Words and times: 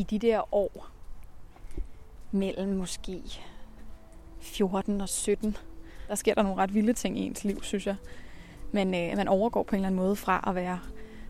i 0.00 0.02
de 0.02 0.18
der 0.18 0.54
år 0.54 0.88
mellem 2.30 2.68
måske 2.68 3.22
14 4.40 5.00
og 5.00 5.08
17, 5.08 5.56
der 6.08 6.14
sker 6.14 6.34
der 6.34 6.42
nogle 6.42 6.62
ret 6.62 6.74
vilde 6.74 6.92
ting 6.92 7.18
i 7.18 7.22
ens 7.22 7.44
liv, 7.44 7.62
synes 7.62 7.86
jeg. 7.86 7.96
Men 8.72 8.94
øh, 8.94 9.16
man 9.16 9.28
overgår 9.28 9.62
på 9.62 9.70
en 9.70 9.76
eller 9.76 9.86
anden 9.86 10.00
måde 10.00 10.16
fra 10.16 10.44
at 10.46 10.54
være, 10.54 10.78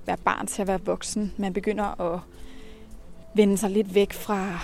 være 0.06 0.16
barn 0.16 0.46
til 0.46 0.62
at 0.62 0.68
være 0.68 0.80
voksen. 0.84 1.34
Man 1.36 1.52
begynder 1.52 2.00
at 2.00 2.20
vende 3.34 3.58
sig 3.58 3.70
lidt 3.70 3.94
væk 3.94 4.12
fra, 4.12 4.58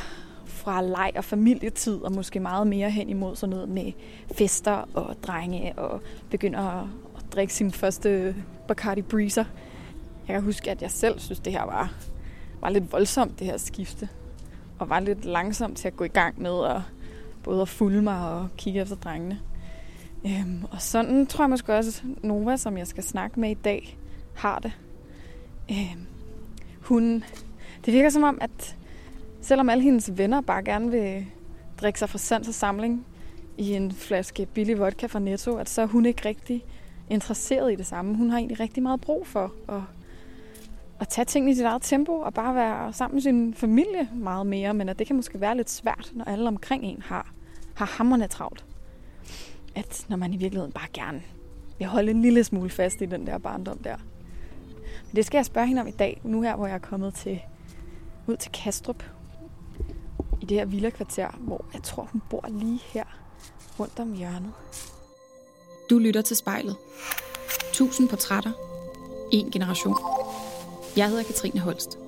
fra 0.44 0.82
leg 0.82 1.12
og 1.16 1.24
familietid, 1.24 1.96
og 2.02 2.12
måske 2.12 2.40
meget 2.40 2.66
mere 2.66 2.90
hen 2.90 3.08
imod 3.08 3.36
sådan 3.36 3.50
noget 3.50 3.68
med 3.68 3.92
fester 4.34 4.88
og 4.94 5.16
drenge, 5.22 5.78
og 5.78 6.00
begynder 6.30 6.60
at, 6.60 6.86
at 7.16 7.32
drikke 7.32 7.54
sin 7.54 7.72
første 7.72 8.36
Bacardi 8.68 9.02
Breezer. 9.02 9.44
Jeg 10.28 10.34
kan 10.34 10.42
huske, 10.42 10.70
at 10.70 10.82
jeg 10.82 10.90
selv 10.90 11.18
synes, 11.18 11.40
det 11.40 11.52
her 11.52 11.64
var, 11.64 11.94
var 12.66 12.70
lidt 12.70 12.92
voldsomt, 12.92 13.38
det 13.38 13.46
her 13.46 13.56
skifte. 13.56 14.08
Og 14.78 14.88
var 14.88 15.00
lidt 15.00 15.24
langsomt 15.24 15.78
til 15.78 15.88
at 15.88 15.96
gå 15.96 16.04
i 16.04 16.08
gang 16.08 16.42
med 16.42 16.66
at 16.66 16.80
både 17.42 17.62
at 17.62 17.68
fulde 17.68 18.02
mig 18.02 18.30
og 18.30 18.48
kigge 18.56 18.80
efter 18.80 18.96
drengene. 18.96 19.40
Øhm, 20.26 20.64
og 20.70 20.82
sådan 20.82 21.26
tror 21.26 21.44
jeg 21.44 21.50
måske 21.50 21.74
også, 21.74 22.02
at 22.04 22.24
Nova, 22.24 22.56
som 22.56 22.78
jeg 22.78 22.86
skal 22.86 23.02
snakke 23.02 23.40
med 23.40 23.50
i 23.50 23.54
dag, 23.54 23.98
har 24.34 24.58
det. 24.58 24.72
Øhm, 25.70 26.06
hun, 26.80 27.24
det 27.84 27.94
virker 27.94 28.10
som 28.10 28.22
om, 28.22 28.38
at 28.40 28.76
selvom 29.40 29.68
alle 29.68 29.84
hendes 29.84 30.18
venner 30.18 30.40
bare 30.40 30.62
gerne 30.62 30.90
vil 30.90 31.26
drikke 31.80 31.98
sig 31.98 32.08
fra 32.08 32.18
sans 32.18 32.48
og 32.48 32.54
samling 32.54 33.06
i 33.58 33.72
en 33.72 33.92
flaske 33.92 34.46
billig 34.46 34.78
vodka 34.78 35.06
fra 35.06 35.18
Netto, 35.18 35.56
at 35.56 35.68
så 35.68 35.82
er 35.82 35.86
hun 35.86 36.06
ikke 36.06 36.28
rigtig 36.28 36.64
interesseret 37.10 37.72
i 37.72 37.76
det 37.76 37.86
samme. 37.86 38.16
Hun 38.16 38.30
har 38.30 38.38
egentlig 38.38 38.60
rigtig 38.60 38.82
meget 38.82 39.00
brug 39.00 39.26
for 39.26 39.52
at, 39.68 39.82
at 41.06 41.10
tage 41.10 41.24
tingene 41.24 41.52
i 41.52 41.54
sit 41.54 41.64
eget 41.64 41.82
tempo 41.82 42.12
og 42.12 42.34
bare 42.34 42.54
være 42.54 42.92
sammen 42.92 43.14
med 43.14 43.22
sin 43.22 43.54
familie 43.54 44.08
meget 44.14 44.46
mere, 44.46 44.74
men 44.74 44.88
at 44.88 44.98
det 44.98 45.06
kan 45.06 45.16
måske 45.16 45.40
være 45.40 45.56
lidt 45.56 45.70
svært, 45.70 46.10
når 46.14 46.24
alle 46.24 46.48
omkring 46.48 46.84
en 46.84 47.02
har, 47.02 47.32
har 47.74 47.86
hammerne 47.86 48.26
travlt. 48.28 48.64
At 49.74 50.06
når 50.08 50.16
man 50.16 50.34
i 50.34 50.36
virkeligheden 50.36 50.72
bare 50.72 50.88
gerne 50.92 51.22
vil 51.78 51.86
holde 51.86 52.10
en 52.10 52.22
lille 52.22 52.44
smule 52.44 52.70
fast 52.70 53.00
i 53.00 53.06
den 53.06 53.26
der 53.26 53.38
barndom 53.38 53.78
der. 53.78 53.96
Men 55.06 55.16
det 55.16 55.26
skal 55.26 55.38
jeg 55.38 55.46
spørge 55.46 55.66
hende 55.66 55.82
om 55.82 55.88
i 55.88 55.90
dag, 55.90 56.20
nu 56.24 56.42
her, 56.42 56.56
hvor 56.56 56.66
jeg 56.66 56.74
er 56.74 56.78
kommet 56.78 57.14
til, 57.14 57.40
ud 58.26 58.36
til 58.36 58.52
Kastrup. 58.52 59.02
I 60.40 60.44
det 60.44 60.56
her 60.56 60.64
villa-kvarter, 60.64 61.28
hvor 61.40 61.64
jeg 61.74 61.82
tror, 61.82 62.08
hun 62.12 62.22
bor 62.30 62.44
lige 62.48 62.80
her 62.92 63.04
rundt 63.80 64.00
om 64.00 64.12
hjørnet. 64.12 64.52
Du 65.90 65.98
lytter 65.98 66.22
til 66.22 66.36
spejlet. 66.36 66.76
Tusind 67.72 68.08
portrætter. 68.08 68.52
En 69.32 69.50
generation. 69.50 69.94
Jeg 70.96 71.08
hedder 71.08 71.22
Katrine 71.24 71.60
Holst. 71.60 71.98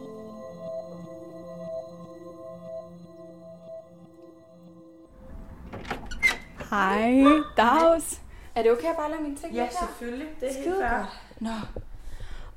Hej, 6.70 7.22
Dags. 7.56 8.20
Er 8.54 8.62
det 8.62 8.72
okay 8.72 8.88
at 8.88 8.96
bare 8.96 9.10
lade 9.10 9.22
mine 9.22 9.36
ting 9.36 9.54
Ja, 9.54 9.62
her? 9.64 9.70
selvfølgelig. 9.88 10.28
Det 10.40 10.48
er 10.48 10.52
helt 10.52 10.64
Skide 10.64 10.76
fair. 10.88 10.96
godt. 10.98 11.20
Nå. 11.40 11.50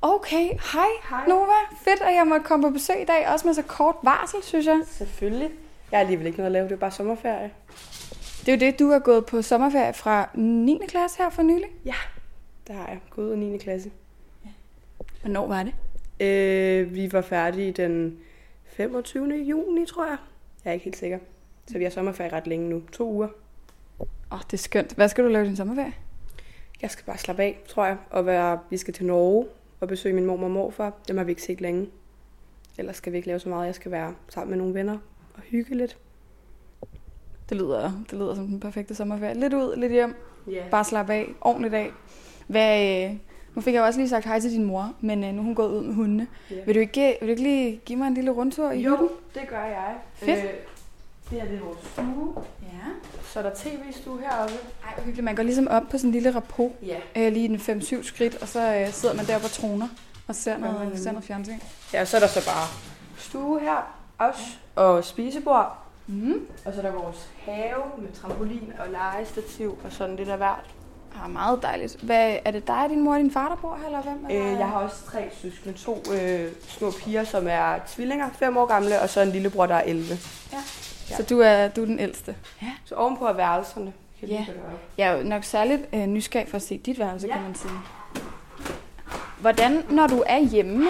Okay, 0.02 0.48
hej, 0.72 0.86
Hej. 1.10 1.26
Nova. 1.28 1.52
Fedt, 1.84 2.00
at 2.02 2.14
jeg 2.14 2.26
måtte 2.26 2.44
komme 2.46 2.66
på 2.68 2.70
besøg 2.70 3.02
i 3.02 3.04
dag, 3.04 3.28
også 3.28 3.46
med 3.46 3.54
så 3.54 3.62
kort 3.62 3.94
varsel, 4.02 4.42
synes 4.42 4.66
jeg. 4.66 4.80
Selvfølgelig. 4.86 5.50
Jeg 5.90 5.98
har 5.98 6.00
alligevel 6.00 6.26
ikke 6.26 6.38
noget 6.38 6.46
at 6.46 6.52
lave, 6.52 6.64
det 6.68 6.72
er 6.72 6.76
bare 6.78 6.90
sommerferie. 6.90 7.50
Det 8.46 8.48
er 8.48 8.52
jo 8.52 8.60
det, 8.72 8.78
du 8.78 8.90
har 8.90 8.98
gået 8.98 9.26
på 9.26 9.42
sommerferie 9.42 9.92
fra 9.92 10.28
9. 10.34 10.80
klasse 10.88 11.18
her 11.18 11.30
for 11.30 11.42
nylig. 11.42 11.68
Ja, 11.84 11.94
det 12.66 12.74
har 12.74 12.86
jeg. 12.88 13.00
Gået 13.10 13.26
ud 13.26 13.30
af 13.30 13.38
9. 13.38 13.58
klasse. 13.58 13.90
Hvornår 15.20 15.46
var 15.46 15.62
det? 15.62 15.72
Øh, 16.22 16.94
vi 16.94 17.12
var 17.12 17.20
færdige 17.20 17.72
den 17.72 18.18
25. 18.64 19.34
juni, 19.34 19.86
tror 19.86 20.06
jeg. 20.06 20.16
Jeg 20.64 20.70
er 20.70 20.74
ikke 20.74 20.84
helt 20.84 20.96
sikker. 20.96 21.18
Så 21.66 21.78
vi 21.78 21.84
har 21.84 21.90
sommerferie 21.90 22.32
ret 22.32 22.46
længe 22.46 22.68
nu. 22.68 22.82
To 22.92 23.12
uger. 23.12 23.28
Åh, 23.98 24.06
oh, 24.30 24.40
det 24.50 24.52
er 24.52 24.56
skønt. 24.56 24.92
Hvad 24.94 25.08
skal 25.08 25.24
du 25.24 25.28
lave 25.28 25.46
din 25.46 25.56
sommerferie? 25.56 25.94
Jeg 26.82 26.90
skal 26.90 27.04
bare 27.04 27.18
slappe 27.18 27.42
af, 27.42 27.60
tror 27.68 27.86
jeg. 27.86 27.96
Og 28.10 28.26
være, 28.26 28.58
vi 28.70 28.76
skal 28.76 28.94
til 28.94 29.06
Norge 29.06 29.46
og 29.80 29.88
besøge 29.88 30.14
min 30.14 30.26
mormor 30.26 30.44
og 30.44 30.50
morfar. 30.50 30.92
Dem 31.08 31.16
har 31.16 31.24
vi 31.24 31.32
ikke 31.32 31.42
set 31.42 31.60
længe. 31.60 31.88
Ellers 32.78 32.96
skal 32.96 33.12
vi 33.12 33.16
ikke 33.16 33.28
lave 33.28 33.38
så 33.38 33.48
meget. 33.48 33.66
Jeg 33.66 33.74
skal 33.74 33.90
være 33.90 34.14
sammen 34.28 34.50
med 34.50 34.58
nogle 34.58 34.74
venner 34.74 34.98
og 35.34 35.40
hygge 35.42 35.74
lidt. 35.74 35.98
Det 37.48 37.56
lyder, 37.56 38.04
det 38.10 38.18
lyder 38.18 38.34
som 38.34 38.46
den 38.46 38.60
perfekte 38.60 38.94
sommerferie. 38.94 39.34
Lidt 39.34 39.54
ud, 39.54 39.76
lidt 39.76 39.92
hjem. 39.92 40.14
Ja. 40.50 40.64
Bare 40.70 40.84
slappe 40.84 41.12
af. 41.12 41.28
Ordentligt 41.40 41.74
af. 41.74 41.90
Hvad, 42.46 43.04
øh, 43.10 43.16
nu 43.54 43.62
fik 43.62 43.74
jeg 43.74 43.80
jo 43.80 43.84
også 43.86 43.98
lige 44.00 44.08
sagt 44.08 44.24
hej 44.24 44.40
til 44.40 44.50
din 44.50 44.64
mor, 44.64 44.92
men 45.00 45.24
øh, 45.24 45.32
nu 45.34 45.38
er 45.40 45.44
hun 45.44 45.54
gået 45.54 45.70
ud 45.78 45.82
med 45.84 45.94
hundene. 45.94 46.26
Ja. 46.50 46.56
Vil, 46.66 46.74
du 46.74 46.80
ikke, 46.80 47.16
vil 47.20 47.28
du 47.28 47.30
ikke 47.30 47.42
lige 47.42 47.80
give 47.84 47.98
mig 47.98 48.06
en 48.06 48.14
lille 48.14 48.30
rundtur 48.30 48.70
i 48.70 48.82
hytten? 48.82 49.08
det 49.34 49.48
gør 49.48 49.64
jeg. 49.64 49.94
Fedt. 50.14 50.38
Øh, 50.38 50.44
det 51.30 51.40
her 51.40 51.48
det 51.48 51.56
er 51.58 51.60
vores 51.64 51.78
stue. 51.92 52.34
Ja. 52.62 52.68
Så 53.24 53.38
er 53.38 53.42
der 53.42 53.50
tv-stue 53.54 54.20
heroppe. 54.20 54.54
Ej, 54.84 54.94
hvor 54.94 55.02
hyggeligt. 55.04 55.24
Man 55.24 55.34
går 55.36 55.42
ligesom 55.42 55.68
op 55.68 55.82
på 55.90 55.98
sådan 55.98 56.08
en 56.08 56.12
lille 56.12 56.34
rapport. 56.34 56.70
Ja. 56.86 56.96
øh, 57.16 57.32
lige 57.32 57.48
den 57.48 57.56
5-7 57.56 58.02
skridt, 58.02 58.42
og 58.42 58.48
så 58.48 58.74
øh, 58.76 58.92
sidder 58.92 59.14
man 59.14 59.26
der 59.26 59.38
på 59.38 59.48
troner 59.48 59.88
og 60.28 60.34
ser 60.34 60.52
Ja, 60.52 60.58
noget, 60.58 60.88
men- 60.88 60.98
ser 60.98 61.12
noget 61.12 61.24
fjernsyn. 61.24 61.52
Ja, 61.92 62.00
og 62.00 62.06
så 62.06 62.16
er 62.16 62.20
der 62.20 62.26
så 62.28 62.46
bare 62.46 62.66
stue 63.16 63.60
her 63.60 63.94
også, 64.18 64.42
og 64.76 65.04
spisebord. 65.04 65.78
Mm. 66.06 66.46
Og 66.64 66.72
så 66.72 66.78
er 66.78 66.82
der 66.82 66.92
vores 66.92 67.30
have 67.38 67.82
med 67.98 68.12
trampolin 68.12 68.72
og 68.78 68.86
legestativ 68.90 69.78
og 69.84 69.92
sådan 69.92 70.16
lidt 70.16 70.28
af 70.28 70.36
hvert. 70.36 70.70
Ah, 71.24 71.30
meget 71.30 71.62
dejligt. 71.62 71.96
Hvad, 72.02 72.36
er 72.44 72.50
det 72.50 72.66
dig 72.66 72.86
din 72.90 73.02
mor 73.04 73.12
og 73.12 73.18
din 73.18 73.30
far, 73.30 73.48
der 73.48 73.56
bor 73.56 73.76
her, 73.80 73.86
eller 73.86 74.02
hvem? 74.02 74.26
Øh, 74.30 74.58
jeg 74.58 74.66
har 74.68 74.80
også 74.80 74.96
tre 75.06 75.28
søskende, 75.42 75.78
to 75.78 76.02
øh, 76.14 76.52
små 76.68 76.90
piger, 76.90 77.24
som 77.24 77.46
er 77.48 77.74
tvillinger, 77.88 78.30
fem 78.38 78.56
år 78.56 78.66
gamle, 78.66 79.00
og 79.00 79.08
så 79.08 79.20
en 79.20 79.28
lillebror, 79.28 79.66
der 79.66 79.74
er 79.74 79.82
11. 79.82 80.04
Så 81.16 81.22
du 81.30 81.40
er, 81.40 81.68
du 81.68 81.82
er 81.82 81.86
den 81.86 81.98
ældste. 81.98 82.36
Så 82.84 82.94
ovenpå 82.94 83.26
er 83.26 83.32
værelserne. 83.32 83.92
Kan 84.20 84.28
Ja. 84.28 84.46
Jeg 84.98 85.08
er 85.08 85.16
jo 85.18 85.22
nok 85.24 85.44
særligt 85.44 85.82
øh, 85.94 86.06
nysgerrig 86.06 86.48
for 86.48 86.56
at 86.56 86.62
se 86.62 86.78
dit 86.78 86.98
værelse, 86.98 87.26
Ja. 87.26 87.32
kan 87.32 87.42
man 87.42 87.54
sige. 87.54 87.72
Hvordan, 89.40 89.82
når 89.90 90.06
du 90.06 90.22
er 90.26 90.38
hjemme, 90.40 90.86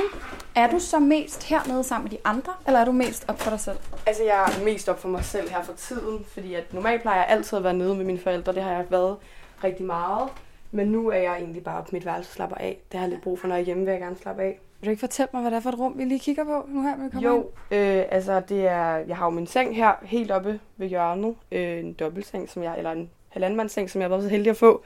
er 0.55 0.71
du 0.71 0.79
så 0.79 0.99
mest 0.99 1.45
hernede 1.45 1.85
sammen 1.85 2.05
med 2.05 2.11
de 2.11 2.23
andre, 2.25 2.53
eller 2.67 2.81
er 2.81 2.85
du 2.85 2.93
mest 2.93 3.25
op 3.29 3.41
for 3.41 3.51
dig 3.51 3.61
selv? 3.61 3.77
Altså, 4.07 4.23
jeg 4.23 4.53
er 4.61 4.65
mest 4.65 4.89
op 4.89 5.01
for 5.01 5.09
mig 5.09 5.25
selv 5.25 5.51
her 5.51 5.63
for 5.63 5.73
tiden, 5.73 6.25
fordi 6.33 6.55
at 6.55 6.75
normalt 6.75 7.03
plejer 7.03 7.17
jeg 7.19 7.27
altid 7.29 7.59
at 7.59 7.65
være 7.65 7.75
nede 7.75 7.95
med 7.95 8.05
mine 8.05 8.21
forældre. 8.21 8.53
Det 8.55 8.63
har 8.63 8.71
jeg 8.71 8.85
været 8.91 9.17
rigtig 9.65 9.87
meget. 9.87 10.29
Men 10.71 10.87
nu 10.89 11.09
er 11.11 11.17
jeg 11.19 11.37
egentlig 11.37 11.65
bare 11.65 11.83
på 11.83 11.89
mit 11.93 12.07
værelse 12.07 12.31
og 12.31 12.35
slapper 12.35 12.57
af. 12.57 12.79
Det 12.93 13.01
har 13.01 13.07
jeg 13.07 13.11
lidt 13.11 13.23
brug 13.23 13.39
for, 13.39 13.49
når 13.49 13.55
jeg 13.55 13.63
er 13.63 13.67
hjemme, 13.67 13.85
vil 13.85 13.93
jeg 13.93 14.01
gerne 14.01 14.17
slappe 14.17 14.43
af. 14.43 14.59
Vil 14.81 14.87
du 14.87 14.91
ikke 14.91 15.01
fortælle 15.01 15.29
mig, 15.33 15.43
hvad 15.43 15.51
det 15.51 15.57
er 15.57 15.61
for 15.61 15.69
et 15.71 15.79
rum, 15.79 15.99
vi 15.99 16.05
lige 16.05 16.21
kigger 16.21 16.45
på 16.45 16.67
nu 16.69 16.83
her, 16.83 16.97
når 16.97 17.05
vi 17.05 17.11
kommer 17.11 17.31
Jo, 17.31 17.37
ind? 17.71 17.81
øh, 17.81 18.05
altså 18.11 18.41
det 18.49 18.67
er, 18.67 18.97
jeg 18.97 19.17
har 19.17 19.25
jo 19.25 19.31
min 19.31 19.47
seng 19.47 19.77
her 19.77 19.93
helt 20.03 20.31
oppe 20.31 20.61
ved 20.77 20.89
hjørnet. 20.89 21.35
Øh, 21.53 21.79
en 21.79 21.93
dobbeltseng, 21.93 22.49
som 22.49 22.63
jeg, 22.63 22.75
eller 22.77 22.91
en 22.93 23.11
halvandmandsseng, 23.29 23.91
som 23.91 24.01
jeg 24.01 24.05
har 24.05 24.09
været 24.17 24.23
så 24.23 24.29
heldig 24.29 24.51
at 24.51 24.57
få. 24.57 24.83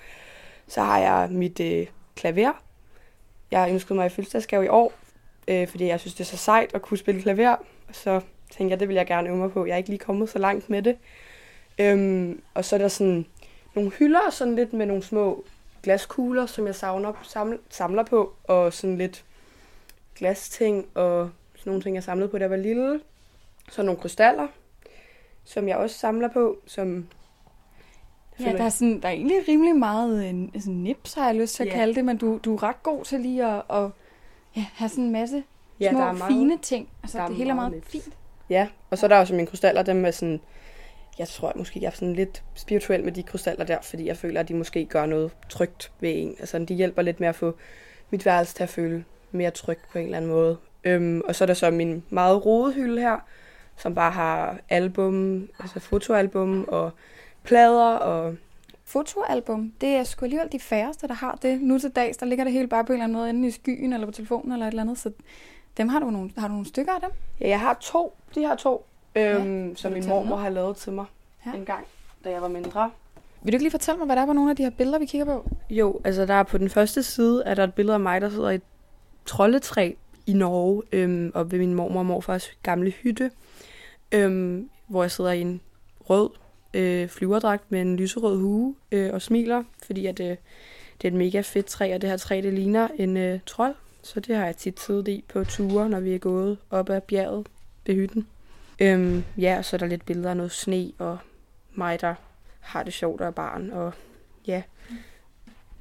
Så 0.68 0.80
har 0.82 0.98
jeg 0.98 1.28
mit 1.30 1.60
øh, 1.60 1.86
klaver. 2.16 2.52
Jeg 3.50 3.60
har 3.60 3.68
ønsket 3.68 3.96
mig 3.96 4.06
i 4.06 4.08
fødselsdagsgave 4.08 4.64
i 4.64 4.68
år, 4.68 4.92
øh, 5.48 5.68
fordi 5.68 5.86
jeg 5.86 6.00
synes, 6.00 6.14
det 6.14 6.20
er 6.20 6.24
så 6.24 6.36
sejt 6.36 6.74
at 6.74 6.82
kunne 6.82 6.98
spille 6.98 7.22
klaver. 7.22 7.56
Så 7.92 8.20
tænkte 8.50 8.70
jeg, 8.72 8.80
det 8.80 8.88
vil 8.88 8.94
jeg 8.96 9.06
gerne 9.06 9.28
øve 9.28 9.36
mig 9.38 9.52
på. 9.52 9.66
Jeg 9.66 9.72
er 9.72 9.76
ikke 9.76 9.88
lige 9.90 9.98
kommet 9.98 10.28
så 10.28 10.38
langt 10.38 10.70
med 10.70 10.82
det. 10.82 10.96
Øhm, 11.78 12.40
og 12.54 12.64
så 12.64 12.76
er 12.76 12.80
der 12.80 12.88
sådan 12.88 13.26
nogle 13.76 13.90
hylder, 13.90 14.30
sådan 14.30 14.54
lidt 14.54 14.72
med 14.72 14.86
nogle 14.86 15.02
små 15.02 15.44
glaskugler, 15.82 16.46
som 16.46 16.66
jeg 16.66 16.74
savner, 16.74 17.12
samler, 17.22 17.58
samler 17.70 18.04
på, 18.04 18.32
og 18.44 18.72
sådan 18.72 18.98
lidt 18.98 19.24
glasting 20.14 20.86
og 20.94 21.30
sådan 21.56 21.70
nogle 21.70 21.82
ting, 21.82 21.94
jeg 21.94 22.02
samlede 22.02 22.28
på, 22.28 22.38
da 22.38 22.42
jeg 22.42 22.50
var 22.50 22.56
lille. 22.56 23.00
Så 23.70 23.82
nogle 23.82 24.00
krystaller, 24.00 24.46
som 25.44 25.68
jeg 25.68 25.76
også 25.76 25.98
samler 25.98 26.28
på, 26.28 26.56
som... 26.66 27.06
Ja, 28.40 28.52
der 28.52 28.64
er, 28.64 28.68
sådan, 28.68 29.00
der 29.02 29.08
er 29.08 29.12
egentlig 29.12 29.48
rimelig 29.48 29.76
meget 29.76 30.28
øh, 30.28 30.60
sådan 30.60 30.74
nips, 30.74 31.14
har 31.14 31.26
jeg 31.26 31.34
lyst 31.34 31.54
til 31.54 31.62
at 31.62 31.68
Ja. 31.68 31.74
kalde 31.74 31.94
det, 31.94 32.04
men 32.04 32.16
du, 32.16 32.38
du 32.44 32.54
er 32.54 32.62
ret 32.62 32.82
god 32.82 33.04
til 33.04 33.20
lige 33.20 33.46
at, 33.46 33.62
at 33.70 33.90
ja, 34.56 34.64
have 34.74 34.88
sådan 34.88 35.04
en 35.04 35.12
masse 35.12 35.44
ja, 35.80 35.90
små, 35.90 36.00
der 36.00 36.06
er 36.06 36.12
meget, 36.12 36.32
fine 36.32 36.58
ting. 36.58 36.88
Altså, 37.02 37.26
det 37.28 37.36
hele 37.36 37.50
er 37.50 37.54
meget 37.54 37.72
nips. 37.72 37.88
fint. 37.88 38.14
Ja, 38.50 38.68
og 38.90 38.98
så 38.98 39.06
er 39.06 39.08
der 39.08 39.16
også 39.16 39.34
mine 39.34 39.46
krystaller, 39.46 39.82
dem 39.82 40.04
er 40.04 40.10
sådan... 40.10 40.40
Jeg 41.18 41.28
tror 41.28 41.48
at 41.48 41.56
måske, 41.56 41.80
jeg 41.82 41.86
er 41.86 41.90
sådan 41.90 42.14
lidt 42.14 42.42
spirituel 42.54 43.04
med 43.04 43.12
de 43.12 43.22
krystaller 43.22 43.64
der, 43.64 43.78
fordi 43.82 44.06
jeg 44.06 44.16
føler, 44.16 44.40
at 44.40 44.48
de 44.48 44.54
måske 44.54 44.84
gør 44.84 45.06
noget 45.06 45.30
trygt 45.48 45.92
ved 46.00 46.12
en. 46.14 46.36
Altså, 46.38 46.58
de 46.58 46.74
hjælper 46.74 47.02
lidt 47.02 47.20
med 47.20 47.28
at 47.28 47.34
få 47.34 47.56
mit 48.10 48.26
værelse 48.26 48.54
til 48.54 48.62
at 48.62 48.68
føle 48.68 49.04
mere 49.32 49.50
trygt 49.50 49.88
på 49.92 49.98
en 49.98 50.04
eller 50.04 50.16
anden 50.16 50.30
måde. 50.30 50.56
Øhm, 50.84 51.20
og 51.28 51.34
så 51.34 51.44
er 51.44 51.46
der 51.46 51.54
så 51.54 51.70
min 51.70 52.04
meget 52.10 52.46
rode 52.46 52.72
hylde 52.72 53.00
her, 53.00 53.18
som 53.76 53.94
bare 53.94 54.10
har 54.10 54.58
album, 54.68 55.48
altså 55.60 55.80
fotoalbum 55.80 56.64
og 56.68 56.90
plader 57.42 57.94
og 57.94 58.36
Fotoalbum, 58.88 59.72
det 59.80 59.88
er 59.88 60.04
sgu 60.04 60.24
alligevel 60.24 60.52
de 60.52 60.60
færreste, 60.60 61.08
der 61.08 61.14
har 61.14 61.38
det. 61.42 61.60
Nu 61.60 61.78
til 61.78 61.90
dags, 61.90 62.16
der 62.16 62.26
ligger 62.26 62.44
det 62.44 62.52
hele 62.52 62.68
bare 62.68 62.84
på 62.84 62.92
en 62.92 62.94
eller 62.94 63.04
anden 63.04 63.18
måde 63.18 63.28
inde 63.28 63.48
i 63.48 63.50
skyen, 63.50 63.92
eller 63.92 64.06
på 64.06 64.12
telefonen, 64.12 64.52
eller 64.52 64.66
et 64.66 64.70
eller 64.70 64.82
andet. 64.82 64.98
Så 64.98 65.10
dem 65.76 65.88
har 65.88 65.98
du 65.98 66.10
nogle, 66.10 66.30
har 66.38 66.48
du 66.48 66.52
nogle 66.52 66.66
stykker 66.66 66.92
af 66.92 67.00
dem? 67.00 67.10
Ja, 67.40 67.48
jeg 67.48 67.60
har 67.60 67.74
to. 67.80 68.16
De 68.34 68.44
har 68.44 68.54
to, 68.54 68.86
øhm, 69.16 69.68
Har 69.68 69.74
som 69.76 69.92
min 69.92 70.08
mormor 70.08 70.36
har 70.36 70.48
lavet 70.50 70.76
til 70.76 70.92
mig 70.92 71.04
Ja. 71.46 71.50
ja. 71.50 71.56
en 71.56 71.64
gang, 71.64 71.86
da 72.24 72.30
jeg 72.30 72.42
var 72.42 72.48
mindre. 72.48 72.90
Vil 73.42 73.52
du 73.52 73.56
ikke 73.56 73.64
lige 73.64 73.70
fortælle 73.70 73.98
mig, 73.98 74.06
hvad 74.06 74.16
der 74.16 74.22
er 74.22 74.26
på 74.26 74.32
nogle 74.32 74.50
af 74.50 74.56
de 74.56 74.62
her 74.62 74.70
billeder, 74.70 74.98
vi 74.98 75.06
kigger 75.06 75.24
på? 75.24 75.50
Jo, 75.70 76.00
altså 76.04 76.26
der 76.26 76.34
er 76.34 76.42
på 76.42 76.58
den 76.58 76.70
første 76.70 77.02
side, 77.02 77.42
er 77.46 77.54
der 77.54 77.64
et 77.64 77.74
billede 77.74 77.94
af 77.94 78.00
mig, 78.00 78.20
der 78.20 78.30
sidder 78.30 78.50
i 78.50 78.54
et 78.54 78.62
troldetræ 79.26 79.92
i 80.26 80.32
Norge, 80.32 80.82
øhm, 80.92 81.30
og 81.34 81.50
ved 81.52 81.58
min 81.58 81.74
mormor 81.74 81.98
og 82.00 82.06
morfars 82.06 82.50
gamle 82.62 82.90
hytte, 82.90 83.30
øhm, 84.12 84.70
hvor 84.86 85.02
jeg 85.02 85.10
sidder 85.10 85.32
i 85.32 85.40
en 85.40 85.60
rød 86.10 86.30
øh, 86.74 87.08
flyverdragt 87.08 87.72
med 87.72 87.80
en 87.80 87.96
lyserød 87.96 88.36
hue 88.40 88.74
øh, 88.92 89.10
og 89.12 89.22
smiler, 89.22 89.62
fordi 89.86 90.06
at, 90.06 90.20
øh, 90.20 90.26
det 91.02 91.04
er 91.04 91.08
et 91.08 91.14
mega 91.14 91.40
fedt 91.40 91.66
træ, 91.66 91.94
og 91.94 92.00
det 92.02 92.10
her 92.10 92.16
træ, 92.16 92.40
det 92.44 92.52
ligner 92.52 92.88
en 92.98 93.16
øh, 93.16 93.38
trold. 93.46 93.74
Så 94.02 94.20
det 94.20 94.36
har 94.36 94.44
jeg 94.44 94.56
tit 94.56 94.80
siddet 94.80 95.08
i 95.08 95.24
på 95.28 95.44
ture, 95.44 95.88
når 95.88 96.00
vi 96.00 96.14
er 96.14 96.18
gået 96.18 96.58
op 96.70 96.90
ad 96.90 97.00
bjerget 97.00 97.46
ved 97.86 97.94
hytten. 97.94 98.26
Øhm, 98.78 99.24
ja, 99.38 99.58
og 99.58 99.64
så 99.64 99.76
er 99.76 99.78
der 99.78 99.86
lidt 99.86 100.06
billeder 100.06 100.30
af 100.30 100.36
noget 100.36 100.52
sne, 100.52 100.92
og 100.98 101.18
mig, 101.74 102.00
der 102.00 102.14
har 102.60 102.82
det 102.82 102.92
sjovt 102.92 103.20
og 103.20 103.26
er 103.26 103.30
barn, 103.30 103.70
og 103.70 103.92
ja. 104.46 104.62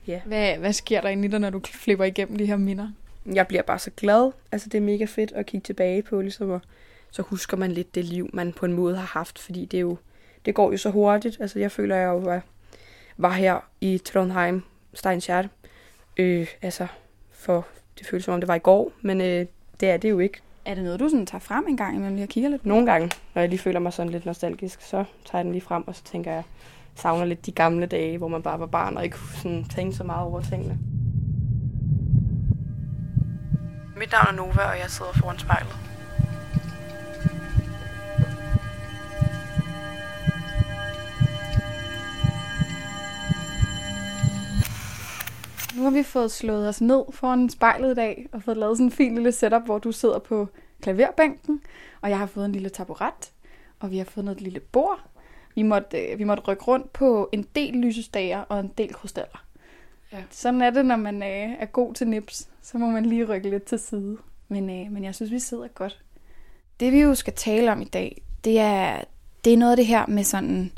ja. 0.08 0.22
Hvad, 0.26 0.58
hvad 0.58 0.74
sker 0.74 1.02
der 1.02 1.10
inde 1.10 1.28
i 1.28 1.32
dig, 1.32 1.40
når 1.40 1.50
du 1.50 1.62
flipper 1.66 2.06
igennem 2.06 2.38
de 2.38 2.46
her 2.46 2.58
minder? 2.58 2.90
Jeg 3.26 3.48
bliver 3.48 3.64
bare 3.64 3.80
så 3.80 3.92
glad. 3.98 4.32
Altså, 4.52 4.70
det 4.70 4.78
er 4.78 4.82
mega 4.82 5.06
fedt 5.06 5.32
at 5.32 5.46
kigge 5.46 5.66
tilbage 5.66 6.02
på, 6.02 6.22
ligesom, 6.22 6.50
og 6.50 6.62
så 7.12 7.22
husker 7.22 7.58
man 7.58 7.72
lidt 7.72 7.96
det 7.96 8.06
liv, 8.06 8.30
man 8.34 8.54
på 8.54 8.66
en 8.66 8.74
måde 8.74 8.96
har 8.96 9.06
haft, 9.06 9.40
fordi 9.40 9.66
det 9.66 9.78
er 9.78 9.82
jo, 9.82 9.98
det 10.46 10.56
går 10.56 10.72
jo 10.72 10.78
så 10.78 10.90
hurtigt. 10.90 11.38
Altså, 11.40 11.60
jeg 11.60 11.72
føler, 11.72 11.96
jeg 11.96 12.08
jo 12.08 12.18
var, 12.18 12.42
var 13.18 13.32
her 13.32 13.60
i 13.82 13.98
Trondheim, 13.98 14.64
Steinsjert, 14.94 15.50
øh, 16.18 16.48
altså, 16.62 16.88
for 17.32 17.68
det 18.00 18.08
føles 18.08 18.26
som 18.26 18.34
om 18.34 18.42
det 18.42 18.48
var 18.48 18.56
i 18.56 18.60
går, 18.60 18.92
men 19.02 19.22
øh, 19.22 19.46
det 19.80 19.90
er 19.90 19.98
det 19.98 20.10
jo 20.10 20.20
ikke. 20.20 20.42
Er 20.66 20.76
det 20.76 20.84
noget, 20.84 21.00
du 21.00 21.10
sådan 21.10 21.26
tager 21.26 21.40
frem 21.40 21.66
en 21.68 21.78
gang 21.78 21.96
imellem 21.96 22.16
lige 22.16 22.26
og 22.26 22.30
kigger 22.30 22.50
lidt 22.50 22.66
Nogle 22.66 22.92
gange, 22.92 23.12
når 23.34 23.42
jeg 23.42 23.50
lige 23.50 23.60
føler 23.60 23.80
mig 23.80 23.94
sådan 23.94 24.12
lidt 24.12 24.26
nostalgisk, 24.26 24.82
så 24.82 25.04
tager 25.26 25.40
jeg 25.40 25.44
den 25.44 25.52
lige 25.52 25.62
frem, 25.62 25.88
og 25.88 25.96
så 25.96 26.04
tænker 26.04 26.32
jeg, 26.32 26.44
savner 26.96 27.26
lidt 27.26 27.46
de 27.46 27.52
gamle 27.52 27.86
dage, 27.86 28.18
hvor 28.18 28.28
man 28.28 28.42
bare 28.42 28.60
var 28.60 28.66
barn 28.66 28.98
og 28.98 29.04
ikke 29.04 29.18
kunne 29.18 29.36
sådan 29.36 29.64
tænke 29.64 29.96
så 29.96 30.04
meget 30.04 30.26
over 30.26 30.42
tingene. 30.42 30.80
Mit 33.98 34.12
navn 34.12 34.28
er 34.28 34.32
Nova, 34.32 34.62
og 34.72 34.80
jeg 34.80 34.90
sidder 34.90 35.12
foran 35.12 35.40
spejlet. 35.40 35.95
Nu 45.76 45.84
har 45.84 45.92
vi 45.92 46.04
fået 46.04 46.32
slået 46.32 46.70
os 46.70 46.82
ned 46.82 47.04
foran 47.12 47.50
spejlet 47.50 47.92
i 47.92 47.96
dag, 47.96 48.28
og 48.32 48.44
fået 48.44 48.58
lavet 48.58 48.78
sådan 48.78 48.88
en 48.88 48.92
fin 48.92 49.16
lille 49.16 49.32
setup, 49.32 49.66
hvor 49.66 49.80
du 49.80 49.92
sidder 49.92 50.20
på 50.20 50.48
klaverbænken, 50.82 51.62
og 52.02 52.10
jeg 52.10 52.20
har 52.20 52.26
fået 52.26 52.46
en 52.46 52.52
lille 52.52 52.70
taburet, 52.70 53.32
og 53.80 53.92
vi 53.92 53.98
har 53.98 54.06
fået 54.06 54.26
noget 54.26 54.42
lille 54.42 54.60
bord. 54.60 55.00
Vi 55.56 55.62
måtte, 55.62 55.98
øh, 55.98 56.20
vi 56.20 56.24
måtte 56.24 56.44
rykke 56.44 56.64
rundt 56.64 56.94
på 56.94 57.30
en 57.32 57.48
del 57.56 57.74
lysestager 57.74 58.40
og 58.40 58.60
en 58.60 58.72
del 58.78 58.94
krystaller. 58.94 59.46
Ja. 60.12 60.24
Sådan 60.30 60.62
er 60.62 60.70
det, 60.70 60.86
når 60.86 60.96
man 60.96 61.24
øh, 61.24 61.50
er 61.60 61.66
god 61.66 61.94
til 61.94 62.08
nips. 62.08 62.50
Så 62.62 62.78
må 62.78 62.90
man 62.90 63.06
lige 63.06 63.26
rykke 63.26 63.50
lidt 63.50 63.64
til 63.64 63.80
side. 63.80 64.18
Men, 64.48 64.70
øh, 64.70 64.92
men 64.92 65.04
jeg 65.04 65.16
synes, 65.16 65.32
vi 65.32 65.40
sidder 65.40 65.68
godt. 65.68 66.02
Det 66.80 66.92
vi 66.92 67.02
jo 67.02 67.16
skal 67.16 67.34
tale 67.34 67.72
om 67.72 67.82
i 67.82 67.86
dag, 67.86 68.22
det 68.44 68.60
er, 68.60 69.02
det 69.46 69.54
er 69.54 69.58
noget 69.58 69.72
af 69.72 69.78
det 69.78 69.86
her 69.86 70.08
med 70.08 70.24
sådan 70.24 70.72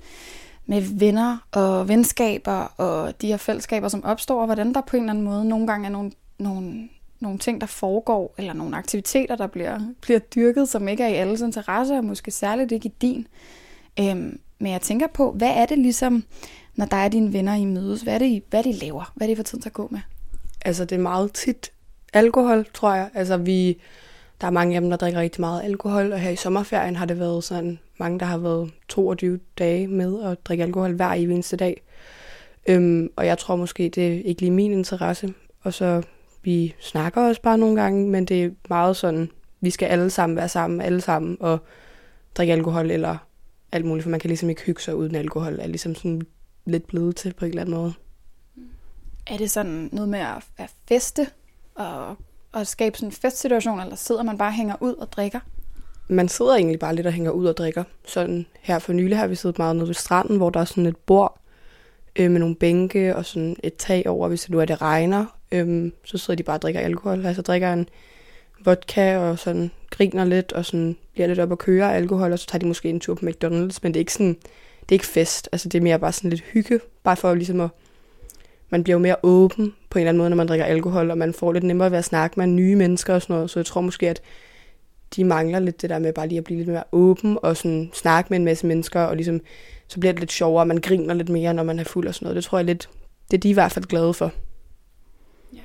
med 0.68 0.82
venner 0.82 1.38
og 1.52 1.88
venskaber 1.88 2.74
og 2.78 3.22
de 3.22 3.28
her 3.28 3.38
fællesskaber, 3.38 3.88
som 3.88 4.04
opstår, 4.04 4.40
og 4.40 4.46
hvordan 4.46 4.74
der 4.74 4.82
på 4.82 4.98
en 4.98 5.04
eller 5.04 5.14
anden 5.14 5.26
måde 5.26 5.46
nogle 5.46 5.68
gange 5.68 5.86
er 5.86 5.92
nogle, 5.92 6.12
nogle, 6.40 6.90
nogle 7.20 7.40
ting, 7.40 7.62
der 7.62 7.68
foregår, 7.68 8.36
eller 8.38 8.54
nogle 8.54 8.78
aktiviteter, 8.78 9.36
der 9.36 9.48
bliver, 9.48 9.80
bliver 10.02 10.20
dyrket, 10.20 10.70
som 10.70 10.88
ikke 10.88 11.04
er 11.04 11.08
i 11.08 11.14
alles 11.14 11.42
interesse, 11.42 11.94
og 11.94 12.06
måske 12.06 12.32
særligt 12.32 12.72
ikke 12.72 12.90
i 12.90 12.94
din. 13.02 13.28
Øhm, 14.00 14.40
men 14.60 14.72
jeg 14.72 14.82
tænker 14.82 15.08
på, 15.08 15.32
hvad 15.32 15.52
er 15.56 15.66
det 15.66 15.78
ligesom, 15.78 16.24
når 16.76 16.86
der 16.86 16.98
er 16.98 17.10
dine 17.10 17.34
venner, 17.34 17.56
I 17.56 17.66
mødes? 17.66 18.02
Hvad 18.02 18.14
er 18.14 18.18
det, 18.18 18.26
I, 18.26 18.44
hvad 18.50 18.64
det, 18.64 18.70
I 18.70 18.86
laver? 18.86 19.12
Hvad 19.16 19.28
er 19.28 19.30
det, 19.30 19.34
I 19.34 19.36
får 19.36 19.44
tiden 19.44 19.62
til 19.62 19.70
at 19.70 19.74
gå 19.74 19.88
med? 19.92 20.00
Altså, 20.66 20.86
det 20.86 20.96
er 20.96 21.02
meget 21.02 21.34
tit 21.34 21.72
alkohol, 22.14 22.66
tror 22.74 22.94
jeg. 22.94 23.10
Altså, 23.14 23.38
vi, 23.38 23.82
der 24.42 24.48
er 24.48 24.52
mange 24.52 24.76
af 24.76 24.82
dem, 24.82 24.90
der 24.90 24.98
drikker 24.98 25.20
rigtig 25.20 25.42
meget 25.42 25.64
alkohol, 25.64 26.12
og 26.14 26.20
her 26.20 26.30
i 26.30 26.36
sommerferien 26.36 26.96
har 26.96 27.06
det 27.06 27.20
været 27.20 27.44
sådan 27.44 27.80
mange, 28.00 28.20
der 28.20 28.26
har 28.26 28.38
været 28.38 28.72
22 28.90 29.40
dage 29.58 29.88
med 29.88 30.24
at 30.24 30.46
drikke 30.46 30.64
alkohol 30.64 30.94
hver 30.94 31.14
i 31.14 31.24
eneste 31.24 31.58
dag. 31.58 31.82
Øhm, 32.68 33.10
og 33.16 33.26
jeg 33.26 33.38
tror 33.38 33.56
måske, 33.56 33.90
det 33.90 34.08
er 34.08 34.22
ikke 34.24 34.42
lige 34.42 34.52
min 34.52 34.72
interesse. 34.72 35.34
Og 35.62 35.74
så 35.74 36.04
vi 36.44 36.76
snakker 36.80 37.22
også 37.22 37.42
bare 37.42 37.58
nogle 37.58 37.82
gange, 37.82 38.10
men 38.10 38.26
det 38.26 38.44
er 38.44 38.50
meget 38.70 38.98
sådan, 38.98 39.30
vi 39.62 39.70
skal 39.70 39.86
alle 39.86 40.10
sammen 40.10 40.36
være 40.36 40.50
sammen, 40.50 40.82
alle 40.82 41.02
sammen, 41.02 41.38
og 41.40 41.60
drikke 42.36 42.54
alkohol 42.54 42.92
eller 42.92 43.18
alt 43.72 43.86
muligt, 43.86 44.04
for 44.04 44.10
man 44.10 44.20
kan 44.20 44.28
ligesom 44.28 44.50
ikke 44.50 44.62
hygge 44.62 44.82
sig 44.82 44.96
uden 44.96 45.16
alkohol, 45.16 45.60
er 45.60 45.68
ligesom 45.68 45.96
sådan 45.96 46.22
lidt 46.66 46.88
blevet 46.88 47.16
til 47.16 47.34
på 47.34 47.46
en 47.46 47.50
eller 47.50 47.62
anden 47.62 47.76
måde. 47.76 47.94
Er 49.28 49.38
det 49.38 49.52
sådan 49.52 49.90
noget 49.92 50.10
med 50.10 50.20
at, 50.20 50.44
at 50.58 50.72
feste 50.88 51.28
og, 51.76 52.16
og 52.52 52.68
skabe 52.68 52.98
sådan 52.98 53.08
en 53.08 53.14
festsituation, 53.14 53.80
eller 53.80 53.96
sidder 53.96 54.24
man 54.24 54.38
bare 54.38 54.50
og 54.50 54.54
hænger 54.54 54.76
ud 54.82 54.94
og 54.94 55.12
drikker? 55.12 55.40
Man 56.08 56.28
sidder 56.28 56.56
egentlig 56.56 56.80
bare 56.80 56.96
lidt 56.96 57.08
og 57.08 57.14
hænger 57.14 57.32
ud 57.32 57.46
og 57.46 57.58
drikker. 57.58 57.84
Sådan 58.06 58.46
her 58.62 58.80
for 58.80 58.94
nylig 58.94 59.18
har 59.18 59.28
vi 59.28 59.36
siddet 59.36 59.58
meget 59.58 59.76
nede 59.76 59.88
ved 59.88 59.96
stranden, 59.96 60.38
hvor 60.38 60.50
der 60.50 60.60
er 60.60 60.66
sådan 60.66 60.86
et 60.86 60.98
bord 60.98 61.40
øh, 62.16 62.32
med 62.32 62.40
nogle 62.40 62.56
bænke 62.56 63.16
og 63.16 63.26
sådan 63.26 63.56
et 63.64 63.76
tag 63.76 64.08
over, 64.08 64.28
hvis 64.28 64.42
det 64.42 64.50
nu 64.50 64.60
er 64.60 64.66
det 64.66 64.82
regner. 64.82 65.26
Øh, 65.52 65.92
så 66.04 66.18
sidder 66.18 66.38
de 66.38 66.44
bare 66.44 66.58
og 66.58 66.62
drikker 66.62 66.82
alkohol. 66.82 67.26
Altså 67.26 67.42
drikker 67.42 67.74
en 67.74 67.90
vodka 68.66 69.18
og 69.18 69.40
sådan 69.40 69.72
griner 69.90 70.26
lidt 70.26 70.54
og 70.54 70.66
sådan 70.66 70.98
bliver 71.14 71.28
lidt 71.28 71.40
op 71.40 71.52
og 71.52 71.58
kører 71.58 71.90
alkohol, 71.90 72.32
og 72.32 72.40
så 72.40 72.48
tager 72.48 72.60
de 72.60 72.66
måske 72.66 72.90
en 72.90 73.00
tur 73.00 73.16
på 73.16 73.26
McDonald's, 73.26 73.80
men 73.82 73.94
det 73.94 73.96
er 73.96 74.00
ikke 74.00 74.14
sådan, 74.14 74.38
det 74.82 74.90
er 74.90 74.94
ikke 74.94 75.06
fest. 75.06 75.50
Altså 75.52 75.70
det 75.70 75.78
er 75.78 75.82
mere 75.82 76.00
bare 76.00 76.12
sådan 76.12 76.30
lidt 76.30 76.42
hygge, 76.42 76.80
bare 77.04 77.16
for 77.16 77.34
ligesom 77.34 77.62
at, 77.62 77.70
man 78.70 78.84
bliver 78.84 78.96
jo 78.96 79.00
mere 79.00 79.16
åben 79.24 79.74
på 79.90 80.00
en 80.00 80.02
eller 80.02 80.10
anden 80.10 80.18
måde, 80.18 80.30
når 80.30 80.38
man 80.38 80.48
drikker 80.48 80.66
alkohol, 80.66 81.12
og 81.12 81.18
man 81.18 81.34
får 81.34 81.54
lidt 81.54 81.64
nemmere 81.64 81.92
ved 81.92 81.98
at 81.98 82.06
snakke 82.06 82.40
med 82.40 82.48
nye 82.48 82.76
mennesker 82.76 83.14
og 83.14 83.22
sådan 83.22 83.34
noget, 83.34 83.50
så 83.50 83.60
jeg 83.60 83.66
tror 83.66 83.82
måske, 83.82 84.10
at 84.10 84.22
de 85.16 85.24
mangler 85.24 85.60
lidt 85.60 85.82
det 85.82 85.90
der 85.90 86.00
med 86.00 86.14
bare 86.14 86.28
lige 86.28 86.38
at 86.38 86.44
blive 86.44 86.58
lidt 86.58 86.70
mere 86.70 86.84
åben 86.92 87.38
og 87.44 87.58
sådan 87.58 87.90
snakke 87.94 88.28
med 88.30 88.38
en 88.38 88.46
masse 88.46 88.68
mennesker, 88.68 89.02
og 89.02 89.16
ligesom, 89.16 89.42
så 89.88 90.00
bliver 90.00 90.14
det 90.14 90.20
lidt 90.20 90.32
sjovere, 90.32 90.66
man 90.66 90.78
griner 90.78 91.14
lidt 91.14 91.30
mere, 91.30 91.54
når 91.54 91.64
man 91.64 91.80
er 91.80 91.84
fuld 91.84 92.08
og 92.08 92.16
sådan 92.16 92.26
noget. 92.26 92.36
Det 92.36 92.44
tror 92.44 92.58
jeg 92.58 92.66
lidt, 92.66 92.90
det 93.32 93.38
er 93.38 93.42
de 93.42 93.50
i 93.50 93.54
hvert 93.54 93.72
fald 93.72 93.86
glade 93.86 94.14
for. 94.14 94.32
Ja, 95.54 95.62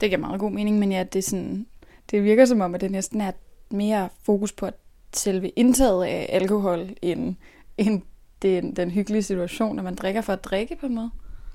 det 0.00 0.10
giver 0.10 0.20
meget 0.20 0.40
god 0.40 0.50
mening, 0.50 0.78
men 0.78 0.92
ja, 0.92 1.04
det, 1.12 1.18
er 1.18 1.22
sådan, 1.22 1.66
det 2.10 2.24
virker 2.24 2.44
som 2.44 2.60
om, 2.60 2.74
at 2.74 2.80
det 2.80 2.90
næsten 2.90 3.20
er 3.20 3.32
mere 3.70 4.08
fokus 4.22 4.52
på 4.52 4.68
selve 5.12 5.48
indtaget 5.48 6.04
af 6.04 6.26
alkohol, 6.32 6.88
end, 7.02 7.34
end 7.78 8.02
den, 8.42 8.76
den 8.76 8.90
hyggelige 8.90 9.22
situation, 9.22 9.78
at 9.78 9.84
man 9.84 9.94
drikker 9.94 10.20
for 10.20 10.32
at 10.32 10.44
drikke 10.44 10.76
på 10.80 10.86
en 10.86 10.94
måde. 10.94 11.10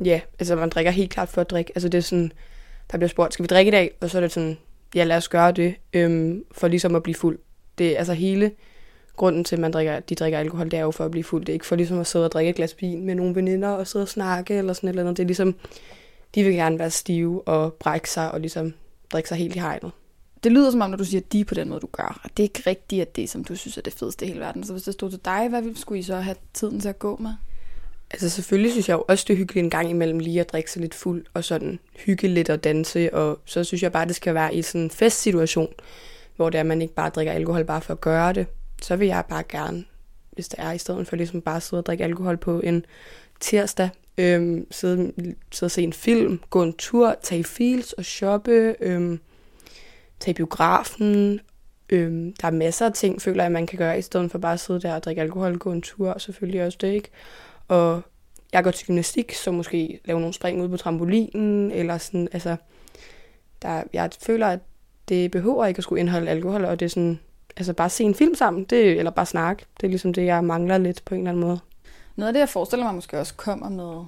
Ja, 0.06 0.22
altså 0.40 0.56
man 0.56 0.70
drikker 0.70 0.92
helt 0.92 1.12
klart 1.12 1.30
for 1.30 1.42
at 1.42 1.50
drikke. 1.50 1.72
Altså 1.76 1.90
det 1.90 1.98
er 1.98 2.02
sådan, 2.02 2.32
der 2.92 2.98
bliver 2.98 3.10
spurgt, 3.10 3.34
skal 3.34 3.44
vi 3.44 3.48
drikke 3.48 3.70
i 3.70 3.72
dag? 3.72 3.92
Og 4.02 4.10
så 4.10 4.18
er 4.18 4.22
det 4.22 4.32
sådan, 4.32 4.58
ja, 4.96 5.04
lad 5.04 5.18
os 5.18 5.30
gøre 5.30 5.52
det, 5.52 5.76
øhm, 5.94 6.44
for 6.52 6.68
ligesom 6.68 6.96
at 6.96 7.04
blive 7.04 7.16
fuld. 7.16 7.40
Det 7.78 7.94
er 7.94 7.98
altså 7.98 8.14
hele 8.14 8.52
grunden 9.16 9.44
til, 9.44 9.56
at 9.56 9.60
man 9.60 9.72
drikker, 9.72 10.00
de 10.00 10.16
drikker 10.16 10.40
alkohol, 10.40 10.72
det 10.72 10.80
er 10.80 10.84
jo 10.84 10.92
for 10.92 11.06
at 11.06 11.12
blive 11.12 11.24
fuld. 11.24 11.46
Det 11.46 11.50
er 11.50 11.54
ikke 11.54 11.66
for 11.66 11.76
ligesom 11.76 12.00
at 12.00 12.08
sidde 12.08 12.26
og 12.26 12.32
drikke 12.32 12.50
et 12.50 12.56
glas 12.56 12.76
vin 12.82 13.06
med 13.06 13.16
nogle 13.16 13.36
veninder 13.36 13.70
og 13.70 13.88
sidde 13.88 14.04
og 14.04 14.10
snakke 14.10 14.58
eller 14.58 14.74
sådan 14.74 14.88
et 14.88 14.92
eller 14.92 15.04
andet. 15.04 15.18
Det 15.18 15.24
er 15.24 15.28
ligesom, 15.28 15.56
de 16.36 16.44
vil 16.44 16.54
gerne 16.54 16.80
være 16.80 16.90
stive 16.90 17.48
og 17.48 17.74
brække 17.74 18.10
sig 18.10 18.32
og 18.32 18.40
ligesom 18.40 18.74
drikke 19.12 19.30
sig 19.30 19.38
helt 19.38 19.56
i 19.56 19.60
hegnet. 19.60 19.92
Det 20.44 20.52
lyder 20.52 20.72
som 20.72 20.82
om, 20.82 20.90
når 20.90 20.98
du 20.98 21.06
siger 21.06 21.22
de 21.32 21.46
på 21.46 21.54
den 21.54 21.70
måde, 21.70 21.80
du 21.80 21.88
gør, 21.92 22.22
at 22.24 22.38
det 22.38 22.44
er 22.44 22.46
ikke 22.46 22.64
rigtigt, 22.68 23.02
at 23.02 23.16
det 23.16 23.30
som 23.30 23.44
du 23.44 23.56
synes 23.56 23.78
er 23.78 23.82
det 23.82 23.94
fedeste 23.94 24.26
i 24.26 24.28
hele 24.28 24.40
verden. 24.40 24.64
Så 24.64 24.74
hvis 24.74 24.84
det 24.84 24.94
stod 24.94 25.10
til 25.10 25.20
dig, 25.26 25.50
hvad 25.50 25.76
skulle 25.76 26.00
I 26.00 26.04
så 26.04 26.16
have 26.16 26.36
tiden 26.54 26.80
til 26.80 26.90
at 26.90 27.00
gå 27.00 27.18
med? 27.18 27.32
Altså 28.14 28.30
selvfølgelig 28.30 28.72
synes 28.72 28.90
jeg 28.90 28.96
jo 28.96 29.06
også, 29.08 29.26
det 29.28 29.34
er 29.34 29.38
hyggeligt 29.38 29.64
en 29.64 29.70
gang 29.70 29.90
imellem 29.90 30.20
lige 30.20 30.40
at 30.40 30.52
drikke 30.52 30.72
sig 30.72 30.82
lidt 30.82 30.96
fuld 30.96 31.26
og 31.34 31.44
sådan 31.44 31.80
hygge 32.06 32.28
lidt 32.28 32.50
og 32.50 32.64
danse. 32.64 33.14
Og 33.14 33.40
så 33.46 33.64
synes 33.64 33.84
jeg 33.84 33.92
bare, 33.92 34.08
det 34.08 34.16
skal 34.16 34.34
være 34.34 34.56
i 34.56 34.62
sådan 34.62 34.82
en 34.82 34.90
festsituation, 34.90 35.74
hvor 36.36 36.50
det 36.50 36.58
er, 36.58 36.60
at 36.60 36.66
man 36.66 36.82
ikke 36.82 36.94
bare 36.94 37.10
drikker 37.10 37.34
alkohol 37.34 37.64
bare 37.64 37.82
for 37.82 37.94
at 37.94 38.02
gøre 38.02 38.34
det. 38.34 38.48
Så 38.82 38.96
vil 38.96 39.08
jeg 39.08 39.24
bare 39.30 39.44
gerne, 39.50 39.86
hvis 40.32 40.48
det 40.48 40.60
er, 40.60 40.72
i 40.72 40.78
stedet 40.78 41.08
for 41.08 41.16
ligesom 41.16 41.42
bare 41.42 41.56
at 41.56 41.64
sidde 41.64 41.82
og 41.82 41.86
drikke 41.86 42.04
alkohol 42.04 42.38
på 42.38 42.60
en 42.60 42.86
tirsdag, 43.40 43.90
øhm, 44.18 44.68
sidde, 44.72 45.14
sidde 45.52 45.68
og 45.68 45.72
se 45.72 45.82
en 45.82 45.94
film, 45.94 46.40
gå 46.50 46.64
en 46.64 46.74
tur, 46.74 47.16
tage 47.22 47.44
fields 47.44 47.94
og 47.94 48.06
shoppe, 48.06 48.76
øhm, 48.80 49.20
tage 50.20 50.34
biografen. 50.34 51.40
Øhm, 51.90 52.34
der 52.42 52.48
er 52.48 52.52
masser 52.52 52.86
af 52.86 52.94
ting, 52.94 53.22
føler 53.22 53.44
jeg, 53.44 53.52
man 53.52 53.68
kan 53.68 53.78
gøre, 53.78 54.00
i 54.00 54.02
stedet 54.02 54.32
for 54.32 54.38
bare 54.38 54.54
at 54.54 54.60
sidde 54.60 54.82
der 54.82 54.96
og 54.96 55.04
drikke 55.04 55.22
alkohol, 55.22 55.58
gå 55.58 55.72
en 55.72 55.82
tur, 55.82 56.10
og 56.10 56.22
selvfølgelig 56.22 56.66
også 56.66 56.78
det, 56.82 56.94
ikke? 56.94 57.10
Og 57.72 58.02
jeg 58.54 58.64
går 58.64 58.72
til 58.72 58.88
gymnastik, 58.88 59.34
så 59.34 59.52
måske 59.52 60.00
lave 60.06 60.20
nogle 60.20 60.34
spring 60.34 60.62
ud 60.62 60.70
på 60.70 60.78
trampolinen, 60.78 61.72
eller 61.72 61.98
sådan, 61.98 62.28
altså, 62.32 62.56
der, 63.62 63.84
jeg 63.94 64.10
føler, 64.22 64.48
at 64.48 64.60
det 65.10 65.32
behøver 65.32 65.66
ikke 65.66 65.78
at 65.78 65.84
skulle 65.84 66.00
indeholde 66.00 66.32
alkohol, 66.32 66.66
og 66.66 66.80
det 66.80 66.86
er 66.86 66.90
sådan, 66.90 67.20
altså 67.58 67.74
bare 67.74 67.90
se 67.90 68.04
en 68.04 68.16
film 68.16 68.36
sammen, 68.36 68.64
det, 68.64 68.98
eller 68.98 69.12
bare 69.12 69.26
snakke, 69.26 69.66
det 69.78 69.88
er 69.88 69.90
ligesom 69.90 70.14
det, 70.14 70.26
jeg 70.26 70.44
mangler 70.44 70.78
lidt 70.78 71.06
på 71.06 71.16
en 71.16 71.22
eller 71.22 71.32
anden 71.32 71.44
måde. 71.44 71.60
Noget 72.16 72.28
af 72.28 72.34
det, 72.34 72.40
jeg 72.40 72.50
forestiller 72.50 72.86
mig 72.86 72.96
måske 72.96 73.20
også 73.20 73.34
kommer 73.34 73.70
med 73.70 74.06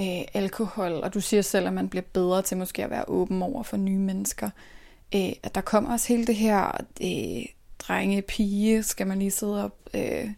øh, 0.00 0.24
alkohol, 0.34 0.92
og 0.92 1.14
du 1.14 1.20
siger 1.20 1.42
selv, 1.42 1.66
at 1.66 1.72
man 1.72 1.88
bliver 1.88 2.04
bedre 2.12 2.42
til 2.42 2.56
måske 2.56 2.84
at 2.84 2.90
være 2.90 3.04
åben 3.08 3.42
over 3.42 3.62
for 3.62 3.76
nye 3.76 3.98
mennesker. 3.98 4.50
Øh, 5.14 5.32
at 5.42 5.54
der 5.54 5.60
kommer 5.60 5.92
også 5.92 6.08
hele 6.08 6.26
det 6.26 6.36
her 6.36 6.66
øh, 7.02 7.44
drenge-pige, 7.78 8.82
skal 8.82 9.06
man 9.06 9.18
lige 9.18 9.30
sidde 9.30 9.64
op, 9.64 9.76
øh, 9.94 10.30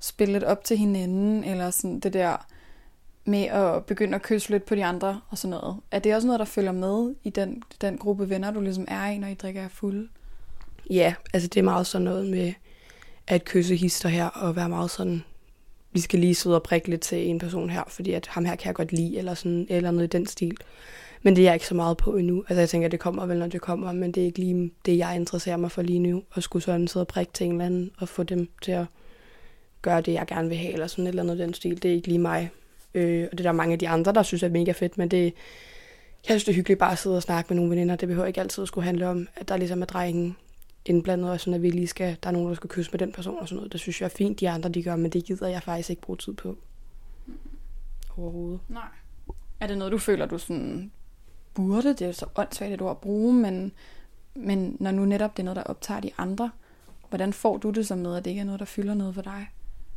spille 0.00 0.32
lidt 0.32 0.44
op 0.44 0.64
til 0.64 0.76
hinanden, 0.76 1.44
eller 1.44 1.70
sådan 1.70 2.00
det 2.00 2.12
der 2.12 2.46
med 3.24 3.44
at 3.44 3.84
begynde 3.84 4.14
at 4.14 4.22
kysse 4.22 4.50
lidt 4.50 4.64
på 4.64 4.74
de 4.74 4.84
andre 4.84 5.20
og 5.28 5.38
sådan 5.38 5.50
noget. 5.50 5.76
Er 5.90 5.98
det 5.98 6.14
også 6.14 6.26
noget, 6.26 6.38
der 6.38 6.44
følger 6.44 6.72
med 6.72 7.14
i 7.24 7.30
den, 7.30 7.62
den 7.80 7.98
gruppe 7.98 8.30
venner, 8.30 8.50
du 8.50 8.60
ligesom 8.60 8.84
er 8.88 9.06
i, 9.06 9.18
når 9.18 9.28
I 9.28 9.34
drikker 9.34 9.60
jer 9.60 9.68
fulde? 9.68 10.08
Ja, 10.90 11.14
altså 11.32 11.48
det 11.48 11.60
er 11.60 11.64
meget 11.64 11.86
sådan 11.86 12.04
noget 12.04 12.26
med 12.26 12.52
at 13.26 13.44
kysse 13.44 13.76
hister 13.76 14.08
her 14.08 14.26
og 14.26 14.56
være 14.56 14.68
meget 14.68 14.90
sådan, 14.90 15.24
vi 15.92 16.00
skal 16.00 16.18
lige 16.18 16.34
sidde 16.34 16.56
og 16.56 16.62
prikke 16.62 16.88
lidt 16.88 17.00
til 17.00 17.28
en 17.28 17.38
person 17.38 17.70
her, 17.70 17.82
fordi 17.88 18.12
at 18.12 18.26
ham 18.26 18.44
her 18.44 18.56
kan 18.56 18.66
jeg 18.66 18.74
godt 18.74 18.92
lide, 18.92 19.18
eller 19.18 19.34
sådan 19.34 19.66
eller 19.68 19.90
noget 19.90 20.14
i 20.14 20.18
den 20.18 20.26
stil. 20.26 20.56
Men 21.22 21.36
det 21.36 21.42
er 21.42 21.46
jeg 21.46 21.54
ikke 21.54 21.66
så 21.66 21.74
meget 21.74 21.96
på 21.96 22.16
endnu. 22.16 22.44
Altså 22.48 22.60
jeg 22.60 22.68
tænker, 22.68 22.86
at 22.86 22.92
det 22.92 23.00
kommer 23.00 23.26
vel, 23.26 23.38
når 23.38 23.46
det 23.46 23.60
kommer, 23.60 23.92
men 23.92 24.12
det 24.12 24.20
er 24.20 24.24
ikke 24.24 24.38
lige 24.38 24.70
det, 24.86 24.98
jeg 24.98 25.16
interesserer 25.16 25.56
mig 25.56 25.70
for 25.70 25.82
lige 25.82 25.98
nu. 25.98 26.22
At 26.34 26.42
skulle 26.42 26.62
sådan 26.62 26.88
sidde 26.88 27.02
og 27.02 27.08
prikke 27.08 27.32
til 27.32 27.46
en 27.46 27.52
eller 27.52 27.64
anden, 27.64 27.90
og 27.98 28.08
få 28.08 28.22
dem 28.22 28.48
til 28.62 28.72
at 28.72 28.86
gøre 29.86 30.00
det, 30.00 30.12
jeg 30.12 30.26
gerne 30.26 30.48
vil 30.48 30.58
have, 30.58 30.72
eller 30.72 30.86
sådan 30.86 31.04
et 31.04 31.08
eller 31.08 31.22
andet 31.22 31.38
den 31.38 31.54
stil. 31.54 31.82
Det 31.82 31.90
er 31.90 31.94
ikke 31.94 32.08
lige 32.08 32.18
mig. 32.18 32.50
Øh, 32.94 33.28
og 33.32 33.38
det 33.38 33.46
er 33.46 33.48
der 33.48 33.52
mange 33.52 33.72
af 33.72 33.78
de 33.78 33.88
andre, 33.88 34.12
der 34.12 34.22
synes 34.22 34.42
er 34.42 34.48
mega 34.48 34.72
fedt, 34.72 34.98
men 34.98 35.08
det, 35.08 35.24
jeg 35.24 35.32
synes, 36.24 36.44
det 36.44 36.52
er 36.52 36.56
hyggeligt 36.56 36.78
bare 36.78 36.92
at 36.92 36.98
sidde 36.98 37.16
og 37.16 37.22
snakke 37.22 37.54
med 37.54 37.56
nogle 37.56 37.70
veninder. 37.70 37.96
Det 37.96 38.08
behøver 38.08 38.26
ikke 38.26 38.40
altid 38.40 38.62
at 38.62 38.68
skulle 38.68 38.84
handle 38.84 39.08
om, 39.08 39.28
at 39.36 39.48
der 39.48 39.56
ligesom 39.56 39.82
er 39.82 39.86
drengen 39.86 40.36
indblandet, 40.84 41.30
og 41.30 41.40
sådan 41.40 41.54
at 41.54 41.62
vi 41.62 41.70
lige 41.70 41.86
skal, 41.86 42.16
der 42.22 42.28
er 42.28 42.32
nogen, 42.32 42.48
der 42.48 42.54
skal 42.54 42.70
kysse 42.70 42.90
med 42.90 42.98
den 42.98 43.12
person 43.12 43.38
og 43.38 43.48
sådan 43.48 43.56
noget. 43.56 43.72
Det 43.72 43.80
synes 43.80 44.00
jeg 44.00 44.06
er 44.06 44.14
fint, 44.16 44.40
de 44.40 44.50
andre 44.50 44.68
de 44.68 44.82
gør, 44.82 44.96
men 44.96 45.10
det 45.10 45.24
gider 45.24 45.48
jeg 45.48 45.62
faktisk 45.62 45.90
ikke 45.90 46.02
bruge 46.02 46.16
tid 46.16 46.32
på. 46.32 46.58
Overhovedet. 48.16 48.60
Nej. 48.68 48.82
Er 49.60 49.66
det 49.66 49.78
noget, 49.78 49.92
du 49.92 49.98
føler, 49.98 50.26
du 50.26 50.38
sådan 50.38 50.92
burde? 51.54 51.88
Det 51.88 52.02
er 52.02 52.12
så 52.12 52.26
åndssvagt 52.36 52.72
et 52.72 52.82
ord 52.82 52.90
at 52.90 52.98
bruge, 52.98 53.34
men, 53.34 53.72
men 54.34 54.76
når 54.80 54.90
nu 54.90 55.04
netop 55.04 55.36
det 55.36 55.42
er 55.42 55.44
noget, 55.44 55.56
der 55.56 55.62
optager 55.62 56.00
de 56.00 56.10
andre, 56.18 56.50
hvordan 57.08 57.32
får 57.32 57.56
du 57.56 57.70
det 57.70 57.86
så 57.86 57.96
med, 57.96 58.16
at 58.16 58.24
det 58.24 58.30
ikke 58.30 58.40
er 58.40 58.44
noget, 58.44 58.60
der 58.60 58.66
fylder 58.66 58.94
noget 58.94 59.14
for 59.14 59.22
dig? 59.22 59.46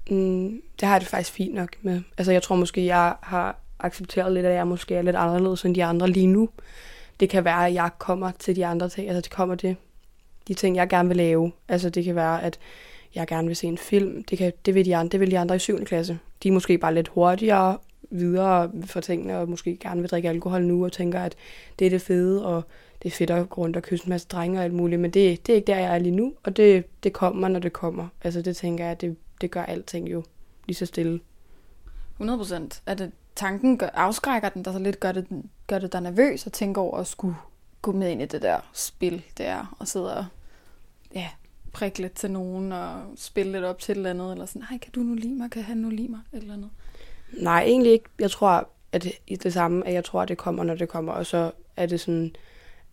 Mm, 0.10 0.62
det 0.80 0.88
har 0.88 0.96
jeg 0.96 1.02
det 1.02 1.10
faktisk 1.10 1.32
fint 1.32 1.56
nok 1.56 1.70
med. 1.82 2.02
Altså 2.18 2.32
jeg 2.32 2.44
tror 2.44 2.56
måske, 2.56 2.86
jeg 2.86 3.16
har 3.22 3.60
accepteret 3.80 4.34
lidt, 4.34 4.46
at 4.46 4.56
jeg 4.56 4.68
måske 4.68 4.96
er 4.96 5.02
lidt 5.02 5.16
anderledes 5.16 5.66
end 5.66 5.76
de 5.76 5.84
andre 5.84 6.08
lige 6.08 6.28
nu. 6.28 6.50
Det 7.20 7.30
kan 7.30 7.44
være, 7.44 7.68
at 7.68 7.74
jeg 7.74 7.90
kommer 7.98 8.32
til 8.40 8.56
de 8.56 8.66
andre 8.66 8.90
ting, 8.90 9.08
altså 9.08 9.22
det 9.22 9.32
kommer 9.32 9.56
det, 9.56 9.76
de 10.48 10.54
ting, 10.54 10.76
jeg 10.76 10.90
gerne 10.90 11.08
vil 11.08 11.18
lave. 11.18 11.52
Altså 11.68 11.90
det 11.90 12.04
kan 12.04 12.16
være, 12.16 12.44
at 12.44 12.60
jeg 13.16 13.28
gerne 13.28 13.48
vil 13.48 13.56
se 13.56 13.68
en 13.68 13.78
film. 13.78 14.24
Det, 14.24 14.38
kan, 14.38 14.54
det, 14.66 14.76
vil, 14.76 14.86
de 14.86 14.96
andre, 14.96 15.12
det 15.12 15.20
vil 15.20 15.32
de 15.32 15.40
andre 15.40 15.56
i 15.56 15.60
7. 15.60 15.86
klasse. 15.86 16.20
De 16.44 16.48
er 16.48 16.52
måske 16.54 16.78
bare 16.78 16.94
lidt 16.94 17.08
hurtigere 17.08 17.78
videre 18.12 18.72
for 18.86 19.00
tingene, 19.00 19.38
og 19.38 19.50
måske 19.50 19.78
gerne 19.78 20.02
vil 20.02 20.10
drikke 20.10 20.30
alkohol 20.30 20.64
nu, 20.64 20.86
og 20.86 20.92
tænker, 20.92 21.20
at 21.20 21.36
det 21.80 21.86
er 21.86 21.90
det 21.90 22.02
fede, 22.02 22.46
og 22.46 22.64
det 23.04 23.12
er 23.12 23.16
fedt 23.16 23.30
at 23.30 23.50
gå 23.50 23.62
rundt 23.62 23.78
og 23.78 23.84
kysse 23.84 24.06
en 24.06 24.10
masse 24.10 24.28
drenge 24.28 24.60
og 24.60 24.64
alt 24.64 24.74
muligt, 24.74 25.02
men 25.02 25.12
det, 25.12 25.48
det 25.48 25.54
er 25.54 25.56
ikke 25.56 25.68
der, 25.68 25.78
jeg 25.78 25.96
er 25.96 26.00
lige 26.00 26.16
nu, 26.16 26.34
og 26.44 26.58
det, 26.58 26.86
det 27.04 27.14
kommer, 27.14 27.48
når 27.48 27.60
det 27.60 27.74
kommer. 27.74 28.08
Altså 28.24 28.42
det 28.42 28.56
tænker 28.56 28.86
jeg, 28.86 29.02
det, 29.02 29.16
det 29.42 29.52
gør 29.52 29.64
alting 29.64 30.12
jo 30.12 30.24
lige 30.66 30.76
så 30.76 30.86
stille. 30.86 31.20
100 32.14 32.38
procent. 32.40 32.82
Er 32.86 32.94
det 32.94 33.12
tanken, 33.36 33.78
gør, 33.78 33.90
afskrækker 33.94 34.50
den 34.50 34.66
der 34.66 34.72
så 34.72 34.80
lidt, 34.80 35.00
gør 35.00 35.12
det, 35.12 35.28
gør 35.68 35.80
det 35.80 35.94
dig 35.94 36.02
nervøs 36.02 36.48
at 36.48 36.54
tænke 36.54 36.80
over 36.80 36.98
at 36.98 37.08
skulle 37.08 37.36
gå 37.82 37.92
med 37.92 38.12
ind 38.12 38.22
i 38.22 38.26
det 38.26 38.42
der 38.42 38.60
spil 38.74 39.24
der, 39.38 39.76
og 39.80 39.88
sidde 39.88 40.18
og 40.18 40.26
ja, 41.16 41.30
prikke 41.74 42.00
lidt 42.02 42.14
til 42.14 42.32
nogen, 42.32 42.72
og 42.72 43.02
spille 43.16 43.52
lidt 43.52 43.64
op 43.64 43.80
til 43.80 43.92
et 43.92 43.96
eller 43.96 44.10
andet, 44.10 44.32
eller 44.32 44.46
sådan, 44.46 44.64
hej, 44.70 44.78
kan 44.78 44.92
du 44.92 45.00
nu 45.00 45.14
lide 45.14 45.36
mig, 45.36 45.52
kan 45.52 45.64
han 45.64 45.78
nu 45.78 45.90
lide 45.90 46.08
mig, 46.08 46.20
eller 46.34 46.54
andet? 46.54 46.70
Nej, 47.42 47.64
egentlig 47.64 47.92
ikke. 47.92 48.10
Jeg 48.20 48.32
tror, 48.32 48.70
at 48.92 49.04
det, 49.04 49.44
det 49.44 49.54
samme, 49.54 49.88
at 49.88 49.94
jeg 49.94 50.06
tror, 50.06 50.22
at 50.22 50.28
det 50.28 50.38
kommer, 50.38 50.64
når 50.64 50.76
det 50.76 50.90
kommer, 50.90 51.14
og 51.14 51.26
så 51.26 51.52
er 51.78 51.86
det 51.86 52.00
sådan, 52.00 52.36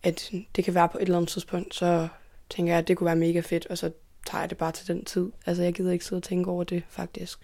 at 0.03 0.31
det 0.55 0.63
kan 0.63 0.73
være 0.73 0.89
på 0.89 0.97
et 0.97 1.01
eller 1.01 1.17
andet 1.17 1.29
tidspunkt, 1.29 1.75
så 1.75 2.07
tænker 2.49 2.73
jeg, 2.73 2.79
at 2.79 2.87
det 2.87 2.97
kunne 2.97 3.05
være 3.05 3.15
mega 3.15 3.39
fedt, 3.39 3.67
og 3.67 3.77
så 3.77 3.91
tager 4.27 4.41
jeg 4.41 4.49
det 4.49 4.57
bare 4.57 4.71
til 4.71 4.87
den 4.87 5.05
tid. 5.05 5.31
Altså, 5.45 5.63
jeg 5.63 5.73
gider 5.73 5.91
ikke 5.91 6.05
sidde 6.05 6.19
og 6.19 6.23
tænke 6.23 6.49
over 6.49 6.63
det, 6.63 6.83
faktisk. 6.89 7.39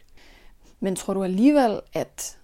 Men 0.80 0.96
tror 0.96 1.14
du 1.14 1.24
alligevel, 1.24 1.80
at 1.94 2.38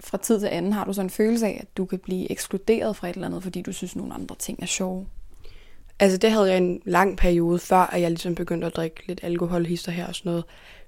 fra 0.00 0.18
tid 0.18 0.40
til 0.40 0.46
anden 0.46 0.72
har 0.72 0.84
du 0.84 0.92
sådan 0.92 1.06
en 1.06 1.10
følelse 1.10 1.46
af, 1.46 1.58
at 1.60 1.76
du 1.76 1.84
kan 1.84 1.98
blive 1.98 2.30
ekskluderet 2.30 2.96
fra 2.96 3.08
et 3.08 3.14
eller 3.14 3.26
andet, 3.26 3.42
fordi 3.42 3.62
du 3.62 3.72
synes, 3.72 3.96
nogle 3.96 4.14
andre 4.14 4.36
ting 4.38 4.62
er 4.62 4.66
sjove? 4.66 5.06
Altså, 5.98 6.18
det 6.18 6.30
havde 6.30 6.50
jeg 6.50 6.56
en 6.56 6.82
lang 6.84 7.16
periode, 7.16 7.58
før 7.58 7.76
at 7.76 8.00
jeg 8.00 8.10
ligesom 8.10 8.34
begyndte 8.34 8.66
at 8.66 8.76
drikke 8.76 9.06
lidt 9.06 9.20
alkoholhister 9.22 9.92
her 9.92 10.06
og 10.06 10.14
sådan 10.14 10.30
noget. 10.30 10.44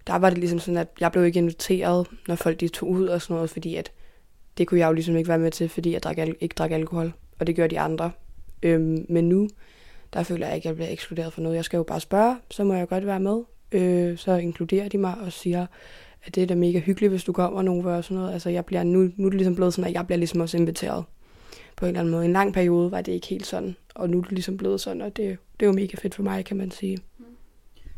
Der 0.07 0.17
var 0.17 0.31
det 0.31 0.39
ligesom 0.39 0.59
sådan, 0.59 0.79
at 0.79 0.89
jeg 1.01 1.13
blev 1.13 1.25
ikke 1.25 1.39
inviteret, 1.39 2.07
når 2.29 2.35
folk 2.35 2.61
de 2.61 2.69
tog 2.69 2.89
ud 2.89 3.07
og 3.07 3.23
sådan 3.23 3.35
noget, 3.35 3.51
fordi 3.51 3.77
at 3.77 3.93
det 4.59 4.67
kunne 4.67 4.81
jeg 4.81 4.87
jo 4.87 4.93
ligesom 4.93 5.17
ikke 5.17 5.29
være 5.29 5.39
med 5.39 5.51
til, 5.51 5.69
fordi 5.69 5.93
jeg 5.93 6.03
drak, 6.03 6.19
ikke 6.19 6.55
drak 6.55 6.71
alkohol, 6.71 7.13
og 7.39 7.47
det 7.47 7.57
gør 7.57 7.67
de 7.67 7.81
andre. 7.81 8.11
Øhm, 8.63 9.07
men 9.09 9.29
nu, 9.29 9.49
der 10.13 10.23
føler 10.23 10.47
jeg 10.47 10.57
ikke, 10.57 10.67
at 10.67 10.71
jeg 10.71 10.77
bliver 10.77 10.91
ekskluderet 10.91 11.33
for 11.33 11.41
noget. 11.41 11.57
Jeg 11.57 11.65
skal 11.65 11.77
jo 11.77 11.83
bare 11.83 12.01
spørge, 12.01 12.37
så 12.51 12.65
må 12.65 12.75
jeg 12.75 12.89
godt 12.89 13.07
være 13.07 13.21
med. 13.21 13.43
Øh, 13.73 14.19
så 14.19 14.33
inkluderer 14.33 14.89
de 14.89 14.99
mig 14.99 15.15
og 15.21 15.33
siger, 15.33 15.67
at 16.25 16.35
det 16.35 16.43
er 16.43 16.47
da 16.47 16.55
mega 16.55 16.79
hyggeligt, 16.79 17.11
hvis 17.11 17.25
du 17.25 17.33
kommer 17.33 17.63
nogen 17.63 17.87
og 17.87 18.05
sådan 18.05 18.17
noget. 18.17 18.33
Altså, 18.33 18.51
jeg 18.51 18.65
bliver, 18.65 18.83
nu, 18.83 19.11
nu 19.17 19.27
er 19.27 19.31
det 19.31 19.39
ligesom 19.39 19.55
blevet 19.55 19.75
sådan, 19.75 19.89
at 19.89 19.95
jeg 19.95 20.07
bliver 20.07 20.19
ligesom 20.19 20.41
også 20.41 20.57
inviteret 20.57 21.05
på 21.77 21.87
en 21.87 21.89
eller 21.89 22.01
anden 22.01 22.13
måde. 22.13 22.25
En 22.25 22.33
lang 22.33 22.55
periode 22.55 22.91
var 22.91 23.01
det 23.01 23.13
ikke 23.13 23.27
helt 23.27 23.47
sådan, 23.47 23.77
og 23.95 24.11
nu 24.11 24.19
er 24.19 24.23
det 24.23 24.33
ligesom 24.33 24.57
blevet 24.57 24.81
sådan, 24.81 25.03
og 25.03 25.17
det, 25.17 25.39
det 25.61 25.67
er 25.67 25.71
jo 25.71 25.73
mega 25.73 25.97
fedt 25.97 26.15
for 26.15 26.23
mig, 26.23 26.45
kan 26.45 26.57
man 26.57 26.71
sige. 26.71 26.99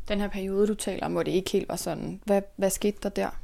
Den 0.09 0.21
her 0.21 0.28
periode, 0.28 0.66
du 0.66 0.75
taler 0.75 1.06
om, 1.06 1.12
hvor 1.12 1.23
det 1.23 1.33
ikke 1.33 1.50
helt 1.50 1.68
var 1.68 1.76
sådan, 1.76 2.21
hvad, 2.25 2.42
hvad 2.56 2.71
skete 2.71 2.99
der 3.02 3.09
der? 3.09 3.40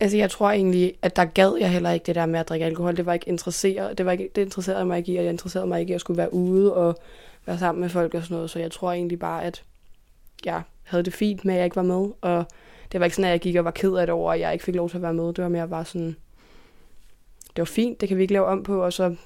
Altså, 0.00 0.16
jeg 0.16 0.30
tror 0.30 0.50
egentlig, 0.50 0.94
at 1.02 1.16
der 1.16 1.24
gad 1.24 1.56
jeg 1.60 1.70
heller 1.70 1.90
ikke 1.90 2.06
det 2.06 2.14
der 2.14 2.26
med 2.26 2.40
at 2.40 2.48
drikke 2.48 2.66
alkohol. 2.66 2.96
Det 2.96 3.06
var 3.06 3.12
ikke 3.12 3.28
interesseret, 3.28 3.98
det, 3.98 4.06
var 4.06 4.12
ikke, 4.12 4.30
det 4.34 4.42
interesserede 4.42 4.84
mig 4.84 4.98
ikke 4.98 5.12
i, 5.12 5.16
og 5.16 5.24
jeg 5.24 5.32
interesserede 5.32 5.68
mig 5.68 5.80
ikke 5.80 5.90
i 5.90 5.94
at 5.94 6.00
skulle 6.00 6.18
være 6.18 6.34
ude 6.34 6.74
og 6.74 6.98
være 7.46 7.58
sammen 7.58 7.80
med 7.80 7.88
folk 7.88 8.14
og 8.14 8.22
sådan 8.22 8.34
noget. 8.34 8.50
Så 8.50 8.58
jeg 8.58 8.70
tror 8.70 8.92
egentlig 8.92 9.18
bare, 9.18 9.44
at 9.44 9.64
jeg 10.44 10.62
havde 10.82 11.02
det 11.02 11.14
fint 11.14 11.44
med, 11.44 11.54
at 11.54 11.58
jeg 11.58 11.64
ikke 11.64 11.76
var 11.76 11.82
med. 11.82 12.10
Og 12.20 12.44
det 12.92 13.00
var 13.00 13.06
ikke 13.06 13.16
sådan, 13.16 13.28
at 13.28 13.32
jeg 13.32 13.40
gik 13.40 13.56
og 13.56 13.64
var 13.64 13.70
ked 13.70 13.94
af 13.94 14.06
det 14.06 14.14
over, 14.14 14.32
at 14.32 14.40
jeg 14.40 14.52
ikke 14.52 14.64
fik 14.64 14.74
lov 14.74 14.90
til 14.90 14.96
at 14.96 15.02
være 15.02 15.14
med. 15.14 15.24
Det 15.24 15.38
var 15.38 15.48
mere 15.48 15.68
bare 15.68 15.84
sådan, 15.84 16.16
det 17.56 17.58
var 17.58 17.64
fint, 17.64 18.00
det 18.00 18.08
kan 18.08 18.16
vi 18.16 18.22
ikke 18.22 18.34
lave 18.34 18.46
om 18.46 18.62
på, 18.62 18.84
og 18.84 18.92
så 18.92 19.16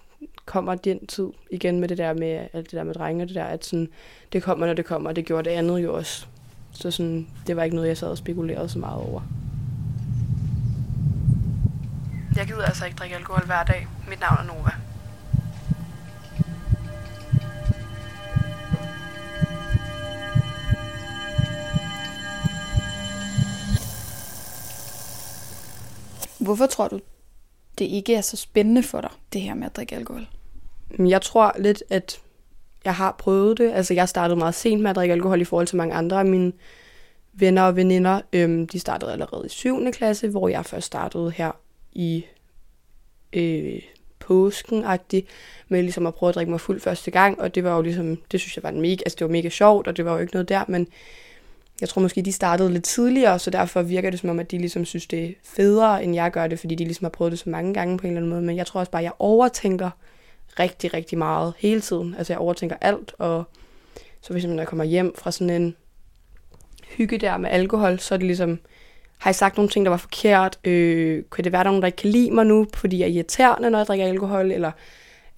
kommer 0.45 0.75
den 0.75 1.07
tid 1.07 1.29
igen 1.51 1.81
med 1.81 1.89
det 1.89 1.99
der 1.99 2.15
med 2.15 2.49
alt 2.53 2.71
det 2.71 2.73
der 2.73 2.85
med 2.85 2.95
drenge 2.95 3.25
og 3.25 3.29
det 3.29 3.35
der, 3.35 3.45
at 3.45 3.65
sådan, 3.65 3.89
det 4.33 4.43
kommer, 4.43 4.67
når 4.67 4.75
det 4.75 4.85
kommer, 4.85 5.11
og 5.11 5.17
det 5.17 5.25
gjorde 5.25 5.51
det 5.51 5.57
andet 5.57 5.79
jo 5.79 5.95
også. 5.95 6.27
Så 6.73 6.91
sådan, 6.91 7.27
det 7.47 7.57
var 7.57 7.63
ikke 7.63 7.77
noget, 7.77 7.89
jeg 7.89 7.97
sad 7.97 8.09
og 8.09 8.19
spekulerede 8.19 8.69
så 8.69 8.79
meget 8.79 9.03
over. 9.03 9.21
Jeg 12.37 12.47
gider 12.47 12.63
altså 12.63 12.85
ikke 12.85 12.97
drikke 12.97 13.17
alkohol 13.17 13.47
hver 13.47 13.65
dag. 13.65 13.87
Mit 14.09 14.21
navn 14.21 14.39
er 14.39 14.55
Nova. 14.55 14.71
Hvorfor 26.39 26.67
tror 26.67 26.89
du, 26.89 27.01
det 27.79 27.85
ikke 27.85 28.15
er 28.15 28.21
så 28.21 28.37
spændende 28.37 28.83
for 28.83 29.01
dig, 29.01 29.11
det 29.33 29.41
her 29.41 29.55
med 29.55 29.67
at 29.67 29.77
drikke 29.77 29.97
alkohol? 29.97 30.27
Jeg 30.99 31.23
tror 31.23 31.53
lidt, 31.59 31.83
at 31.91 32.21
jeg 32.85 32.95
har 32.95 33.15
prøvet 33.19 33.59
det. 33.59 33.73
Altså, 33.73 33.95
jeg 33.95 34.09
startede 34.09 34.39
meget 34.39 34.55
sent 34.55 34.83
med 34.83 34.91
at 34.91 34.97
drikke 34.97 35.13
alkohol 35.13 35.41
i 35.41 35.45
forhold 35.45 35.67
til 35.67 35.77
mange 35.77 35.95
andre 35.95 36.19
af 36.19 36.27
mine 36.27 36.53
venner 37.33 37.63
og 37.63 37.77
veninder. 37.77 38.21
Øhm, 38.33 38.67
de 38.67 38.81
startede 38.81 39.13
allerede 39.13 39.47
i 39.47 39.49
7. 39.49 39.93
klasse, 39.93 40.29
hvor 40.29 40.49
jeg 40.49 40.65
først 40.65 40.87
startede 40.87 41.31
her 41.31 41.53
i 41.93 42.25
øh, 43.33 43.83
påsken 44.19 44.85
med 45.69 45.83
ligesom 45.83 46.07
at 46.07 46.15
prøve 46.15 46.29
at 46.29 46.35
drikke 46.35 46.51
mig 46.51 46.61
fuld 46.61 46.81
første 46.81 47.11
gang, 47.11 47.41
og 47.41 47.55
det 47.55 47.65
var 47.65 47.77
jo 47.77 47.83
ligesom, 47.83 48.17
det 48.33 48.41
synes 48.41 48.57
jeg 48.57 48.63
var 48.63 48.71
en 48.71 48.81
mega, 48.81 49.03
altså 49.07 49.17
det 49.19 49.25
var 49.25 49.33
mega 49.33 49.49
sjovt, 49.49 49.87
og 49.87 49.97
det 49.97 50.05
var 50.05 50.13
jo 50.13 50.19
ikke 50.19 50.33
noget 50.33 50.49
der, 50.49 50.65
men 50.69 50.89
jeg 51.81 51.89
tror 51.89 52.03
måske, 52.03 52.23
de 52.23 52.33
startede 52.33 52.73
lidt 52.73 52.85
tidligere, 52.85 53.39
så 53.39 53.51
derfor 53.51 53.83
virker 53.83 54.11
det 54.11 54.21
som 54.21 54.31
om, 54.31 54.39
at 54.39 54.51
de 54.51 54.59
ligesom 54.59 54.85
synes, 54.85 55.07
det 55.07 55.25
er 55.25 55.33
federe, 55.45 56.05
end 56.05 56.15
jeg 56.15 56.31
gør 56.31 56.47
det, 56.47 56.59
fordi 56.59 56.75
de 56.75 56.85
ligesom 56.85 57.05
har 57.05 57.11
prøvet 57.11 57.31
det 57.31 57.39
så 57.39 57.51
mange 57.51 57.75
gange 57.75 57.99
på 57.99 58.07
en 58.07 58.13
eller 58.13 58.21
anden 58.21 58.31
måde. 58.31 58.43
Men 58.43 58.57
jeg 58.57 58.67
tror 58.67 58.81
også 58.81 58.93
bare, 58.93 59.03
at 59.03 59.05
jeg 59.05 59.13
overtænker 59.19 59.91
rigtig, 60.59 60.95
rigtig 60.95 61.19
meget 61.19 61.55
hele 61.59 61.81
tiden. 61.81 62.15
Altså 62.19 62.33
jeg 62.33 62.41
overtænker 62.41 62.77
alt, 62.81 63.15
og 63.19 63.45
så 64.21 64.33
hvis 64.33 64.45
når 64.45 64.57
jeg 64.57 64.69
kommer 64.69 64.85
hjem 64.85 65.15
fra 65.19 65.31
sådan 65.31 65.63
en 65.63 65.77
hygge 66.97 67.19
der 67.19 67.37
med 67.37 67.51
alkohol, 67.51 67.99
så 67.99 68.15
er 68.15 68.19
det 68.19 68.27
ligesom, 68.27 68.59
har 69.19 69.31
jeg 69.31 69.35
sagt 69.35 69.57
nogle 69.57 69.71
ting, 69.71 69.85
der 69.85 69.91
var 69.91 69.97
forkert? 69.97 70.59
Øh, 70.65 71.25
kan 71.33 71.45
det 71.45 71.53
være, 71.53 71.65
der 71.65 71.69
er 71.69 71.73
nogen, 71.73 71.83
der 71.83 71.87
ikke 71.87 71.97
kan 71.97 72.11
lide 72.11 72.31
mig 72.31 72.47
nu, 72.47 72.67
fordi 72.75 72.99
jeg 72.99 73.05
er 73.05 73.13
irriterende, 73.13 73.71
når 73.71 73.79
jeg 73.79 73.87
drikker 73.87 74.07
alkohol? 74.07 74.51
Eller 74.51 74.71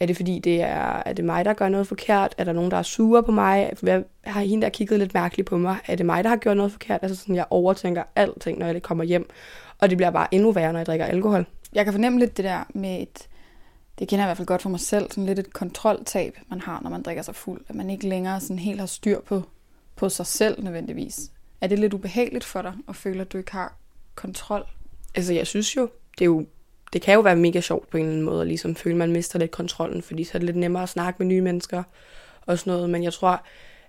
er 0.01 0.07
det 0.07 0.17
fordi, 0.17 0.39
det 0.39 0.63
er, 0.63 1.03
er 1.07 1.13
det 1.13 1.25
mig, 1.25 1.45
der 1.45 1.53
gør 1.53 1.69
noget 1.69 1.87
forkert? 1.87 2.35
Er 2.39 2.45
der 2.45 2.53
nogen, 2.53 2.71
der 2.71 2.77
er 2.77 2.83
sure 2.83 3.23
på 3.23 3.33
mig? 3.33 3.73
Hvad, 3.81 4.03
har 4.25 4.41
hende 4.41 4.63
der 4.63 4.69
kigget 4.69 4.99
lidt 4.99 5.15
mærkeligt 5.15 5.49
på 5.49 5.57
mig? 5.57 5.77
Er 5.87 5.97
det 5.97 6.07
mig, 6.07 6.25
der 6.25 6.31
har 6.31 6.37
gjort 6.37 6.57
noget 6.57 6.73
forkert? 6.73 6.99
Altså 7.03 7.17
sådan, 7.17 7.35
jeg 7.35 7.47
overtænker 7.51 8.03
alting, 8.17 8.59
når 8.59 8.67
jeg 8.67 8.83
kommer 8.83 9.05
hjem. 9.05 9.31
Og 9.79 9.91
det 9.91 9.99
bliver 9.99 10.11
bare 10.11 10.35
endnu 10.35 10.53
værre, 10.53 10.73
når 10.73 10.79
jeg 10.79 10.87
drikker 10.87 11.07
alkohol. 11.07 11.47
Jeg 11.73 11.85
kan 11.85 11.93
fornemme 11.93 12.19
lidt 12.19 12.37
det 12.37 12.45
der 12.45 12.65
med 12.75 13.03
et, 13.03 13.29
det 13.99 14.09
kender 14.09 14.25
jeg 14.25 14.27
i 14.27 14.29
hvert 14.29 14.37
fald 14.37 14.47
godt 14.47 14.63
for 14.63 14.71
mig 14.71 14.81
selv, 14.81 15.11
sådan 15.11 15.27
lidt 15.27 15.39
et 15.39 15.53
kontroltab, 15.53 16.39
man 16.51 16.61
har, 16.61 16.81
når 16.83 16.91
man 16.91 17.03
drikker 17.03 17.23
sig 17.23 17.35
fuld. 17.35 17.61
At 17.69 17.75
man 17.75 17.91
ikke 17.91 18.09
længere 18.09 18.41
sådan 18.41 18.59
helt 18.59 18.81
har 18.81 18.87
styr 18.87 19.21
på, 19.21 19.43
på 19.97 20.09
sig 20.09 20.27
selv 20.27 20.63
nødvendigvis. 20.63 21.31
Er 21.61 21.67
det 21.67 21.79
lidt 21.79 21.95
ubehageligt 21.95 22.45
for 22.45 22.63
dig 22.63 22.73
at 22.89 22.97
føle, 22.97 23.21
at 23.21 23.33
du 23.33 23.39
ikke 23.39 23.53
har 23.53 23.77
kontrol? 24.15 24.65
Altså, 25.15 25.33
jeg 25.33 25.47
synes 25.47 25.77
jo, 25.77 25.89
det 26.19 26.25
er 26.25 26.27
jo 26.27 26.47
det 26.93 27.03
kan 27.03 27.15
jo 27.15 27.21
være 27.21 27.37
mega 27.37 27.61
sjovt 27.61 27.91
på 27.91 27.97
en 27.97 28.03
eller 28.03 28.13
anden 28.13 28.25
måde, 28.25 28.41
at 28.41 28.47
ligesom 28.47 28.75
føle, 28.75 28.95
at 28.95 28.99
man 28.99 29.13
mister 29.13 29.39
lidt 29.39 29.51
kontrollen, 29.51 30.03
fordi 30.03 30.25
så 30.25 30.31
er 30.35 30.39
det 30.39 30.47
lidt 30.47 30.57
nemmere 30.57 30.83
at 30.83 30.89
snakke 30.89 31.17
med 31.19 31.27
nye 31.27 31.41
mennesker 31.41 31.83
og 32.47 32.59
sådan 32.59 32.73
noget. 32.73 32.91
Men 32.91 33.03
jeg 33.03 33.13
tror, 33.13 33.43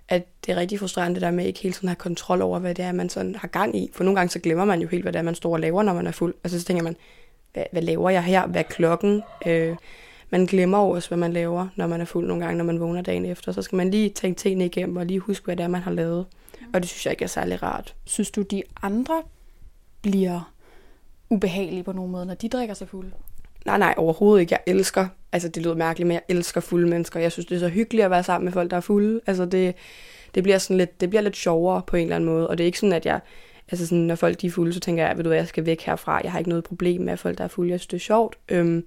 at 0.08 0.26
det 0.46 0.52
er 0.52 0.56
rigtig 0.56 0.78
frustrerende 0.78 1.14
det 1.14 1.22
der 1.22 1.30
med 1.30 1.46
ikke 1.46 1.60
hele 1.60 1.72
tiden 1.72 1.88
at 1.88 1.90
have 1.90 1.96
kontrol 1.96 2.42
over, 2.42 2.58
hvad 2.58 2.74
det 2.74 2.84
er, 2.84 2.92
man 2.92 3.08
sådan 3.08 3.34
har 3.34 3.48
gang 3.48 3.76
i. 3.76 3.90
For 3.92 4.04
nogle 4.04 4.16
gange 4.16 4.30
så 4.30 4.38
glemmer 4.38 4.64
man 4.64 4.80
jo 4.80 4.88
helt, 4.88 5.04
hvad 5.04 5.12
det 5.12 5.18
er, 5.18 5.22
man 5.22 5.34
står 5.34 5.52
og 5.52 5.60
laver, 5.60 5.82
når 5.82 5.94
man 5.94 6.06
er 6.06 6.10
fuld. 6.10 6.34
Altså 6.44 6.60
så 6.60 6.66
tænker 6.66 6.82
man, 6.82 6.96
hvad, 7.52 7.64
hvad 7.72 7.82
laver 7.82 8.10
jeg 8.10 8.24
her? 8.24 8.46
Hvad 8.46 8.60
er 8.60 8.68
klokken? 8.68 9.22
Øh, 9.46 9.76
man 10.30 10.46
glemmer 10.46 10.78
også, 10.78 11.08
hvad 11.08 11.18
man 11.18 11.32
laver, 11.32 11.68
når 11.76 11.86
man 11.86 12.00
er 12.00 12.04
fuld 12.04 12.26
nogle 12.26 12.44
gange, 12.44 12.58
når 12.58 12.64
man 12.64 12.80
vågner 12.80 13.02
dagen 13.02 13.24
efter. 13.24 13.52
Så 13.52 13.62
skal 13.62 13.76
man 13.76 13.90
lige 13.90 14.08
tænke 14.08 14.38
tingene 14.38 14.66
igennem 14.66 14.96
og 14.96 15.06
lige 15.06 15.20
huske, 15.20 15.44
hvad 15.44 15.56
det 15.56 15.64
er, 15.64 15.68
man 15.68 15.82
har 15.82 15.90
lavet. 15.90 16.26
Og 16.74 16.80
det 16.80 16.88
synes 16.88 17.06
jeg 17.06 17.12
ikke 17.12 17.24
er 17.24 17.28
særlig 17.28 17.62
rart. 17.62 17.94
Synes 18.04 18.30
du, 18.30 18.42
de 18.42 18.62
andre 18.82 19.22
bliver 20.02 20.52
ubehagelige 21.30 21.82
på 21.82 21.92
nogen 21.92 22.12
måde, 22.12 22.26
når 22.26 22.34
de 22.34 22.48
drikker 22.48 22.74
sig 22.74 22.88
fulde? 22.88 23.10
Nej, 23.66 23.78
nej, 23.78 23.94
overhovedet 23.96 24.40
ikke. 24.40 24.52
Jeg 24.52 24.74
elsker, 24.74 25.08
altså 25.32 25.48
det 25.48 25.62
lyder 25.62 25.74
mærkeligt, 25.74 26.06
men 26.06 26.14
jeg 26.14 26.22
elsker 26.28 26.60
fulde 26.60 26.88
mennesker. 26.88 27.20
Jeg 27.20 27.32
synes, 27.32 27.46
det 27.46 27.54
er 27.54 27.58
så 27.58 27.68
hyggeligt 27.68 28.04
at 28.04 28.10
være 28.10 28.22
sammen 28.22 28.44
med 28.44 28.52
folk, 28.52 28.70
der 28.70 28.76
er 28.76 28.80
fulde. 28.80 29.20
Altså 29.26 29.44
det, 29.44 29.74
det 30.34 30.42
bliver 30.42 30.58
sådan 30.58 30.76
lidt, 30.76 31.00
det 31.00 31.10
bliver 31.10 31.22
lidt 31.22 31.36
sjovere 31.36 31.82
på 31.86 31.96
en 31.96 32.02
eller 32.02 32.16
anden 32.16 32.30
måde. 32.30 32.48
Og 32.48 32.58
det 32.58 32.64
er 32.64 32.66
ikke 32.66 32.78
sådan, 32.78 32.92
at 32.92 33.06
jeg, 33.06 33.20
altså 33.70 33.86
sådan, 33.86 34.04
når 34.04 34.14
folk 34.14 34.40
de 34.40 34.46
er 34.46 34.50
fulde, 34.50 34.72
så 34.72 34.80
tænker 34.80 35.06
jeg, 35.06 35.16
ved 35.16 35.24
du 35.24 35.28
hvad, 35.28 35.38
jeg 35.38 35.48
skal 35.48 35.66
væk 35.66 35.82
herfra. 35.82 36.20
Jeg 36.24 36.32
har 36.32 36.38
ikke 36.38 36.48
noget 36.48 36.64
problem 36.64 37.00
med, 37.00 37.12
at 37.12 37.18
folk 37.18 37.38
der 37.38 37.44
er 37.44 37.48
fulde. 37.48 37.70
Jeg 37.70 37.80
synes, 37.80 37.86
det 37.86 37.96
er 37.96 38.00
sjovt. 38.00 38.38
Øhm, 38.48 38.86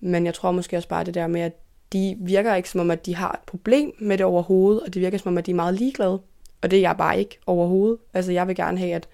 men 0.00 0.26
jeg 0.26 0.34
tror 0.34 0.52
måske 0.52 0.76
også 0.76 0.88
bare 0.88 1.04
det 1.04 1.14
der 1.14 1.26
med, 1.26 1.40
at 1.40 1.52
de 1.92 2.16
virker 2.20 2.54
ikke 2.54 2.70
som 2.70 2.80
om, 2.80 2.90
at 2.90 3.06
de 3.06 3.14
har 3.14 3.32
et 3.32 3.46
problem 3.46 3.92
med 3.98 4.18
det 4.18 4.26
overhovedet, 4.26 4.82
og 4.82 4.94
det 4.94 5.02
virker 5.02 5.18
som 5.18 5.28
om, 5.28 5.38
at 5.38 5.46
de 5.46 5.50
er 5.50 5.54
meget 5.54 5.74
ligeglade. 5.74 6.20
Og 6.62 6.70
det 6.70 6.76
er 6.76 6.80
jeg 6.80 6.96
bare 6.96 7.18
ikke 7.18 7.38
overhovedet. 7.46 7.98
Altså 8.14 8.32
jeg 8.32 8.48
vil 8.48 8.56
gerne 8.56 8.78
have, 8.78 8.94
at 8.94 9.08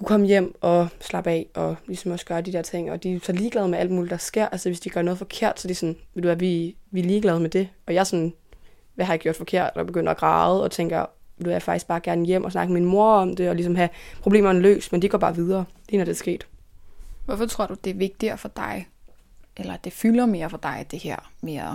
kunne 0.00 0.08
komme 0.08 0.26
hjem 0.26 0.54
og 0.60 0.88
slappe 1.00 1.30
af, 1.30 1.46
og 1.54 1.76
ligesom 1.86 2.12
også 2.12 2.26
gøre 2.26 2.40
de 2.40 2.52
der 2.52 2.62
ting, 2.62 2.90
og 2.90 3.02
de 3.02 3.14
er 3.14 3.20
så 3.22 3.32
ligeglade 3.32 3.68
med 3.68 3.78
alt 3.78 3.90
muligt, 3.90 4.10
der 4.10 4.16
sker. 4.16 4.48
Altså 4.48 4.68
hvis 4.68 4.80
de 4.80 4.90
gør 4.90 5.02
noget 5.02 5.18
forkert, 5.18 5.60
så 5.60 5.66
er 5.66 5.70
de 5.70 5.74
sådan, 5.74 5.96
ved 6.14 6.22
du 6.22 6.28
hvad, 6.28 6.36
vi, 6.36 6.76
vi 6.90 7.00
er 7.00 7.04
ligeglade 7.04 7.40
med 7.40 7.50
det. 7.50 7.68
Og 7.86 7.94
jeg 7.94 8.00
er 8.00 8.04
sådan, 8.04 8.34
hvad 8.94 9.06
har 9.06 9.12
jeg 9.12 9.20
gjort 9.20 9.36
forkert, 9.36 9.70
og 9.74 9.86
begynder 9.86 10.10
at 10.10 10.16
græde, 10.16 10.62
og 10.62 10.70
tænker, 10.70 11.00
du 11.38 11.44
vil 11.44 11.52
jeg 11.52 11.62
faktisk 11.62 11.86
bare 11.86 12.00
gerne 12.00 12.26
hjem 12.26 12.44
og 12.44 12.52
snakke 12.52 12.72
med 12.72 12.80
min 12.80 12.90
mor 12.90 13.12
om 13.12 13.36
det, 13.36 13.48
og 13.48 13.54
ligesom 13.54 13.74
have 13.74 13.88
problemerne 14.20 14.60
løst, 14.60 14.92
men 14.92 15.02
de 15.02 15.08
går 15.08 15.18
bare 15.18 15.34
videre, 15.34 15.64
lige 15.88 15.98
når 15.98 16.04
det 16.04 16.12
er 16.12 16.16
sket. 16.16 16.46
Hvorfor 17.24 17.46
tror 17.46 17.66
du, 17.66 17.74
det 17.84 17.90
er 17.90 17.94
vigtigere 17.94 18.38
for 18.38 18.48
dig, 18.48 18.88
eller 19.56 19.76
det 19.76 19.92
fylder 19.92 20.26
mere 20.26 20.50
for 20.50 20.56
dig, 20.56 20.86
det 20.90 20.98
her 20.98 21.30
med 21.40 21.56
at 21.56 21.74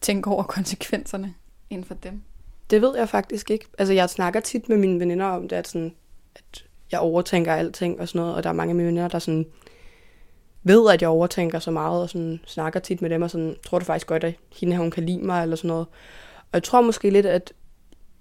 tænke 0.00 0.30
over 0.30 0.42
konsekvenserne, 0.56 1.34
end 1.70 1.84
for 1.84 1.94
dem? 1.94 2.22
Det 2.70 2.82
ved 2.82 2.96
jeg 2.96 3.08
faktisk 3.08 3.50
ikke. 3.50 3.66
Altså, 3.78 3.94
jeg 3.94 4.10
snakker 4.10 4.40
tit 4.40 4.68
med 4.68 4.76
mine 4.76 5.00
veninder 5.00 5.26
om 5.26 5.48
det, 5.48 5.56
at, 5.56 5.68
sådan, 5.68 5.94
at 6.34 6.64
jeg 6.92 7.00
overtænker 7.00 7.52
alting 7.52 8.00
og 8.00 8.08
sådan 8.08 8.20
noget, 8.20 8.34
og 8.34 8.42
der 8.42 8.48
er 8.48 8.52
mange 8.54 8.70
af 8.70 8.74
mine 8.74 8.86
venner, 8.86 9.08
der 9.08 9.18
sådan 9.18 9.46
ved, 10.62 10.90
at 10.92 11.02
jeg 11.02 11.08
overtænker 11.08 11.58
så 11.58 11.70
meget, 11.70 12.02
og 12.02 12.08
sådan 12.08 12.40
snakker 12.46 12.80
tit 12.80 13.02
med 13.02 13.10
dem, 13.10 13.22
og 13.22 13.30
sådan, 13.30 13.56
tror 13.66 13.78
du 13.78 13.84
faktisk 13.84 14.06
godt, 14.06 14.24
at 14.24 14.34
hende 14.60 14.74
her, 14.74 14.80
hun 14.80 14.90
kan 14.90 15.06
lide 15.06 15.26
mig, 15.26 15.42
eller 15.42 15.56
sådan 15.56 15.68
noget. 15.68 15.86
Og 16.38 16.54
jeg 16.54 16.62
tror 16.62 16.80
måske 16.80 17.10
lidt, 17.10 17.26
at 17.26 17.52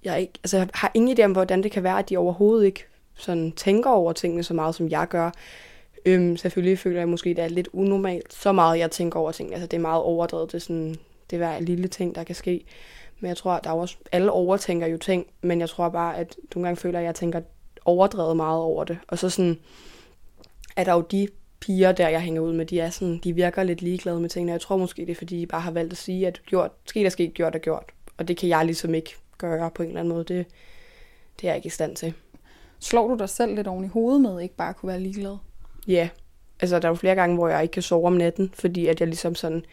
jeg 0.03 0.21
ikke, 0.21 0.33
altså 0.43 0.57
jeg 0.57 0.67
har 0.73 0.91
ingen 0.93 1.17
idé 1.17 1.23
om, 1.23 1.31
hvordan 1.31 1.63
det 1.63 1.71
kan 1.71 1.83
være, 1.83 1.99
at 1.99 2.09
de 2.09 2.17
overhovedet 2.17 2.65
ikke 2.65 2.85
sådan 3.15 3.51
tænker 3.51 3.89
over 3.89 4.13
tingene 4.13 4.43
så 4.43 4.53
meget, 4.53 4.75
som 4.75 4.89
jeg 4.89 5.07
gør. 5.09 5.31
Øhm, 6.05 6.37
selvfølgelig 6.37 6.79
føler 6.79 6.99
jeg 6.99 7.09
måske, 7.09 7.29
at 7.29 7.35
det 7.35 7.45
er 7.45 7.49
lidt 7.49 7.69
unormalt, 7.73 8.33
så 8.33 8.51
meget 8.51 8.79
jeg 8.79 8.91
tænker 8.91 9.19
over 9.19 9.31
tingene. 9.31 9.55
Altså 9.55 9.67
det 9.67 9.77
er 9.77 9.81
meget 9.81 10.01
overdrevet, 10.01 10.51
det 10.51 10.57
er 10.57 10.61
sådan, 10.61 10.95
det 11.29 11.35
er 11.35 11.37
hver 11.37 11.59
lille 11.59 11.87
ting, 11.87 12.15
der 12.15 12.23
kan 12.23 12.35
ske. 12.35 12.65
Men 13.19 13.27
jeg 13.27 13.37
tror, 13.37 13.51
at 13.51 13.63
der 13.63 13.69
er 13.69 13.73
også, 13.73 13.97
alle 14.11 14.31
overtænker 14.31 14.87
jo 14.87 14.97
ting, 14.97 15.25
men 15.41 15.59
jeg 15.59 15.69
tror 15.69 15.89
bare, 15.89 16.17
at 16.17 16.35
nogle 16.55 16.67
gange 16.67 16.81
føler, 16.81 16.99
at 16.99 17.05
jeg 17.05 17.15
tænker 17.15 17.41
overdrevet 17.85 18.37
meget 18.37 18.61
over 18.61 18.83
det. 18.83 18.97
Og 19.07 19.19
så 19.19 19.29
sådan, 19.29 19.59
er 20.75 20.83
der 20.83 20.93
jo 20.93 21.01
de 21.01 21.27
piger, 21.59 21.91
der 21.91 22.09
jeg 22.09 22.21
hænger 22.21 22.41
ud 22.41 22.53
med, 22.53 22.65
de 22.65 22.79
er 22.79 22.89
sådan, 22.89 23.19
de 23.23 23.33
virker 23.33 23.63
lidt 23.63 23.81
ligeglade 23.81 24.19
med 24.19 24.29
tingene. 24.29 24.51
Jeg 24.51 24.61
tror 24.61 24.77
måske, 24.77 25.01
det 25.01 25.11
er, 25.11 25.15
fordi 25.15 25.39
de 25.39 25.47
bare 25.47 25.61
har 25.61 25.71
valgt 25.71 25.91
at 25.91 25.97
sige, 25.97 26.27
at 26.27 26.41
gjort, 26.45 26.71
sket 26.85 27.05
er 27.05 27.09
sket, 27.09 27.33
gjort 27.33 27.55
er 27.55 27.59
gjort. 27.59 27.85
Og 28.17 28.27
det 28.27 28.37
kan 28.37 28.49
jeg 28.49 28.65
ligesom 28.65 28.93
ikke 28.93 29.15
gøre 29.37 29.71
på 29.71 29.83
en 29.83 29.89
eller 29.89 29.99
anden 29.99 30.13
måde. 30.13 30.23
Det, 30.23 30.45
det 31.41 31.47
er 31.47 31.51
jeg 31.51 31.55
ikke 31.55 31.67
i 31.67 31.69
stand 31.69 31.95
til. 31.95 32.13
Slår 32.79 33.07
du 33.07 33.15
dig 33.15 33.29
selv 33.29 33.55
lidt 33.55 33.67
oven 33.67 33.85
i 33.85 33.87
hovedet 33.87 34.21
med, 34.21 34.41
ikke 34.41 34.55
bare 34.55 34.73
kunne 34.73 34.87
være 34.87 34.99
ligeglad? 34.99 35.37
Ja, 35.87 36.09
altså 36.59 36.79
der 36.79 36.87
er 36.87 36.91
jo 36.91 36.95
flere 36.95 37.15
gange, 37.15 37.35
hvor 37.35 37.47
jeg 37.47 37.61
ikke 37.61 37.71
kan 37.71 37.81
sove 37.81 38.07
om 38.07 38.13
natten, 38.13 38.51
fordi 38.53 38.87
at 38.87 38.99
jeg 38.99 39.07
ligesom 39.07 39.35
sådan 39.35 39.65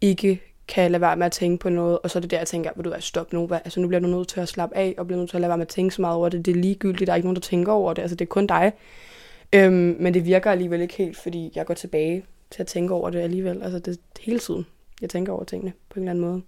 ikke 0.00 0.40
kan 0.68 0.90
lade 0.90 1.00
være 1.00 1.16
med 1.16 1.26
at 1.26 1.32
tænke 1.32 1.62
på 1.62 1.68
noget, 1.68 1.98
og 1.98 2.10
så 2.10 2.18
er 2.18 2.20
det 2.20 2.30
der, 2.30 2.38
jeg 2.38 2.46
tænker, 2.46 2.70
vil 2.76 2.84
du 2.84 2.90
være 2.90 3.00
stop 3.00 3.32
nu, 3.32 3.46
hvad? 3.46 3.58
altså 3.64 3.80
nu 3.80 3.88
bliver 3.88 4.00
du 4.00 4.06
nødt 4.06 4.28
til 4.28 4.40
at 4.40 4.48
slappe 4.48 4.76
af, 4.76 4.94
og 4.98 5.06
bliver 5.06 5.18
nødt 5.18 5.30
til 5.30 5.36
at 5.36 5.40
lade 5.40 5.48
være 5.48 5.58
med 5.58 5.66
at 5.66 5.68
tænke 5.68 5.94
så 5.94 6.00
meget 6.00 6.16
over 6.16 6.28
det, 6.28 6.46
det 6.46 6.56
er 6.56 6.60
ligegyldigt, 6.60 7.06
der 7.06 7.12
er 7.12 7.16
ikke 7.16 7.26
nogen, 7.26 7.36
der 7.36 7.40
tænker 7.40 7.72
over 7.72 7.92
det, 7.92 8.02
altså 8.02 8.16
det 8.16 8.24
er 8.24 8.28
kun 8.28 8.46
dig. 8.46 8.72
Øhm, 9.52 9.96
men 10.00 10.14
det 10.14 10.24
virker 10.24 10.50
alligevel 10.50 10.80
ikke 10.80 10.94
helt, 10.94 11.16
fordi 11.16 11.52
jeg 11.54 11.66
går 11.66 11.74
tilbage 11.74 12.24
til 12.50 12.62
at 12.62 12.66
tænke 12.66 12.94
over 12.94 13.10
det 13.10 13.18
alligevel, 13.18 13.62
altså 13.62 13.78
det 13.78 13.92
er 13.92 13.96
hele 14.20 14.38
tiden, 14.38 14.66
jeg 15.00 15.10
tænker 15.10 15.32
over 15.32 15.44
tingene 15.44 15.72
på 15.88 16.00
en 16.00 16.02
eller 16.02 16.10
anden 16.10 16.24
måde. 16.24 16.42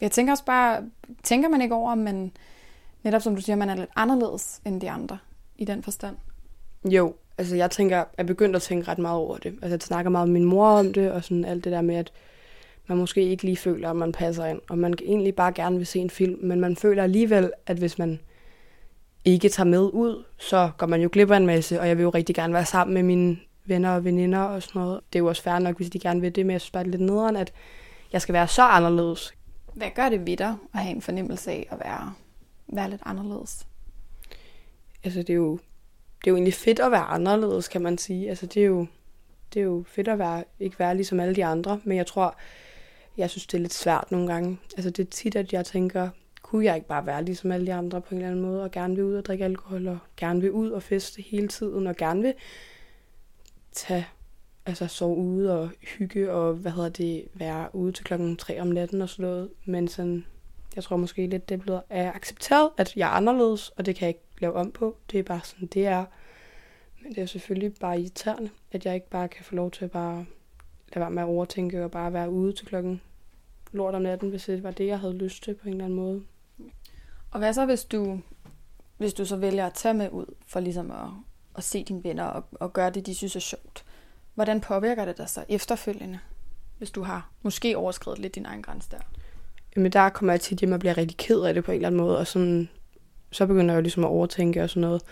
Jeg 0.00 0.10
tænker 0.10 0.32
også 0.32 0.44
bare, 0.44 0.82
tænker 1.22 1.48
man 1.48 1.62
ikke 1.62 1.74
over, 1.74 1.94
man, 1.94 2.32
netop 3.02 3.22
som 3.22 3.36
du 3.36 3.42
siger, 3.42 3.56
man 3.56 3.68
er 3.70 3.74
lidt 3.74 3.90
anderledes 3.96 4.60
end 4.66 4.80
de 4.80 4.90
andre 4.90 5.18
i 5.56 5.64
den 5.64 5.82
forstand? 5.82 6.16
Jo, 6.84 7.14
altså 7.38 7.56
jeg 7.56 7.70
tænker, 7.70 7.96
jeg 7.96 8.06
er 8.18 8.24
begyndt 8.24 8.56
at 8.56 8.62
tænke 8.62 8.88
ret 8.88 8.98
meget 8.98 9.18
over 9.18 9.36
det. 9.36 9.52
Altså 9.62 9.68
jeg 9.68 9.80
snakker 9.80 10.10
meget 10.10 10.28
med 10.28 10.40
min 10.40 10.48
mor 10.48 10.68
om 10.68 10.92
det, 10.92 11.12
og 11.12 11.24
sådan 11.24 11.44
alt 11.44 11.64
det 11.64 11.72
der 11.72 11.80
med, 11.80 11.94
at 11.94 12.12
man 12.88 12.98
måske 12.98 13.22
ikke 13.22 13.42
lige 13.42 13.56
føler, 13.56 13.90
at 13.90 13.96
man 13.96 14.12
passer 14.12 14.46
ind, 14.46 14.60
og 14.70 14.78
man 14.78 14.94
egentlig 15.02 15.34
bare 15.34 15.52
gerne 15.52 15.76
vil 15.76 15.86
se 15.86 15.98
en 15.98 16.10
film, 16.10 16.38
men 16.42 16.60
man 16.60 16.76
føler 16.76 17.02
alligevel, 17.02 17.52
at 17.66 17.76
hvis 17.76 17.98
man 17.98 18.20
ikke 19.24 19.48
tager 19.48 19.68
med 19.68 19.80
ud, 19.80 20.24
så 20.38 20.70
går 20.78 20.86
man 20.86 21.00
jo 21.00 21.08
glip 21.12 21.30
af 21.30 21.36
en 21.36 21.46
masse, 21.46 21.80
og 21.80 21.88
jeg 21.88 21.96
vil 21.96 22.02
jo 22.02 22.10
rigtig 22.10 22.34
gerne 22.34 22.54
være 22.54 22.64
sammen 22.64 22.94
med 22.94 23.02
mine 23.02 23.38
venner 23.64 23.90
og 23.90 24.04
veninder 24.04 24.40
og 24.40 24.62
sådan 24.62 24.80
noget. 24.80 25.00
Det 25.12 25.18
er 25.18 25.22
jo 25.22 25.26
også 25.26 25.42
fair 25.42 25.58
nok, 25.58 25.76
hvis 25.76 25.90
de 25.90 25.98
gerne 25.98 26.20
vil 26.20 26.34
det, 26.34 26.46
men 26.46 26.52
jeg 26.52 26.60
synes 26.60 26.70
bare 26.70 26.84
det 26.84 26.88
er 26.88 26.98
lidt 26.98 27.10
nederen, 27.10 27.36
at 27.36 27.52
jeg 28.12 28.22
skal 28.22 28.32
være 28.32 28.48
så 28.48 28.62
anderledes. 28.62 29.34
Hvad 29.74 29.88
gør 29.94 30.08
det 30.08 30.26
ved 30.26 30.36
dig 30.36 30.56
at 30.74 30.80
have 30.80 30.94
en 30.94 31.02
fornemmelse 31.02 31.50
af 31.50 31.68
at 31.70 31.78
være, 31.84 32.14
være 32.68 32.90
lidt 32.90 33.02
anderledes? 33.04 33.66
Altså 35.04 35.18
det 35.22 35.30
er 35.30 35.34
jo 35.34 35.58
det 36.18 36.26
er 36.26 36.30
jo 36.30 36.36
egentlig 36.36 36.54
fedt 36.54 36.80
at 36.80 36.90
være 36.90 37.00
anderledes, 37.00 37.68
kan 37.68 37.82
man 37.82 37.98
sige. 37.98 38.28
Altså 38.28 38.46
det 38.46 38.62
er 38.62 38.66
jo, 38.66 38.86
det 39.54 39.60
er 39.60 39.64
jo 39.64 39.84
fedt 39.86 40.08
at 40.08 40.18
være, 40.18 40.44
ikke 40.60 40.78
være 40.78 40.94
ligesom 40.94 41.20
alle 41.20 41.34
de 41.34 41.44
andre, 41.44 41.80
men 41.84 41.96
jeg 41.96 42.06
tror, 42.06 42.36
jeg 43.18 43.30
synes, 43.30 43.46
det 43.46 43.58
er 43.58 43.62
lidt 43.62 43.74
svært 43.74 44.10
nogle 44.10 44.32
gange. 44.32 44.58
Altså 44.76 44.90
det 44.90 45.06
er 45.06 45.10
tit, 45.10 45.36
at 45.36 45.52
jeg 45.52 45.64
tænker, 45.64 46.08
kunne 46.42 46.64
jeg 46.64 46.74
ikke 46.74 46.88
bare 46.88 47.06
være 47.06 47.24
ligesom 47.24 47.52
alle 47.52 47.66
de 47.66 47.74
andre 47.74 48.00
på 48.00 48.06
en 48.10 48.16
eller 48.16 48.30
anden 48.30 48.44
måde, 48.44 48.62
og 48.62 48.70
gerne 48.70 48.94
vil 48.94 49.04
ud 49.04 49.14
og 49.14 49.24
drikke 49.24 49.44
alkohol, 49.44 49.88
og 49.88 49.98
gerne 50.16 50.40
vil 50.40 50.50
ud 50.50 50.70
og 50.70 50.82
feste 50.82 51.22
hele 51.22 51.48
tiden, 51.48 51.86
og 51.86 51.96
gerne 51.96 52.22
vil 52.22 52.34
tage, 53.72 54.06
altså 54.66 54.86
sove 54.86 55.16
ude 55.16 55.60
og 55.60 55.70
hygge, 55.98 56.32
og 56.32 56.54
hvad 56.54 56.72
hedder 56.72 56.88
det, 56.88 57.24
være 57.34 57.74
ude 57.74 57.92
til 57.92 58.04
klokken 58.04 58.36
3 58.36 58.60
om 58.60 58.66
natten 58.66 59.02
og 59.02 59.08
sådan 59.08 59.22
noget. 59.22 59.50
Men 59.64 59.88
sådan, 59.88 60.24
jeg 60.76 60.84
tror 60.84 60.96
måske 60.96 61.26
lidt, 61.26 61.48
det 61.48 61.54
er 61.54 61.58
blevet 61.58 61.82
er 61.90 62.12
accepteret, 62.12 62.70
at 62.76 62.96
jeg 62.96 63.06
er 63.06 63.12
anderledes, 63.12 63.68
og 63.68 63.86
det 63.86 63.96
kan 63.96 64.06
jeg 64.06 64.08
ikke 64.08 64.24
lave 64.40 64.54
om 64.54 64.72
på. 64.72 64.96
Det 65.12 65.18
er 65.18 65.22
bare 65.22 65.40
sådan, 65.44 65.68
det 65.68 65.86
er. 65.86 66.04
Men 67.02 67.14
det 67.14 67.22
er 67.22 67.26
selvfølgelig 67.26 67.74
bare 67.80 68.00
irriterende, 68.00 68.50
at 68.72 68.86
jeg 68.86 68.94
ikke 68.94 69.10
bare 69.10 69.28
kan 69.28 69.44
få 69.44 69.54
lov 69.54 69.70
til 69.70 69.84
at 69.84 69.90
bare 69.90 70.26
lade 70.94 71.00
være 71.00 71.10
med 71.10 71.22
at 71.22 71.28
overtænke 71.28 71.84
og 71.84 71.90
bare 71.90 72.12
være 72.12 72.30
ude 72.30 72.52
til 72.52 72.66
klokken 72.66 73.00
lort 73.72 73.94
om 73.94 74.02
natten, 74.02 74.30
hvis 74.30 74.44
det 74.44 74.62
var 74.62 74.70
det, 74.70 74.86
jeg 74.86 74.98
havde 74.98 75.14
lyst 75.14 75.42
til 75.42 75.54
på 75.54 75.68
en 75.68 75.72
eller 75.72 75.84
anden 75.84 75.98
måde. 75.98 76.22
Og 77.30 77.38
hvad 77.38 77.52
så, 77.52 77.66
hvis 77.66 77.84
du, 77.84 78.20
hvis 78.96 79.14
du 79.14 79.24
så 79.24 79.36
vælger 79.36 79.66
at 79.66 79.74
tage 79.74 79.94
med 79.94 80.08
ud 80.10 80.26
for 80.46 80.60
ligesom 80.60 80.90
at, 80.90 81.08
at 81.56 81.64
se 81.64 81.84
dine 81.84 82.04
venner 82.04 82.24
og, 82.24 82.44
og 82.52 82.72
gøre 82.72 82.90
det, 82.90 83.06
de 83.06 83.14
synes 83.14 83.36
er 83.36 83.40
sjovt? 83.40 83.84
Hvordan 84.34 84.60
påvirker 84.60 85.04
det 85.04 85.18
dig 85.18 85.28
så 85.28 85.44
efterfølgende, 85.48 86.18
hvis 86.78 86.90
du 86.90 87.02
har 87.02 87.30
måske 87.42 87.76
overskrevet 87.76 88.18
lidt 88.18 88.34
din 88.34 88.46
egen 88.46 88.62
grænse 88.62 88.90
der? 88.90 88.98
Jamen 89.76 89.92
der 89.92 90.08
kommer 90.08 90.32
jeg 90.32 90.40
tit 90.40 90.58
hjem 90.58 90.72
og 90.72 90.80
bliver 90.80 90.98
rigtig 90.98 91.16
ked 91.16 91.40
af 91.40 91.54
det 91.54 91.64
på 91.64 91.70
en 91.70 91.76
eller 91.76 91.88
anden 91.88 92.00
måde, 92.00 92.18
og 92.18 92.26
sådan, 92.26 92.68
så 93.30 93.46
begynder 93.46 93.74
jeg 93.74 93.76
jo 93.76 93.82
ligesom 93.82 94.04
at 94.04 94.08
overtænke 94.08 94.62
og 94.62 94.70
sådan 94.70 94.80
noget. 94.80 95.02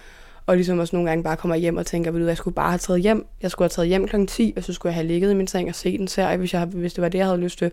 Og 0.47 0.57
ligesom 0.57 0.79
også 0.79 0.97
nogle 0.97 1.09
gange 1.09 1.25
bare 1.25 1.37
kommer 1.37 1.57
hjem 1.57 1.77
og 1.77 1.87
tænker, 1.87 2.11
ved 2.11 2.21
du, 2.21 2.27
jeg 2.27 2.37
skulle 2.37 2.55
bare 2.55 2.71
have 2.71 2.79
taget 2.79 3.03
hjem. 3.03 3.27
Jeg 3.43 3.51
skulle 3.51 3.65
have 3.65 3.71
taget 3.71 3.89
hjem 3.89 4.09
kl. 4.09 4.27
10, 4.27 4.55
og 4.57 4.65
så 4.65 4.73
skulle 4.73 4.91
jeg 4.91 4.95
have 4.95 5.07
ligget 5.07 5.31
i 5.31 5.35
min 5.35 5.47
seng 5.47 5.69
og 5.69 5.75
set 5.75 6.01
en 6.01 6.09
serie, 6.09 6.37
hvis, 6.37 6.55
jeg, 6.55 6.65
hvis 6.65 6.95
det 6.95 7.03
var 7.03 7.09
det, 7.09 7.19
jeg 7.19 7.27
havde 7.27 7.41
lyst 7.41 7.59
til. 7.59 7.73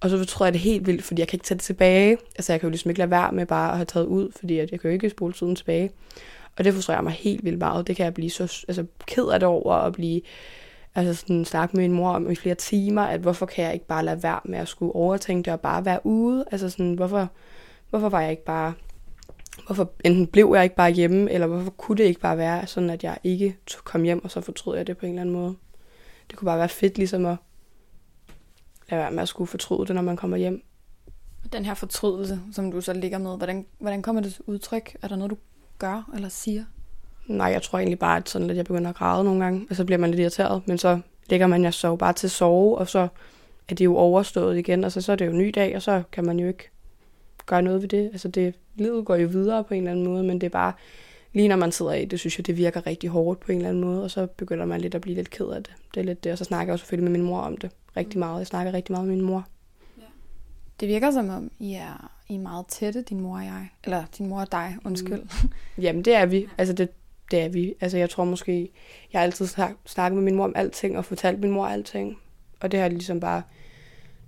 Og 0.00 0.10
så 0.10 0.24
tror 0.24 0.46
jeg 0.46 0.52
det 0.52 0.58
er 0.58 0.62
helt 0.62 0.86
vildt, 0.86 1.04
fordi 1.04 1.20
jeg 1.20 1.28
kan 1.28 1.36
ikke 1.36 1.44
tage 1.44 1.56
det 1.56 1.64
tilbage. 1.64 2.18
Altså 2.36 2.52
jeg 2.52 2.60
kan 2.60 2.66
jo 2.66 2.70
ligesom 2.70 2.90
ikke 2.90 2.98
lade 2.98 3.10
være 3.10 3.32
med 3.32 3.46
bare 3.46 3.70
at 3.70 3.76
have 3.76 3.84
taget 3.84 4.06
ud, 4.06 4.32
fordi 4.38 4.58
at 4.58 4.70
jeg 4.70 4.80
kan 4.80 4.90
jo 4.90 4.92
ikke 4.92 5.10
spole 5.10 5.32
tiden 5.32 5.56
tilbage. 5.56 5.90
Og 6.58 6.64
det 6.64 6.74
frustrerer 6.74 7.00
mig 7.00 7.12
helt 7.12 7.44
vildt 7.44 7.58
meget. 7.58 7.86
Det 7.86 7.96
kan 7.96 8.04
jeg 8.04 8.14
blive 8.14 8.30
så 8.30 8.64
altså, 8.68 8.86
ked 9.06 9.24
af 9.24 9.40
det 9.40 9.48
over 9.48 9.74
at 9.74 9.92
blive 9.92 10.20
altså 10.94 11.14
sådan 11.14 11.44
snakke 11.44 11.76
med 11.76 11.88
min 11.88 11.96
mor 11.96 12.10
om 12.10 12.30
i 12.30 12.34
flere 12.34 12.54
timer, 12.54 13.02
at 13.02 13.20
hvorfor 13.20 13.46
kan 13.46 13.64
jeg 13.64 13.74
ikke 13.74 13.86
bare 13.86 14.04
lade 14.04 14.22
være 14.22 14.40
med 14.44 14.58
at 14.58 14.68
skulle 14.68 14.94
overtænke 14.94 15.44
det 15.44 15.52
og 15.52 15.60
bare 15.60 15.84
være 15.84 16.06
ude? 16.06 16.44
Altså 16.50 16.70
sådan, 16.70 16.94
hvorfor, 16.94 17.28
hvorfor 17.90 18.08
var 18.08 18.20
jeg 18.20 18.30
ikke 18.30 18.44
bare, 18.44 18.72
hvorfor 19.66 19.90
enten 20.04 20.26
blev 20.26 20.52
jeg 20.54 20.64
ikke 20.64 20.76
bare 20.76 20.90
hjemme, 20.90 21.30
eller 21.30 21.46
hvorfor 21.46 21.70
kunne 21.70 21.96
det 21.96 22.04
ikke 22.04 22.20
bare 22.20 22.38
være 22.38 22.66
sådan, 22.66 22.90
at 22.90 23.04
jeg 23.04 23.18
ikke 23.24 23.56
kom 23.84 24.02
hjem, 24.02 24.24
og 24.24 24.30
så 24.30 24.40
fortrød 24.40 24.76
jeg 24.76 24.86
det 24.86 24.96
på 24.96 25.06
en 25.06 25.12
eller 25.12 25.22
anden 25.22 25.34
måde. 25.34 25.54
Det 26.30 26.38
kunne 26.38 26.46
bare 26.46 26.58
være 26.58 26.68
fedt 26.68 26.98
ligesom 26.98 27.26
at 27.26 27.36
lade 28.90 29.00
være 29.00 29.10
med 29.10 29.22
at 29.22 29.28
skulle 29.28 29.48
fortryde 29.48 29.86
det, 29.86 29.94
når 29.94 30.02
man 30.02 30.16
kommer 30.16 30.36
hjem. 30.36 30.62
Den 31.52 31.64
her 31.64 31.74
fortrydelse, 31.74 32.40
som 32.52 32.72
du 32.72 32.80
så 32.80 32.92
ligger 32.92 33.18
med, 33.18 33.36
hvordan, 33.36 33.66
hvordan 33.78 34.02
kommer 34.02 34.22
det 34.22 34.34
til 34.34 34.42
udtryk? 34.46 34.96
Er 35.02 35.08
der 35.08 35.16
noget, 35.16 35.30
du 35.30 35.36
gør 35.78 36.10
eller 36.14 36.28
siger? 36.28 36.64
Nej, 37.26 37.48
jeg 37.48 37.62
tror 37.62 37.78
egentlig 37.78 37.98
bare, 37.98 38.16
at, 38.16 38.28
sådan, 38.28 38.50
at 38.50 38.56
jeg 38.56 38.64
begynder 38.64 38.90
at 38.90 38.96
græde 38.96 39.24
nogle 39.24 39.44
gange, 39.44 39.66
og 39.70 39.76
så 39.76 39.84
bliver 39.84 39.98
man 39.98 40.10
lidt 40.10 40.20
irriteret, 40.20 40.68
men 40.68 40.78
så 40.78 41.00
lægger 41.30 41.46
man 41.46 41.64
jeg 41.64 41.74
så 41.74 41.96
bare 41.96 42.12
til 42.12 42.30
sove, 42.30 42.78
og 42.78 42.88
så 42.88 43.08
er 43.68 43.74
det 43.74 43.84
jo 43.84 43.96
overstået 43.96 44.58
igen, 44.58 44.84
og 44.84 44.92
så, 44.92 45.00
så 45.00 45.12
er 45.12 45.16
det 45.16 45.26
jo 45.26 45.30
en 45.30 45.38
ny 45.38 45.52
dag, 45.54 45.76
og 45.76 45.82
så 45.82 46.02
kan 46.12 46.24
man 46.24 46.38
jo 46.38 46.48
ikke 46.48 46.70
gøre 47.46 47.62
noget 47.62 47.82
ved 47.82 47.88
det. 47.88 48.04
Altså 48.12 48.28
det, 48.28 48.54
livet 48.74 49.04
går 49.04 49.16
jo 49.16 49.28
videre 49.28 49.64
på 49.64 49.74
en 49.74 49.80
eller 49.80 49.90
anden 49.90 50.04
måde, 50.06 50.22
men 50.22 50.40
det 50.40 50.46
er 50.46 50.50
bare 50.50 50.72
lige 51.32 51.48
når 51.48 51.56
man 51.56 51.72
sidder 51.72 51.92
i 51.92 52.04
det, 52.04 52.20
synes 52.20 52.38
jeg, 52.38 52.46
det 52.46 52.56
virker 52.56 52.86
rigtig 52.86 53.10
hårdt 53.10 53.40
på 53.40 53.52
en 53.52 53.58
eller 53.58 53.68
anden 53.68 53.84
måde, 53.84 54.02
og 54.02 54.10
så 54.10 54.26
begynder 54.26 54.64
man 54.64 54.80
lidt 54.80 54.94
at 54.94 55.00
blive 55.00 55.16
lidt 55.16 55.30
ked 55.30 55.46
af 55.46 55.62
det. 55.62 55.72
Det 55.94 56.00
er 56.00 56.04
lidt 56.04 56.24
det, 56.24 56.32
og 56.32 56.38
så 56.38 56.44
snakker 56.44 56.70
jeg 56.70 56.72
også 56.72 56.82
selvfølgelig 56.82 57.10
med 57.10 57.18
min 57.18 57.28
mor 57.28 57.40
om 57.40 57.56
det 57.56 57.70
rigtig 57.96 58.18
meget. 58.18 58.38
Jeg 58.38 58.46
snakker 58.46 58.72
rigtig 58.72 58.92
meget 58.92 59.08
med 59.08 59.16
min 59.16 59.24
mor. 59.24 59.46
Det 60.80 60.88
virker 60.88 61.10
som 61.10 61.28
om, 61.28 61.50
I 61.58 61.74
er, 61.74 62.10
I 62.28 62.34
er 62.34 62.38
meget 62.38 62.66
tætte, 62.66 63.02
din 63.02 63.20
mor 63.20 63.36
og 63.36 63.44
jeg. 63.44 63.68
Eller 63.84 64.04
din 64.18 64.26
mor 64.26 64.40
og 64.40 64.52
dig, 64.52 64.76
undskyld. 64.84 65.22
Mm. 65.22 65.82
Jamen, 65.82 66.04
det 66.04 66.14
er 66.14 66.26
vi. 66.26 66.46
Altså, 66.58 66.74
det, 66.74 66.88
det 67.30 67.40
er 67.40 67.48
vi. 67.48 67.74
Altså, 67.80 67.98
jeg 67.98 68.10
tror 68.10 68.24
måske, 68.24 68.70
jeg 69.12 69.20
har 69.20 69.24
altid 69.24 69.48
snakket 69.86 70.16
med 70.16 70.24
min 70.24 70.34
mor 70.34 70.44
om 70.44 70.52
alting, 70.56 70.98
og 70.98 71.04
fortalt 71.04 71.40
min 71.40 71.50
mor 71.50 71.66
alting. 71.66 72.18
Og 72.60 72.72
det 72.72 72.80
har 72.80 72.88
ligesom 72.88 73.20
bare 73.20 73.42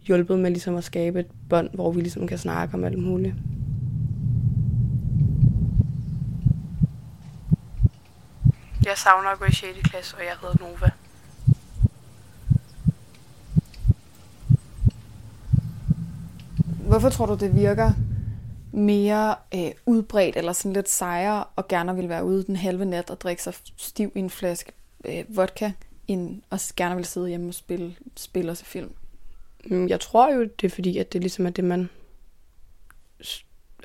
hjulpet 0.03 0.39
med 0.39 0.51
ligesom 0.51 0.77
at 0.77 0.85
skabe 0.85 1.21
et 1.21 1.31
bånd, 1.49 1.71
hvor 1.75 1.93
vi 1.93 2.01
ligesom 2.01 2.27
kan 2.27 2.39
snakke 2.39 2.75
om 2.75 2.85
alt 2.85 2.99
muligt. 2.99 3.35
Jeg 8.85 8.99
savner 8.99 9.29
at 9.29 9.39
gå 9.39 9.45
i 9.45 9.53
6. 9.53 9.79
klasse, 9.83 10.17
og 10.17 10.23
jeg 10.23 10.33
hedder 10.41 10.57
Nova. 10.61 10.91
Hvorfor 16.91 17.09
tror 17.09 17.27
du, 17.27 17.35
det 17.35 17.55
virker 17.55 17.93
mere 18.73 19.35
øh, 19.55 19.71
udbredt 19.87 20.37
eller 20.37 20.53
sådan 20.53 20.73
lidt 20.73 20.89
sejere 20.89 21.45
og 21.57 21.69
gerne 21.69 21.97
vil 21.97 22.09
være 22.09 22.25
ude 22.25 22.45
den 22.45 22.57
halve 22.57 22.85
nat 22.85 23.11
og 23.11 23.21
drikke 23.21 23.43
sig 23.43 23.55
stiv 23.77 24.13
i 24.15 24.19
en 24.19 24.31
flaske 24.31 24.73
øh, 25.05 25.25
vodka, 25.29 25.71
end 26.09 26.43
at 26.51 26.73
gerne 26.77 26.97
vil 26.97 27.05
sidde 27.05 27.29
hjemme 27.29 27.49
og 27.49 27.55
spille, 27.55 27.95
spille 28.17 28.51
og 28.51 28.57
se 28.57 28.65
film? 28.65 28.93
Mm, 29.65 29.89
jeg 29.89 30.01
tror 30.01 30.35
jo, 30.35 30.43
det 30.43 30.65
er 30.67 30.71
fordi, 30.71 30.99
at 30.99 31.13
det 31.13 31.21
ligesom 31.21 31.47
er 31.47 31.51
det, 31.51 31.65
man 31.65 31.89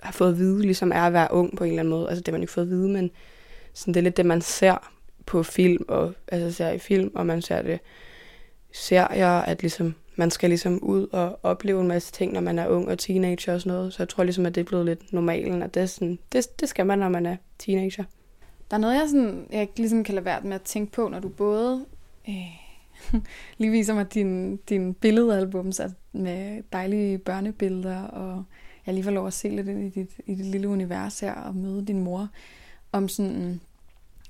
har 0.03 0.11
fået 0.11 0.29
at 0.29 0.37
vide, 0.37 0.61
ligesom 0.61 0.91
er 0.91 1.01
at 1.01 1.13
være 1.13 1.27
ung 1.31 1.57
på 1.57 1.63
en 1.63 1.69
eller 1.69 1.79
anden 1.79 1.91
måde. 1.91 2.09
Altså 2.09 2.19
det 2.19 2.27
har 2.27 2.31
man 2.31 2.41
ikke 2.41 2.53
fået 2.53 2.65
at 2.65 2.69
vide, 2.69 2.89
men 2.89 3.11
sådan, 3.73 3.93
det 3.93 3.99
er 3.99 4.03
lidt 4.03 4.17
det, 4.17 4.25
man 4.25 4.41
ser 4.41 4.91
på 5.25 5.43
film, 5.43 5.85
og 5.87 6.13
altså 6.27 6.51
ser 6.57 6.69
i 6.69 6.79
film, 6.79 7.11
og 7.15 7.25
man 7.25 7.41
ser 7.41 7.61
det 7.61 7.79
serier, 8.73 9.31
at 9.31 9.61
ligesom 9.61 9.95
man 10.17 10.31
skal 10.31 10.49
ligesom 10.49 10.83
ud 10.83 11.07
og 11.11 11.39
opleve 11.43 11.81
en 11.81 11.87
masse 11.87 12.11
ting, 12.11 12.33
når 12.33 12.41
man 12.41 12.59
er 12.59 12.67
ung 12.67 12.87
og 12.87 12.99
teenager 12.99 13.53
og 13.53 13.61
sådan 13.61 13.77
noget. 13.77 13.93
Så 13.93 14.03
jeg 14.03 14.09
tror 14.09 14.23
ligesom, 14.23 14.45
at 14.45 14.55
det 14.55 14.61
er 14.61 14.65
blevet 14.65 14.85
lidt 14.85 15.13
normalen, 15.13 15.63
at 15.63 15.73
det, 15.73 15.81
er 15.81 15.85
sådan, 15.85 16.19
det, 16.31 16.59
det 16.59 16.69
skal 16.69 16.85
man, 16.85 16.99
når 16.99 17.09
man 17.09 17.25
er 17.25 17.35
teenager. 17.59 18.03
Der 18.71 18.77
er 18.77 18.81
noget, 18.81 18.95
jeg, 18.95 19.09
sådan, 19.09 19.47
jeg 19.51 19.69
ligesom 19.77 20.03
kan 20.03 20.15
lade 20.15 20.25
være 20.25 20.41
med 20.41 20.55
at 20.55 20.61
tænke 20.61 20.91
på, 20.91 21.07
når 21.07 21.19
du 21.19 21.29
både 21.29 21.85
øh, 22.29 23.21
lige 23.57 23.71
viser 23.71 23.93
mig 23.93 24.13
din, 24.13 24.57
din 24.57 24.93
billedalbum 24.93 25.71
med 26.13 26.63
dejlige 26.73 27.17
børnebilleder, 27.17 28.01
og 28.01 28.43
jeg 28.85 28.93
lige 28.93 29.03
får 29.03 29.11
lov 29.11 29.27
at 29.27 29.33
se 29.33 29.49
lidt 29.49 29.67
ind 29.67 29.83
i 29.83 29.89
dit, 29.89 30.11
i 30.25 30.35
dit 30.35 30.45
lille 30.45 30.67
univers 30.67 31.19
her 31.19 31.33
og 31.33 31.55
møde 31.55 31.85
din 31.85 32.03
mor. 32.03 32.29
Om 32.91 33.07
sådan, 33.07 33.61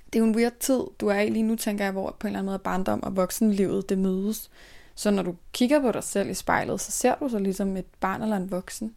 det 0.06 0.16
er 0.16 0.20
jo 0.20 0.26
en 0.26 0.36
weird 0.36 0.60
tid, 0.60 0.80
du 1.00 1.08
er 1.08 1.20
i 1.20 1.30
lige 1.30 1.44
nu, 1.44 1.56
tænker 1.56 1.84
jeg, 1.84 1.92
hvor 1.92 2.16
på 2.20 2.28
en 2.28 2.30
eller 2.30 2.40
anden 2.40 2.52
måde 2.52 2.60
barndom 2.60 3.04
og 3.04 3.16
voksenlivet, 3.16 3.90
det 3.90 3.98
mødes. 3.98 4.50
Så 4.96 5.12
når 5.12 5.24
du 5.24 5.36
kigger 5.54 5.82
på 5.82 5.92
dig 5.92 6.04
selv 6.04 6.30
i 6.30 6.34
spejlet, 6.34 6.82
så 6.82 6.92
ser 6.92 7.16
du 7.16 7.30
så 7.30 7.40
ligesom 7.40 7.78
et 7.78 7.86
barn 8.00 8.22
eller 8.22 8.38
en 8.38 8.52
voksen? 8.52 8.96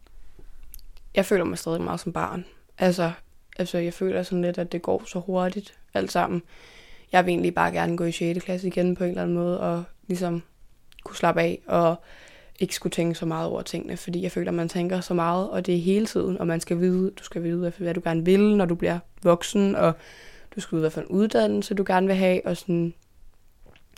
Jeg 1.15 1.25
føler 1.25 1.43
mig 1.43 1.57
stadig 1.57 1.81
meget 1.81 1.99
som 1.99 2.13
barn. 2.13 2.45
Altså, 2.77 3.11
altså 3.57 3.77
jeg 3.77 3.93
føler 3.93 4.23
sådan 4.23 4.41
lidt, 4.41 4.57
at 4.57 4.71
det 4.71 4.81
går 4.81 5.03
så 5.05 5.19
hurtigt 5.19 5.77
alt 5.93 6.11
sammen. 6.11 6.41
Jeg 7.11 7.25
vil 7.25 7.31
egentlig 7.31 7.55
bare 7.55 7.71
gerne 7.71 7.97
gå 7.97 8.03
i 8.03 8.11
6. 8.11 8.43
klasse 8.43 8.67
igen 8.67 8.95
på 8.95 9.03
en 9.03 9.09
eller 9.09 9.21
anden 9.21 9.35
måde, 9.35 9.59
og 9.59 9.83
ligesom 10.07 10.43
kunne 11.03 11.15
slappe 11.15 11.41
af, 11.41 11.61
og 11.67 11.95
ikke 12.59 12.75
skulle 12.75 12.91
tænke 12.91 13.15
så 13.15 13.25
meget 13.25 13.47
over 13.47 13.61
tingene, 13.61 13.97
fordi 13.97 14.21
jeg 14.21 14.31
føler, 14.31 14.51
at 14.51 14.55
man 14.55 14.69
tænker 14.69 15.01
så 15.01 15.13
meget, 15.13 15.49
og 15.49 15.65
det 15.65 15.75
er 15.75 15.79
hele 15.79 16.05
tiden, 16.05 16.37
og 16.37 16.47
man 16.47 16.59
skal 16.59 16.79
vide, 16.79 17.11
du 17.11 17.23
skal 17.23 17.43
vide, 17.43 17.73
hvad 17.77 17.93
du 17.93 18.01
gerne 18.03 18.25
vil, 18.25 18.55
når 18.55 18.65
du 18.65 18.75
bliver 18.75 18.99
voksen, 19.23 19.75
og 19.75 19.93
du 20.55 20.61
skal 20.61 20.75
vide, 20.75 20.81
hvad 20.81 20.91
for 20.91 21.01
en 21.01 21.07
uddannelse 21.07 21.73
du 21.73 21.83
gerne 21.87 22.07
vil 22.07 22.15
have, 22.15 22.45
og 22.45 22.57
sådan, 22.57 22.93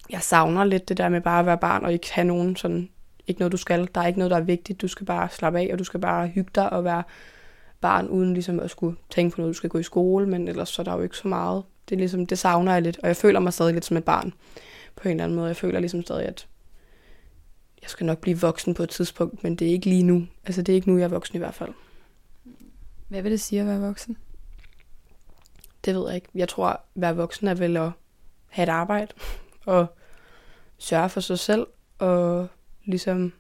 jeg 0.09 0.21
savner 0.21 0.63
lidt 0.63 0.89
det 0.89 0.97
der 0.97 1.09
med 1.09 1.21
bare 1.21 1.39
at 1.39 1.45
være 1.45 1.57
barn 1.57 1.85
og 1.85 1.93
ikke 1.93 2.13
have 2.13 2.27
nogen 2.27 2.55
sådan, 2.55 2.89
ikke 3.27 3.39
noget 3.39 3.51
du 3.51 3.57
skal. 3.57 3.89
Der 3.95 4.01
er 4.01 4.07
ikke 4.07 4.19
noget, 4.19 4.31
der 4.31 4.37
er 4.37 4.41
vigtigt. 4.41 4.81
Du 4.81 4.87
skal 4.87 5.05
bare 5.05 5.29
slappe 5.29 5.59
af, 5.59 5.69
og 5.73 5.79
du 5.79 5.83
skal 5.83 5.99
bare 5.99 6.27
hygge 6.27 6.51
dig 6.55 6.73
og 6.73 6.83
være 6.83 7.03
barn, 7.81 8.07
uden 8.07 8.33
ligesom 8.33 8.59
at 8.59 8.69
skulle 8.69 8.97
tænke 9.09 9.35
på 9.35 9.41
noget, 9.41 9.53
du 9.53 9.57
skal 9.57 9.69
gå 9.69 9.77
i 9.77 9.83
skole, 9.83 10.27
men 10.27 10.47
ellers 10.47 10.69
så 10.69 10.81
er 10.81 10.83
der 10.83 10.93
jo 10.93 11.01
ikke 11.01 11.17
så 11.17 11.27
meget. 11.27 11.63
Det, 11.89 11.95
er 11.95 11.99
ligesom, 11.99 12.25
det 12.25 12.39
savner 12.39 12.73
jeg 12.73 12.81
lidt, 12.81 12.99
og 13.03 13.07
jeg 13.07 13.15
føler 13.15 13.39
mig 13.39 13.53
stadig 13.53 13.73
lidt 13.73 13.85
som 13.85 13.97
et 13.97 14.03
barn 14.03 14.33
på 14.95 15.07
en 15.07 15.11
eller 15.11 15.23
anden 15.23 15.35
måde. 15.35 15.47
Jeg 15.47 15.55
føler 15.55 15.79
ligesom 15.79 16.03
stadig, 16.03 16.25
at 16.25 16.47
jeg 17.81 17.89
skal 17.89 18.05
nok 18.05 18.17
blive 18.17 18.39
voksen 18.39 18.73
på 18.73 18.83
et 18.83 18.89
tidspunkt, 18.89 19.43
men 19.43 19.55
det 19.55 19.67
er 19.67 19.71
ikke 19.71 19.85
lige 19.85 20.03
nu. 20.03 20.27
Altså 20.45 20.61
det 20.61 20.73
er 20.73 20.75
ikke 20.75 20.91
nu, 20.91 20.97
jeg 20.97 21.03
er 21.03 21.09
voksen 21.09 21.35
i 21.35 21.39
hvert 21.39 21.53
fald. 21.53 21.73
Hvad 23.07 23.21
vil 23.21 23.31
det 23.31 23.41
sige 23.41 23.61
at 23.61 23.67
være 23.67 23.79
voksen? 23.79 24.17
Det 25.85 25.95
ved 25.95 26.07
jeg 26.07 26.15
ikke. 26.15 26.27
Jeg 26.35 26.49
tror, 26.49 26.67
at 26.67 26.77
være 26.95 27.15
voksen 27.15 27.47
er 27.47 27.53
vel 27.53 27.77
at 27.77 27.91
have 28.47 28.63
et 28.63 28.69
arbejde, 28.69 29.13
og 29.65 29.86
sørge 30.78 31.10
for 31.10 31.19
sig 31.19 31.39
selv, 31.39 31.67
og 32.00 32.47
ligesom 32.86 33.34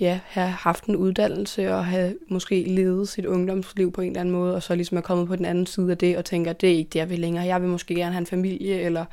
ja, 0.00 0.20
have 0.24 0.48
haft 0.48 0.84
en 0.84 0.96
uddannelse 0.96 1.74
og 1.74 1.86
have 1.86 2.18
måske 2.28 2.64
levet 2.64 3.08
sit 3.08 3.26
ungdomsliv 3.26 3.92
på 3.92 4.00
en 4.00 4.06
eller 4.06 4.20
anden 4.20 4.34
måde, 4.34 4.54
og 4.54 4.62
så 4.62 4.74
ligesom 4.74 4.96
er 4.96 5.00
kommet 5.00 5.28
på 5.28 5.36
den 5.36 5.44
anden 5.44 5.66
side 5.66 5.90
af 5.90 5.98
det 5.98 6.16
og 6.16 6.24
tænker, 6.24 6.52
det 6.52 6.70
er 6.70 6.76
ikke 6.76 6.90
det, 6.90 6.98
jeg 6.98 7.10
vil 7.10 7.18
længere. 7.18 7.44
Jeg 7.44 7.62
vil 7.62 7.70
måske 7.70 7.94
gerne 7.94 8.12
have 8.12 8.20
en 8.20 8.26
familie, 8.26 8.80
eller 8.80 9.04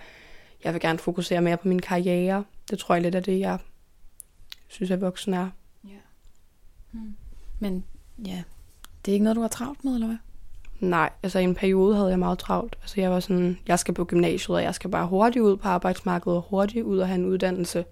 jeg 0.64 0.74
vil 0.74 0.82
gerne 0.82 1.00
fokusere 1.00 1.42
mere 1.42 1.58
på 1.58 1.68
min 1.68 1.80
karriere. 1.80 2.44
Det 2.70 2.80
tror 2.80 2.96
jeg 2.96 3.02
lidt 3.02 3.16
er 3.16 3.20
det, 3.20 3.40
jeg 3.40 3.58
synes, 4.68 4.92
at 4.92 5.02
voksen 5.02 5.34
er. 5.34 5.50
Ja. 5.84 6.00
Hmm. 6.92 7.16
Men 7.60 7.84
ja, 8.26 8.44
det 9.06 9.12
er 9.12 9.14
ikke 9.14 9.24
noget, 9.24 9.36
du 9.36 9.42
har 9.42 9.48
travlt 9.48 9.84
med, 9.84 9.94
eller 9.94 10.08
hvad? 10.08 10.18
Nej, 10.84 11.10
altså 11.24 11.40
i 11.40 11.44
en 11.44 11.56
periode 11.56 11.96
havde 11.96 12.10
jeg 12.10 12.20
meget 12.20 12.40
travlt. 12.40 12.76
Altså 12.82 13.02
jeg 13.02 13.12
var 13.12 13.20
sådan, 13.20 13.60
jeg 13.68 13.80
skal 13.80 13.94
på 13.94 14.06
gymnasiet, 14.06 14.58
og 14.58 14.64
jeg 14.64 14.76
skal 14.76 14.90
bare 14.90 15.08
hurtigt 15.08 15.44
ud 15.44 15.58
på 15.58 15.68
arbejdsmarkedet, 15.68 16.38
og 16.38 16.46
hurtigt 16.50 16.86
ud 16.86 16.98
og 16.98 17.08
have 17.08 17.16
en 17.16 17.26
uddannelse. 17.26 17.86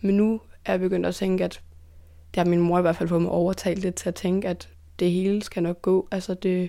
Men 0.00 0.16
nu 0.16 0.40
er 0.64 0.72
jeg 0.72 0.80
begyndt 0.80 1.06
at 1.06 1.14
tænke, 1.14 1.44
at 1.44 1.60
det 2.34 2.42
har 2.42 2.44
min 2.44 2.60
mor 2.60 2.78
i 2.78 2.82
hvert 2.82 2.96
fald 2.96 3.08
fået 3.08 3.22
mig 3.22 3.30
overtalt 3.30 3.78
lidt 3.78 3.94
til 3.94 4.08
at 4.08 4.14
tænke, 4.14 4.48
at 4.48 4.68
det 4.98 5.10
hele 5.10 5.42
skal 5.42 5.62
nok 5.62 5.82
gå. 5.82 6.08
Altså 6.10 6.34
det, 6.34 6.60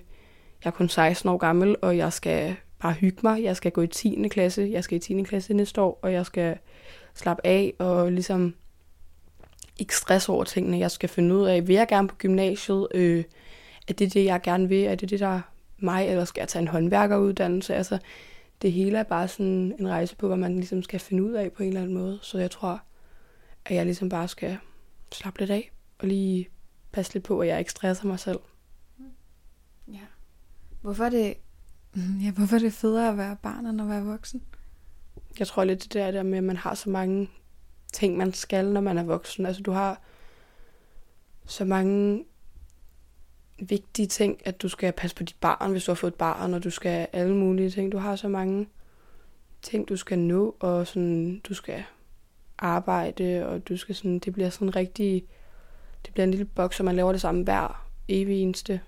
jeg 0.63 0.69
er 0.69 0.71
kun 0.71 0.89
16 0.89 1.29
år 1.29 1.37
gammel, 1.37 1.75
og 1.81 1.97
jeg 1.97 2.13
skal 2.13 2.55
bare 2.81 2.93
hygge 2.93 3.19
mig. 3.23 3.43
Jeg 3.43 3.55
skal 3.55 3.71
gå 3.71 3.81
i 3.81 3.87
10. 3.87 4.27
klasse. 4.31 4.69
Jeg 4.71 4.83
skal 4.83 4.95
i 4.95 4.99
10. 4.99 5.23
klasse 5.23 5.53
næste 5.53 5.81
år, 5.81 5.99
og 6.01 6.13
jeg 6.13 6.25
skal 6.25 6.57
slappe 7.13 7.47
af 7.47 7.73
og 7.79 8.11
ligesom 8.11 8.55
ikke 9.79 9.95
stress 9.95 10.29
over 10.29 10.43
tingene. 10.43 10.79
Jeg 10.79 10.91
skal 10.91 11.09
finde 11.09 11.35
ud 11.35 11.45
af, 11.45 11.67
vil 11.67 11.75
jeg 11.75 11.87
gerne 11.87 12.07
på 12.07 12.15
gymnasiet? 12.15 12.87
Øh, 12.93 13.23
er 13.87 13.93
det 13.93 14.13
det, 14.13 14.25
jeg 14.25 14.41
gerne 14.41 14.67
vil? 14.67 14.83
Er 14.83 14.95
det 14.95 15.09
det, 15.09 15.19
der 15.19 15.27
er 15.27 15.41
mig? 15.77 16.07
Eller 16.07 16.25
skal 16.25 16.41
jeg 16.41 16.47
tage 16.47 16.61
en 16.61 16.67
håndværkeruddannelse? 16.67 17.75
Altså, 17.75 17.99
det 18.61 18.71
hele 18.71 18.97
er 18.97 19.03
bare 19.03 19.27
sådan 19.27 19.75
en 19.79 19.89
rejse 19.89 20.15
på, 20.15 20.27
hvad 20.27 20.37
man 20.37 20.55
ligesom 20.55 20.83
skal 20.83 20.99
finde 20.99 21.23
ud 21.23 21.31
af 21.31 21.51
på 21.51 21.63
en 21.63 21.69
eller 21.69 21.81
anden 21.81 21.97
måde. 21.97 22.19
Så 22.21 22.37
jeg 22.37 22.51
tror, 22.51 22.81
at 23.65 23.75
jeg 23.75 23.85
ligesom 23.85 24.09
bare 24.09 24.27
skal 24.27 24.57
slappe 25.11 25.39
lidt 25.39 25.51
af, 25.51 25.71
og 25.99 26.07
lige 26.07 26.49
passe 26.91 27.13
lidt 27.13 27.23
på, 27.23 27.39
at 27.39 27.47
jeg 27.47 27.59
ikke 27.59 27.71
stresser 27.71 28.05
mig 28.05 28.19
selv. 28.19 28.39
Ja. 29.87 29.99
Hvorfor 30.81 31.03
er 31.03 31.09
det, 31.09 31.33
ja, 32.23 32.31
hvorfor 32.31 32.55
er 32.55 32.59
det 32.59 32.73
federe 32.73 33.09
at 33.09 33.17
være 33.17 33.37
barn, 33.43 33.65
end 33.65 33.81
at 33.81 33.89
være 33.89 34.05
voksen? 34.05 34.43
Jeg 35.39 35.47
tror 35.47 35.63
lidt, 35.63 35.93
det 35.93 36.01
er 36.01 36.11
der 36.11 36.23
med, 36.23 36.37
at 36.37 36.43
man 36.43 36.57
har 36.57 36.73
så 36.73 36.89
mange 36.89 37.29
ting, 37.93 38.17
man 38.17 38.33
skal, 38.33 38.65
når 38.65 38.81
man 38.81 38.97
er 38.97 39.03
voksen. 39.03 39.45
Altså, 39.45 39.61
du 39.61 39.71
har 39.71 40.01
så 41.45 41.65
mange 41.65 42.25
vigtige 43.59 44.07
ting, 44.07 44.41
at 44.45 44.61
du 44.61 44.69
skal 44.69 44.91
passe 44.91 45.15
på 45.15 45.23
dit 45.23 45.35
barn, 45.41 45.71
hvis 45.71 45.83
du 45.83 45.91
har 45.91 45.95
fået 45.95 46.11
et 46.11 46.17
barn, 46.17 46.53
og 46.53 46.63
du 46.63 46.69
skal 46.69 47.07
alle 47.13 47.35
mulige 47.35 47.69
ting. 47.69 47.91
Du 47.91 47.97
har 47.97 48.15
så 48.15 48.27
mange 48.27 48.67
ting, 49.61 49.89
du 49.89 49.97
skal 49.97 50.19
nå, 50.19 50.55
og 50.59 50.87
sådan, 50.87 51.41
du 51.49 51.53
skal 51.53 51.83
arbejde, 52.57 53.47
og 53.47 53.67
du 53.67 53.77
skal 53.77 53.95
sådan, 53.95 54.19
det 54.19 54.33
bliver 54.33 54.49
sådan 54.49 54.75
rigtig, 54.75 55.25
det 56.05 56.13
bliver 56.13 56.23
en 56.23 56.31
lille 56.31 56.45
boks, 56.45 56.79
og 56.79 56.85
man 56.85 56.95
laver 56.95 57.11
det 57.11 57.21
samme 57.21 57.43
hver 57.43 57.87
evig 58.07 58.41
eneste 58.41 58.81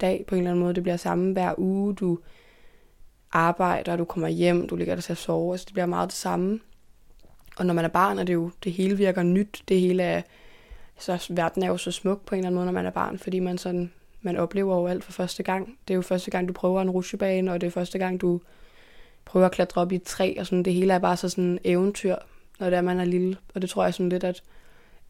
dag 0.00 0.24
på 0.28 0.34
en 0.34 0.40
eller 0.40 0.50
anden 0.50 0.62
måde. 0.62 0.74
Det 0.74 0.82
bliver 0.82 0.96
samme 0.96 1.32
hver 1.32 1.54
uge, 1.58 1.94
du 1.94 2.18
arbejder, 3.32 3.96
du 3.96 4.04
kommer 4.04 4.28
hjem, 4.28 4.68
du 4.68 4.76
ligger 4.76 4.94
der 4.94 5.02
til 5.02 5.12
at 5.12 5.18
sove, 5.18 5.54
altså 5.54 5.64
det 5.64 5.72
bliver 5.72 5.86
meget 5.86 6.08
det 6.08 6.16
samme. 6.16 6.60
Og 7.56 7.66
når 7.66 7.74
man 7.74 7.84
er 7.84 7.88
barn, 7.88 8.18
er 8.18 8.24
det 8.24 8.34
jo, 8.34 8.50
det 8.64 8.72
hele 8.72 8.96
virker 8.96 9.22
nyt, 9.22 9.62
det 9.68 9.80
hele 9.80 10.02
er, 10.02 10.22
så 11.00 11.26
verden 11.30 11.62
er 11.62 11.66
jo 11.66 11.76
så 11.76 11.90
smuk 11.90 12.26
på 12.26 12.34
en 12.34 12.38
eller 12.38 12.46
anden 12.46 12.54
måde, 12.54 12.66
når 12.66 12.72
man 12.72 12.86
er 12.86 12.90
barn, 12.90 13.18
fordi 13.18 13.38
man 13.38 13.58
sådan, 13.58 13.92
man 14.22 14.36
oplever 14.36 14.76
jo 14.76 14.86
alt 14.86 15.04
for 15.04 15.12
første 15.12 15.42
gang. 15.42 15.78
Det 15.88 15.94
er 15.94 15.96
jo 15.96 16.02
første 16.02 16.30
gang, 16.30 16.48
du 16.48 16.52
prøver 16.52 16.82
en 16.82 16.90
rutsjebane, 16.90 17.52
og 17.52 17.60
det 17.60 17.66
er 17.66 17.70
første 17.70 17.98
gang, 17.98 18.20
du 18.20 18.40
prøver 19.24 19.46
at 19.46 19.52
klatre 19.52 19.80
op 19.80 19.92
i 19.92 19.94
et 19.94 20.02
træ, 20.02 20.34
og 20.38 20.46
sådan, 20.46 20.62
det 20.62 20.74
hele 20.74 20.92
er 20.92 20.98
bare 20.98 21.16
så 21.16 21.28
sådan 21.28 21.58
eventyr, 21.64 22.16
når 22.60 22.70
det 22.70 22.76
er, 22.76 22.80
man 22.82 23.00
er 23.00 23.04
lille. 23.04 23.36
Og 23.54 23.62
det 23.62 23.70
tror 23.70 23.84
jeg 23.84 23.94
sådan 23.94 24.08
lidt, 24.08 24.24
at, 24.24 24.42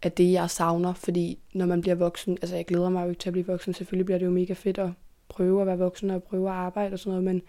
at 0.03 0.19
det, 0.19 0.33
jeg 0.33 0.51
savner, 0.51 0.95
fordi 0.95 1.39
når 1.53 1.67
man 1.67 1.81
bliver 1.81 1.95
voksen, 1.95 2.39
altså 2.43 2.57
jeg 2.57 2.67
glæder 2.67 2.89
mig 2.89 3.05
jo 3.05 3.09
ikke 3.09 3.21
til 3.21 3.29
at 3.29 3.33
blive 3.33 3.47
voksen, 3.47 3.75
selvfølgelig 3.75 4.07
bliver 4.07 4.19
det 4.19 4.27
jo 4.27 4.31
mega 4.31 4.53
fedt 4.53 4.79
at 4.79 4.91
prøve 5.29 5.61
at 5.61 5.67
være 5.67 5.79
voksen 5.79 6.11
og 6.11 6.23
prøve 6.23 6.49
at 6.49 6.55
arbejde 6.55 6.93
og 6.93 6.99
sådan 6.99 7.11
noget, 7.11 7.25
men 7.25 7.43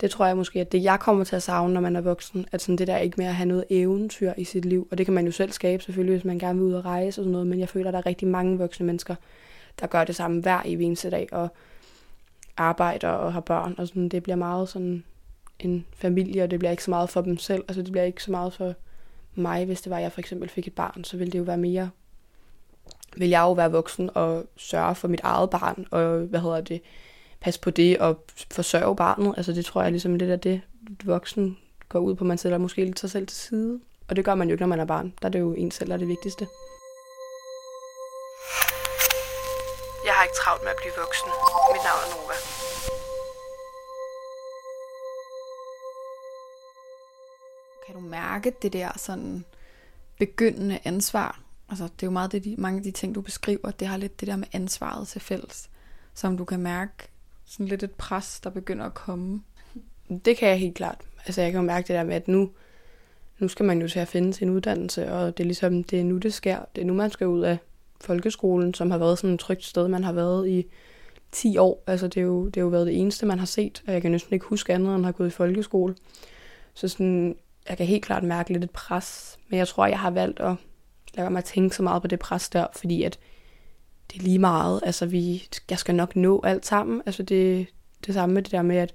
det 0.00 0.10
tror 0.10 0.26
jeg 0.26 0.36
måske, 0.36 0.60
at 0.60 0.72
det 0.72 0.82
jeg 0.82 1.00
kommer 1.00 1.24
til 1.24 1.36
at 1.36 1.42
savne, 1.42 1.74
når 1.74 1.80
man 1.80 1.96
er 1.96 2.00
voksen, 2.00 2.46
at 2.52 2.62
sådan 2.62 2.78
det 2.78 2.86
der 2.86 2.98
ikke 2.98 3.14
mere 3.18 3.28
at 3.28 3.34
have 3.34 3.46
noget 3.46 3.64
eventyr 3.70 4.32
i 4.36 4.44
sit 4.44 4.64
liv, 4.64 4.88
og 4.90 4.98
det 4.98 5.06
kan 5.06 5.14
man 5.14 5.26
jo 5.26 5.32
selv 5.32 5.52
skabe 5.52 5.82
selvfølgelig, 5.82 6.14
hvis 6.14 6.24
man 6.24 6.38
gerne 6.38 6.58
vil 6.58 6.68
ud 6.68 6.72
og 6.72 6.84
rejse 6.84 7.08
og 7.20 7.24
sådan 7.24 7.32
noget, 7.32 7.46
men 7.46 7.60
jeg 7.60 7.68
føler, 7.68 7.88
at 7.88 7.92
der 7.92 7.98
er 7.98 8.06
rigtig 8.06 8.28
mange 8.28 8.58
voksne 8.58 8.86
mennesker, 8.86 9.14
der 9.80 9.86
gør 9.86 10.04
det 10.04 10.16
samme 10.16 10.40
hver 10.40 10.62
i 10.66 10.82
eneste 10.82 11.10
dag, 11.10 11.28
og 11.32 11.48
arbejder 12.56 13.08
og 13.08 13.32
har 13.32 13.40
børn, 13.40 13.74
og 13.78 13.88
sådan, 13.88 14.08
det 14.08 14.22
bliver 14.22 14.36
meget 14.36 14.68
sådan 14.68 15.04
en 15.58 15.86
familie, 15.96 16.42
og 16.42 16.50
det 16.50 16.58
bliver 16.58 16.70
ikke 16.70 16.84
så 16.84 16.90
meget 16.90 17.10
for 17.10 17.20
dem 17.20 17.38
selv. 17.38 17.64
Altså 17.68 17.82
det 17.82 17.92
bliver 17.92 18.04
ikke 18.04 18.22
så 18.22 18.30
meget 18.30 18.52
for 18.52 18.74
mig, 19.34 19.64
hvis 19.64 19.82
det 19.82 19.90
var, 19.90 19.96
at 19.96 20.02
jeg 20.02 20.12
for 20.12 20.20
eksempel 20.20 20.48
fik 20.48 20.66
et 20.66 20.74
barn, 20.74 21.04
så 21.04 21.16
ville 21.16 21.32
det 21.32 21.38
jo 21.38 21.42
være 21.42 21.58
mere, 21.58 21.90
vil 23.16 23.28
jeg 23.28 23.40
jo 23.40 23.52
være 23.52 23.72
voksen 23.72 24.10
og 24.14 24.44
sørge 24.56 24.94
for 24.94 25.08
mit 25.08 25.20
eget 25.20 25.50
barn, 25.50 25.86
og 25.90 26.18
hvad 26.18 26.40
hedder 26.40 26.60
det, 26.60 26.80
passe 27.44 27.60
på 27.60 27.70
det 27.70 27.98
og 27.98 28.24
forsørge 28.50 28.96
barnet. 28.96 29.34
Altså 29.36 29.52
det 29.52 29.64
tror 29.64 29.82
jeg 29.82 29.90
ligesom 29.90 30.14
lidt 30.14 30.30
af 30.30 30.40
det, 30.40 30.60
voksen 31.04 31.58
går 31.88 31.98
ud 31.98 32.14
på, 32.14 32.24
man 32.24 32.38
sætter 32.38 32.58
måske 32.58 32.84
lidt 32.84 33.00
sig 33.00 33.10
selv 33.10 33.26
til 33.26 33.36
side. 33.36 33.80
Og 34.08 34.16
det 34.16 34.24
gør 34.24 34.34
man 34.34 34.48
jo 34.48 34.52
ikke, 34.52 34.62
når 34.62 34.68
man 34.68 34.80
er 34.80 34.84
barn. 34.84 35.14
Der 35.22 35.28
er 35.28 35.32
det 35.32 35.40
jo 35.40 35.52
en 35.52 35.70
selv, 35.70 35.88
der 35.88 35.94
er 35.94 35.98
det 35.98 36.08
vigtigste. 36.08 36.46
Jeg 40.06 40.14
har 40.14 40.22
ikke 40.24 40.36
travlt 40.42 40.62
med 40.62 40.70
at 40.70 40.76
blive 40.82 40.92
voksen. 40.98 41.28
Mit 41.72 41.82
navn 41.88 42.00
er 42.04 42.08
Nova. 42.14 42.36
Kan 47.86 47.94
du 47.94 48.00
mærke 48.00 48.52
det 48.62 48.72
der 48.72 48.90
sådan 48.96 49.44
begyndende 50.18 50.78
ansvar? 50.84 51.40
Altså, 51.68 51.84
det 51.84 52.02
er 52.02 52.06
jo 52.06 52.10
meget 52.10 52.32
det, 52.32 52.44
de, 52.44 52.54
mange 52.58 52.76
af 52.78 52.82
de 52.82 52.90
ting, 52.90 53.14
du 53.14 53.20
beskriver, 53.20 53.70
det 53.70 53.88
har 53.88 53.96
lidt 53.96 54.20
det 54.20 54.28
der 54.28 54.36
med 54.36 54.48
ansvaret 54.52 55.08
til 55.08 55.20
fælles, 55.20 55.70
som 56.14 56.36
du 56.38 56.44
kan 56.44 56.60
mærke 56.60 57.13
sådan 57.46 57.66
lidt 57.66 57.82
et 57.82 57.90
pres, 57.90 58.40
der 58.40 58.50
begynder 58.50 58.84
at 58.84 58.94
komme. 58.94 59.42
Det 60.24 60.36
kan 60.36 60.48
jeg 60.48 60.58
helt 60.58 60.74
klart. 60.74 61.00
Altså, 61.26 61.42
jeg 61.42 61.52
kan 61.52 61.60
jo 61.60 61.66
mærke 61.66 61.88
det 61.88 61.94
der 61.94 62.04
med, 62.04 62.14
at 62.14 62.28
nu, 62.28 62.50
nu 63.38 63.48
skal 63.48 63.66
man 63.66 63.80
jo 63.80 63.88
til 63.88 63.98
at 63.98 64.08
finde 64.08 64.34
sin 64.34 64.50
uddannelse, 64.50 65.12
og 65.12 65.36
det 65.36 65.44
er 65.44 65.46
ligesom, 65.46 65.84
det 65.84 66.00
er 66.00 66.04
nu, 66.04 66.18
det 66.18 66.34
sker. 66.34 66.58
Det 66.74 66.82
er 66.82 66.86
nu, 66.86 66.94
man 66.94 67.10
skal 67.10 67.26
ud 67.26 67.42
af 67.42 67.58
folkeskolen, 68.00 68.74
som 68.74 68.90
har 68.90 68.98
været 68.98 69.18
sådan 69.18 69.34
et 69.34 69.40
trygt 69.40 69.64
sted, 69.64 69.88
man 69.88 70.04
har 70.04 70.12
været 70.12 70.48
i 70.48 70.66
10 71.32 71.58
år. 71.58 71.84
Altså, 71.86 72.08
det, 72.08 72.20
er 72.20 72.24
jo, 72.24 72.46
det 72.46 72.56
er 72.56 72.60
jo 72.60 72.68
været 72.68 72.86
det 72.86 73.00
eneste, 73.00 73.26
man 73.26 73.38
har 73.38 73.46
set, 73.46 73.82
og 73.86 73.92
jeg 73.92 74.02
kan 74.02 74.10
næsten 74.10 74.34
ikke 74.34 74.46
huske 74.46 74.74
andet, 74.74 74.94
end 74.94 75.04
har 75.04 75.12
gået 75.12 75.26
i 75.26 75.30
folkeskole. 75.30 75.94
Så 76.74 76.88
sådan, 76.88 77.36
jeg 77.68 77.76
kan 77.76 77.86
helt 77.86 78.04
klart 78.04 78.22
mærke 78.22 78.52
lidt 78.52 78.64
et 78.64 78.70
pres, 78.70 79.38
men 79.48 79.58
jeg 79.58 79.68
tror, 79.68 79.86
jeg 79.86 79.98
har 79.98 80.10
valgt 80.10 80.40
at 80.40 80.54
lade 81.14 81.30
mig 81.30 81.44
tænke 81.44 81.76
så 81.76 81.82
meget 81.82 82.02
på 82.02 82.08
det 82.08 82.18
pres 82.18 82.48
der, 82.48 82.66
fordi 82.76 83.02
at 83.02 83.18
det 84.10 84.18
er 84.18 84.22
lige 84.22 84.38
meget. 84.38 84.80
Altså, 84.84 85.06
vi, 85.06 85.48
jeg 85.70 85.78
skal 85.78 85.94
nok 85.94 86.16
nå 86.16 86.40
alt 86.44 86.66
sammen. 86.66 87.02
Altså, 87.06 87.22
det, 87.22 87.66
det 88.06 88.14
samme 88.14 88.34
med 88.34 88.42
det 88.42 88.52
der 88.52 88.62
med, 88.62 88.76
at 88.76 88.94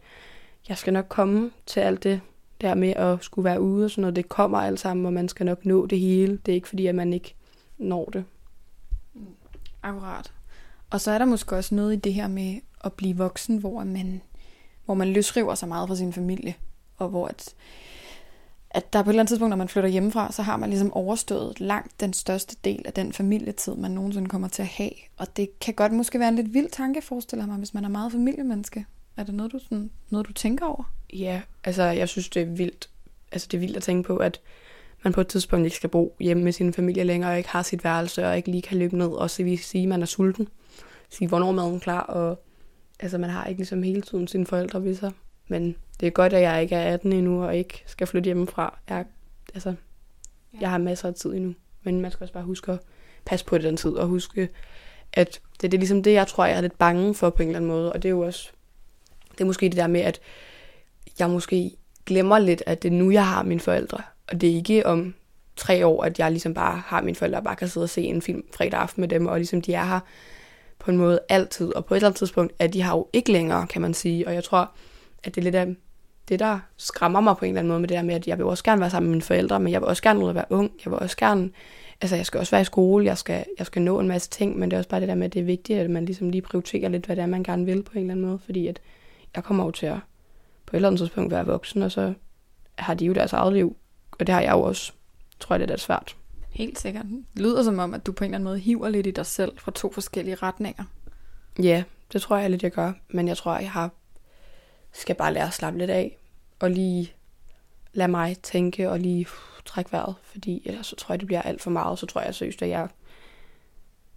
jeg 0.69 0.77
skal 0.77 0.93
nok 0.93 1.05
komme 1.09 1.51
til 1.65 1.79
alt 1.79 2.03
det 2.03 2.21
der 2.61 2.73
med 2.73 2.89
at 2.89 3.23
skulle 3.23 3.45
være 3.45 3.61
ude 3.61 3.85
og 3.85 3.91
sådan 3.91 4.01
noget. 4.01 4.15
Det 4.15 4.29
kommer 4.29 4.57
alt 4.57 4.79
sammen, 4.79 5.05
og 5.05 5.13
man 5.13 5.29
skal 5.29 5.45
nok 5.45 5.65
nå 5.65 5.85
det 5.85 5.99
hele. 5.99 6.39
Det 6.45 6.51
er 6.51 6.55
ikke 6.55 6.67
fordi, 6.67 6.87
at 6.87 6.95
man 6.95 7.13
ikke 7.13 7.35
når 7.77 8.05
det. 8.05 8.25
Mm, 9.13 9.25
akkurat. 9.83 10.31
Og 10.89 11.01
så 11.01 11.11
er 11.11 11.17
der 11.17 11.25
måske 11.25 11.55
også 11.55 11.75
noget 11.75 11.93
i 11.93 11.99
det 11.99 12.13
her 12.13 12.27
med 12.27 12.59
at 12.83 12.93
blive 12.93 13.17
voksen, 13.17 13.57
hvor 13.57 13.83
man, 13.83 14.21
hvor 14.85 14.93
man 14.93 15.13
løsriver 15.13 15.55
sig 15.55 15.67
meget 15.67 15.87
fra 15.87 15.95
sin 15.95 16.13
familie, 16.13 16.55
og 16.97 17.09
hvor 17.09 17.27
at, 17.27 17.55
at 18.71 18.93
der 18.93 19.03
på 19.03 19.09
et 19.09 19.13
eller 19.13 19.21
andet 19.21 19.29
tidspunkt, 19.29 19.49
når 19.49 19.57
man 19.57 19.67
flytter 19.67 19.89
hjemmefra, 19.89 20.31
så 20.31 20.41
har 20.41 20.57
man 20.57 20.69
ligesom 20.69 20.93
overstået 20.93 21.59
langt 21.59 21.99
den 21.99 22.13
største 22.13 22.55
del 22.63 22.81
af 22.85 22.93
den 22.93 23.13
familietid, 23.13 23.75
man 23.75 23.91
nogensinde 23.91 24.29
kommer 24.29 24.47
til 24.47 24.61
at 24.61 24.67
have. 24.67 24.91
Og 25.17 25.37
det 25.37 25.59
kan 25.59 25.73
godt 25.73 25.91
måske 25.91 26.19
være 26.19 26.29
en 26.29 26.35
lidt 26.35 26.53
vild 26.53 26.69
tanke, 26.69 27.01
forestiller 27.01 27.45
mig, 27.45 27.57
hvis 27.57 27.73
man 27.73 27.85
er 27.85 27.89
meget 27.89 28.11
familiemenneske. 28.11 28.85
Er 29.17 29.23
det 29.23 29.33
noget, 29.33 29.51
du, 29.51 29.59
sådan, 29.59 29.91
noget, 30.09 30.27
du 30.27 30.33
tænker 30.33 30.65
over? 30.65 30.93
Ja, 31.13 31.41
altså 31.63 31.83
jeg 31.83 32.09
synes, 32.09 32.29
det 32.29 32.41
er 32.41 32.45
vildt. 32.45 32.89
Altså 33.31 33.47
det 33.51 33.57
er 33.57 33.59
vildt 33.59 33.77
at 33.77 33.83
tænke 33.83 34.07
på, 34.07 34.17
at 34.17 34.41
man 35.03 35.13
på 35.13 35.21
et 35.21 35.27
tidspunkt 35.27 35.65
ikke 35.65 35.77
skal 35.77 35.89
bo 35.89 36.15
hjemme 36.19 36.43
med 36.43 36.51
sin 36.51 36.73
familie 36.73 37.03
længere, 37.03 37.31
og 37.31 37.37
ikke 37.37 37.49
har 37.49 37.63
sit 37.63 37.83
værelse, 37.83 38.27
og 38.27 38.37
ikke 38.37 38.51
lige 38.51 38.61
kan 38.61 38.77
løbe 38.77 38.97
ned, 38.97 39.07
og 39.07 39.29
så 39.29 39.43
vil 39.43 39.59
sige, 39.59 39.83
at 39.83 39.89
man 39.89 40.01
er 40.01 40.05
sulten. 40.05 40.47
Sige, 41.09 41.27
hvornår 41.27 41.51
maden 41.51 41.75
er 41.75 41.79
klar, 41.79 42.01
og 42.01 42.43
altså 42.99 43.17
man 43.17 43.29
har 43.29 43.45
ikke 43.45 43.59
ligesom 43.59 43.83
hele 43.83 44.01
tiden 44.01 44.27
sine 44.27 44.45
forældre 44.45 44.83
ved 44.83 44.95
sig. 44.95 45.11
Men 45.49 45.75
det 45.99 46.07
er 46.07 46.11
godt, 46.11 46.33
at 46.33 46.41
jeg 46.41 46.61
ikke 46.61 46.75
er 46.75 46.93
18 46.93 47.13
endnu, 47.13 47.43
og 47.43 47.55
ikke 47.57 47.83
skal 47.85 48.07
flytte 48.07 48.27
hjemmefra. 48.27 48.79
Jeg, 48.89 49.05
altså, 49.53 49.75
jeg 50.61 50.69
har 50.69 50.77
masser 50.77 51.07
af 51.07 51.13
tid 51.13 51.33
endnu. 51.33 51.53
Men 51.83 52.01
man 52.01 52.11
skal 52.11 52.23
også 52.23 52.33
bare 52.33 52.43
huske 52.43 52.71
at 52.71 52.79
passe 53.25 53.45
på 53.45 53.57
den 53.57 53.77
tid, 53.77 53.91
og 53.91 54.07
huske, 54.07 54.49
at 55.13 55.39
det, 55.61 55.71
det 55.71 55.77
er 55.77 55.79
ligesom 55.79 56.03
det, 56.03 56.13
jeg 56.13 56.27
tror, 56.27 56.45
jeg 56.45 56.57
er 56.57 56.61
lidt 56.61 56.77
bange 56.77 57.15
for 57.15 57.29
på 57.29 57.43
en 57.43 57.49
eller 57.49 57.59
anden 57.59 57.71
måde. 57.71 57.93
Og 57.93 58.03
det 58.03 58.09
er 58.09 58.13
jo 58.13 58.19
også, 58.19 58.49
det 59.31 59.41
er 59.41 59.45
måske 59.45 59.65
det 59.65 59.77
der 59.77 59.87
med, 59.87 60.01
at 60.01 60.19
jeg 61.19 61.29
måske 61.29 61.71
glemmer 62.05 62.39
lidt, 62.39 62.63
at 62.65 62.83
det 62.83 62.91
er 62.91 62.97
nu, 62.97 63.11
jeg 63.11 63.27
har 63.27 63.43
mine 63.43 63.59
forældre. 63.59 63.97
Og 64.27 64.41
det 64.41 64.49
er 64.49 64.55
ikke 64.55 64.85
om 64.85 65.15
tre 65.55 65.85
år, 65.85 66.03
at 66.03 66.19
jeg 66.19 66.31
ligesom 66.31 66.53
bare 66.53 66.83
har 66.85 67.01
mine 67.01 67.15
forældre, 67.15 67.39
og 67.39 67.43
bare 67.43 67.55
kan 67.55 67.67
sidde 67.67 67.83
og 67.83 67.89
se 67.89 68.01
en 68.01 68.21
film 68.21 68.43
fredag 68.55 68.79
aften 68.79 69.01
med 69.01 69.09
dem, 69.09 69.27
og 69.27 69.37
ligesom 69.37 69.61
de 69.61 69.73
er 69.73 69.85
her 69.85 69.99
på 70.79 70.91
en 70.91 70.97
måde 70.97 71.19
altid. 71.29 71.75
Og 71.75 71.85
på 71.85 71.93
et 71.93 71.97
eller 71.97 72.07
andet 72.07 72.17
tidspunkt, 72.17 72.53
at 72.59 72.73
de 72.73 72.81
har 72.81 72.97
jo 72.97 73.07
ikke 73.13 73.31
længere, 73.31 73.67
kan 73.67 73.81
man 73.81 73.93
sige. 73.93 74.27
Og 74.27 74.33
jeg 74.33 74.43
tror, 74.43 74.71
at 75.23 75.35
det 75.35 75.41
er 75.41 75.43
lidt 75.43 75.55
af 75.55 75.75
det, 76.29 76.39
der 76.39 76.59
skræmmer 76.77 77.21
mig 77.21 77.37
på 77.37 77.45
en 77.45 77.49
eller 77.49 77.59
anden 77.59 77.69
måde 77.69 77.79
med 77.79 77.87
det 77.87 77.95
der 77.95 78.03
med, 78.03 78.15
at 78.15 78.27
jeg 78.27 78.37
vil 78.37 78.45
også 78.45 78.63
gerne 78.63 78.81
være 78.81 78.89
sammen 78.89 79.09
med 79.09 79.15
mine 79.15 79.21
forældre, 79.21 79.59
men 79.59 79.73
jeg 79.73 79.81
vil 79.81 79.87
også 79.87 80.03
gerne 80.03 80.19
ud 80.23 80.29
at 80.29 80.35
være 80.35 80.45
ung. 80.49 80.71
Jeg 80.85 80.91
vil 80.91 80.99
også 80.99 81.17
gerne, 81.17 81.49
altså 82.01 82.15
jeg 82.15 82.25
skal 82.25 82.39
også 82.39 82.51
være 82.51 82.61
i 82.61 82.65
skole, 82.65 83.05
jeg 83.05 83.17
skal, 83.17 83.45
jeg 83.57 83.65
skal 83.65 83.81
nå 83.81 83.99
en 83.99 84.07
masse 84.07 84.29
ting, 84.29 84.59
men 84.59 84.71
det 84.71 84.75
er 84.75 84.79
også 84.79 84.89
bare 84.89 84.99
det 84.99 85.07
der 85.07 85.15
med, 85.15 85.25
at 85.25 85.33
det 85.33 85.39
er 85.39 85.43
vigtigt, 85.43 85.79
at 85.79 85.89
man 85.89 86.05
ligesom 86.05 86.29
lige 86.29 86.41
prioriterer 86.41 86.89
lidt, 86.89 87.05
hvad 87.05 87.15
det 87.15 87.21
er, 87.21 87.25
man 87.25 87.43
gerne 87.43 87.65
vil 87.65 87.83
på 87.83 87.91
en 87.93 87.99
eller 87.99 88.11
anden 88.11 88.25
måde, 88.25 88.39
fordi 88.45 88.67
at 88.67 88.79
jeg 89.35 89.43
kommer 89.43 89.65
jo 89.65 89.71
til 89.71 89.85
at 89.85 89.97
på 90.65 90.75
et 90.75 90.77
eller 90.77 90.87
andet 90.87 90.99
tidspunkt 90.99 91.31
være 91.31 91.45
voksen, 91.45 91.81
og 91.81 91.91
så 91.91 92.13
har 92.75 92.93
de 92.93 93.05
jo 93.05 93.13
deres 93.13 93.33
eget 93.33 93.53
liv, 93.53 93.75
og 94.11 94.27
det 94.27 94.35
har 94.35 94.41
jeg 94.41 94.51
jo 94.51 94.61
også. 94.61 94.93
Tror 95.39 95.55
jeg, 95.55 95.67
det 95.67 95.73
er 95.73 95.77
svært. 95.77 96.15
Helt 96.49 96.79
sikkert. 96.79 97.05
Det 97.33 97.41
lyder 97.41 97.63
som 97.63 97.79
om, 97.79 97.93
at 97.93 98.05
du 98.05 98.11
på 98.11 98.23
en 98.23 98.25
eller 98.25 98.37
anden 98.37 98.43
måde 98.43 98.59
hiver 98.59 98.89
lidt 98.89 99.07
i 99.07 99.11
dig 99.11 99.25
selv 99.25 99.51
fra 99.57 99.71
to 99.75 99.91
forskellige 99.91 100.35
retninger. 100.35 100.83
Ja, 101.63 101.83
det 102.13 102.21
tror 102.21 102.37
jeg 102.37 102.49
lidt, 102.49 102.63
jeg 102.63 102.71
gør. 102.71 102.93
Men 103.09 103.27
jeg 103.27 103.37
tror, 103.37 103.57
jeg 103.57 103.71
har 103.71 103.91
skal 104.91 105.15
bare 105.15 105.33
lære 105.33 105.47
at 105.47 105.53
slappe 105.53 105.79
lidt 105.79 105.89
af, 105.89 106.17
og 106.59 106.71
lige 106.71 107.13
lade 107.93 108.11
mig 108.11 108.37
tænke, 108.43 108.89
og 108.89 108.99
lige 108.99 109.21
uh, 109.21 109.63
trække 109.65 109.91
vejret, 109.91 110.15
fordi 110.23 110.61
ellers 110.65 110.87
så 110.87 110.95
tror 110.95 111.13
jeg, 111.13 111.19
det 111.19 111.27
bliver 111.27 111.41
alt 111.41 111.61
for 111.61 111.71
meget. 111.71 111.99
Så 111.99 112.05
tror 112.05 112.21
jeg 112.21 112.35
seriøst, 112.35 112.61
at 112.61 112.69
jeg, 112.69 112.87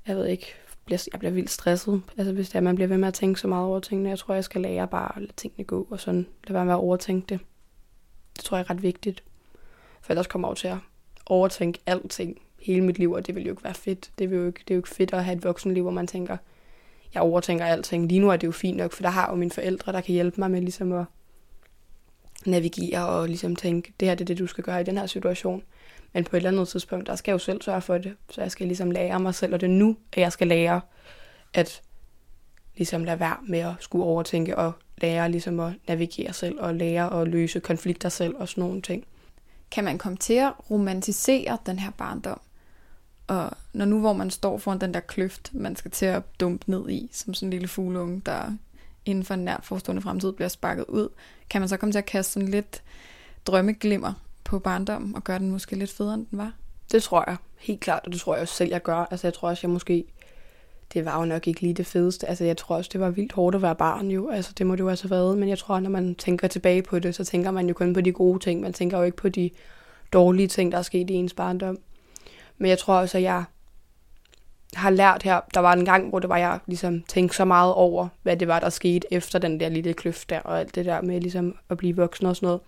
jeg 0.07 0.17
ved 0.17 0.27
ikke, 0.27 0.47
bliver, 0.85 1.09
jeg 1.13 1.19
bliver 1.19 1.33
vildt 1.33 1.51
stresset. 1.51 2.03
Altså 2.17 2.33
hvis 2.33 2.49
det 2.49 2.57
er, 2.57 2.61
man 2.61 2.75
bliver 2.75 2.89
ved 2.89 2.97
med 2.97 3.09
at 3.09 3.15
tænke 3.15 3.41
så 3.41 3.49
meget 3.49 3.67
over 3.67 3.81
tingene. 3.81 4.11
Jeg 4.11 4.19
tror, 4.19 4.35
jeg 4.35 4.45
skal 4.45 4.61
lære 4.61 4.89
bare 4.89 5.17
at 5.17 5.23
lade 5.23 5.33
tingene 5.37 5.65
gå, 5.65 5.87
og 5.91 6.01
sådan 6.01 6.27
lade 6.45 6.55
være 6.55 6.65
med 6.65 6.73
at 6.73 6.79
overtænke 6.79 7.27
det. 7.29 7.41
Det 8.37 8.45
tror 8.45 8.57
jeg 8.57 8.65
er 8.65 8.71
ret 8.71 8.83
vigtigt. 8.83 9.23
For 10.01 10.13
ellers 10.13 10.27
kommer 10.27 10.49
jeg 10.49 10.57
til 10.57 10.69
at 10.69 10.79
overtænke 11.27 11.79
alting 11.87 12.41
hele 12.61 12.85
mit 12.85 12.99
liv, 12.99 13.13
og 13.13 13.27
det 13.27 13.35
vil 13.35 13.45
jo 13.45 13.51
ikke 13.51 13.65
være 13.65 13.75
fedt. 13.75 14.11
Det, 14.19 14.31
vil 14.31 14.39
jo 14.39 14.47
ikke, 14.47 14.61
det 14.69 14.71
er 14.71 14.75
jo 14.75 14.79
ikke 14.79 14.89
fedt 14.89 15.13
at 15.13 15.25
have 15.25 15.37
et 15.37 15.45
voksenliv, 15.45 15.83
hvor 15.83 15.91
man 15.91 16.07
tænker, 16.07 16.37
jeg 17.15 17.23
overtænker 17.23 17.65
alting. 17.65 18.09
Lige 18.09 18.21
nu 18.21 18.31
er 18.31 18.37
det 18.37 18.47
jo 18.47 18.53
fint 18.53 18.77
nok, 18.77 18.93
for 18.93 19.03
der 19.03 19.11
har 19.11 19.31
jo 19.31 19.37
mine 19.37 19.51
forældre, 19.51 19.93
der 19.93 20.01
kan 20.01 20.13
hjælpe 20.13 20.41
mig 20.41 20.51
med 20.51 20.61
ligesom 20.61 20.93
at 20.93 21.05
navigere 22.47 23.09
og 23.09 23.27
ligesom 23.27 23.57
tænke, 23.57 23.93
det 24.01 24.09
her 24.09 24.15
det 24.15 24.25
er 24.25 24.27
det, 24.27 24.39
du 24.39 24.47
skal 24.47 24.65
gøre 24.65 24.81
i 24.81 24.85
den 24.85 24.99
her 24.99 25.07
situation. 25.07 25.63
Men 26.13 26.25
på 26.25 26.37
et 26.37 26.39
eller 26.39 26.51
andet 26.51 26.69
tidspunkt, 26.69 27.07
der 27.07 27.17
skal 27.17 27.31
jeg 27.31 27.35
jo 27.35 27.39
selv 27.39 27.63
sørge 27.63 27.81
for 27.81 27.99
det. 27.99 28.17
Så 28.31 28.41
jeg 28.41 28.51
skal 28.51 28.67
ligesom 28.67 28.91
lære 28.91 29.21
mig 29.21 29.35
selv, 29.35 29.55
og 29.55 29.61
det 29.61 29.67
er 29.67 29.71
nu, 29.71 29.97
at 30.13 30.21
jeg 30.21 30.33
skal 30.33 30.47
lære 30.47 30.81
at 31.55 31.83
ligesom 32.77 33.05
lade 33.05 33.21
være 33.21 33.37
med 33.49 33.59
at 33.59 33.75
skulle 33.81 34.05
overtænke 34.05 34.59
og 34.59 34.73
lære 34.99 35.31
ligesom 35.31 35.61
at 35.61 35.73
navigere 35.89 36.33
selv 36.33 36.61
og 36.61 36.75
lære 36.75 37.21
at 37.21 37.29
løse 37.29 37.61
konflikter 37.61 38.09
selv 38.09 38.35
og 38.37 38.49
sådan 38.49 38.65
nogle 38.65 38.83
ting. 38.83 39.05
Kan 39.71 39.85
man 39.85 39.99
komme 39.99 40.19
til 40.19 40.35
at 40.35 40.53
romantisere 40.71 41.59
den 41.67 41.79
her 41.79 41.91
barndom? 41.91 42.41
Og 43.27 43.51
når 43.73 43.85
nu, 43.85 44.01
hvor 44.01 44.13
man 44.13 44.31
står 44.31 44.59
foran 44.59 44.79
den 44.79 44.95
der 44.95 45.01
kløft, 45.01 45.51
man 45.55 45.77
skal 45.77 45.91
til 45.91 46.07
at 46.07 46.23
dumpe 46.41 46.71
ned 46.71 46.91
i, 46.91 47.11
som 47.13 47.35
sådan 47.35 47.47
en 47.47 47.51
lille 47.51 47.69
fugleunge, 47.69 48.23
der 48.27 48.57
inden 49.05 49.25
for 49.25 49.35
en 49.35 49.45
nær 49.45 49.61
forestående 49.63 50.03
fremtid 50.03 50.33
bliver 50.33 50.49
sparket 50.49 50.85
ud, 50.89 51.09
kan 51.51 51.61
man 51.61 51.69
så 51.69 51.77
komme 51.77 51.93
til 51.93 51.99
at 51.99 52.07
kaste 52.07 52.33
sådan 52.33 52.49
lidt 52.49 52.83
drømmeglimmer 53.47 54.13
på 54.45 54.59
barndommen 54.59 55.17
og 55.17 55.25
gøre 55.25 55.39
den 55.39 55.51
måske 55.51 55.77
lidt 55.77 55.93
federe, 55.93 56.15
end 56.15 56.27
den 56.31 56.39
var? 56.39 56.53
Det 56.93 57.03
tror 57.03 57.25
jeg 57.27 57.37
helt 57.59 57.81
klart, 57.81 58.03
og 58.07 58.13
det 58.13 58.21
tror 58.21 58.35
jeg 58.35 58.43
også 58.43 58.55
selv, 58.55 58.71
jeg 58.71 58.83
gør. 58.83 59.07
Altså 59.11 59.27
jeg 59.27 59.35
tror 59.35 59.49
også, 59.49 59.61
jeg 59.67 59.71
måske 59.71 60.05
det 60.95 61.05
var 61.05 61.19
jo 61.19 61.25
nok 61.25 61.49
ikke 61.49 61.61
lige 61.61 61.75
det 61.75 61.87
fedeste. 61.87 62.29
Altså, 62.29 62.45
jeg 62.45 62.57
tror 62.57 62.77
også, 62.77 62.91
det 62.93 63.01
var 63.01 63.11
vildt 63.11 63.33
hårdt 63.33 63.57
at 63.57 63.63
være 63.63 63.75
barn 63.75 64.11
jo. 64.11 64.31
Altså, 64.31 64.53
det 64.59 64.67
må 64.67 64.77
det 64.77 64.81
jo 64.81 64.89
altså 64.89 65.05
have 65.05 65.17
været. 65.17 65.39
Men 65.39 65.49
jeg 65.49 65.59
tror, 65.59 65.81
når 65.81 65.91
man 65.91 66.15
tænker 66.15 66.49
tilbage 66.49 66.83
på 66.83 66.99
det, 66.99 67.15
så 67.15 67.25
tænker 67.25 67.51
man 67.51 67.69
jo 67.69 67.75
kun 67.75 67.95
på 67.95 68.01
de 68.01 68.13
gode 68.13 68.39
ting. 68.39 68.61
Man 68.61 68.73
tænker 68.73 68.99
jo 68.99 69.05
ikke 69.05 69.17
på 69.17 69.29
de 69.29 69.51
dårlige 70.13 70.49
ting, 70.49 70.73
der 70.73 70.79
er 70.79 70.83
sket 70.83 71.11
i 71.11 71.15
ens 71.15 71.35
barndom. 71.35 71.79
Men 72.63 72.69
jeg 72.69 72.79
tror 72.79 72.95
også, 72.95 73.19
at 73.19 73.23
jeg 73.23 73.45
har 74.75 74.91
lært 74.91 75.23
her, 75.23 75.41
der 75.55 75.61
var 75.61 75.73
en 75.73 75.85
gang, 75.85 76.09
hvor 76.09 76.19
det 76.19 76.29
var, 76.29 76.37
jeg 76.37 76.59
ligesom 76.67 77.03
tænkte 77.03 77.37
så 77.37 77.45
meget 77.45 77.75
over, 77.75 78.09
hvad 78.23 78.37
det 78.37 78.49
var, 78.49 78.61
der 78.61 78.69
skete 78.69 79.13
efter 79.13 79.39
den 79.39 79.61
der 79.61 79.69
lille 79.69 79.95
kløft 79.95 80.31
der, 80.31 80.41
og 80.41 80.61
alt 80.61 80.75
det 80.75 80.85
der 80.85 81.01
med 81.01 81.21
ligesom 81.21 81.57
at 81.69 81.77
blive 81.77 81.97
voksen 81.97 82.27
og 82.27 82.37
sådan 82.37 82.47
noget. 82.47 82.61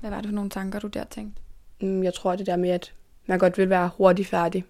Hvad 0.00 0.10
var 0.10 0.16
det 0.16 0.26
for 0.26 0.34
nogle 0.34 0.50
tanker, 0.50 0.78
du 0.78 0.86
der 0.86 1.04
tænkte? 1.04 1.42
Mm, 1.80 2.02
jeg 2.02 2.14
tror, 2.14 2.36
det 2.36 2.46
der 2.46 2.56
med, 2.56 2.70
at 2.70 2.92
man 3.26 3.38
godt 3.38 3.58
vil 3.58 3.70
være 3.70 3.90
hurtigt 3.96 4.28
færdig. 4.28 4.64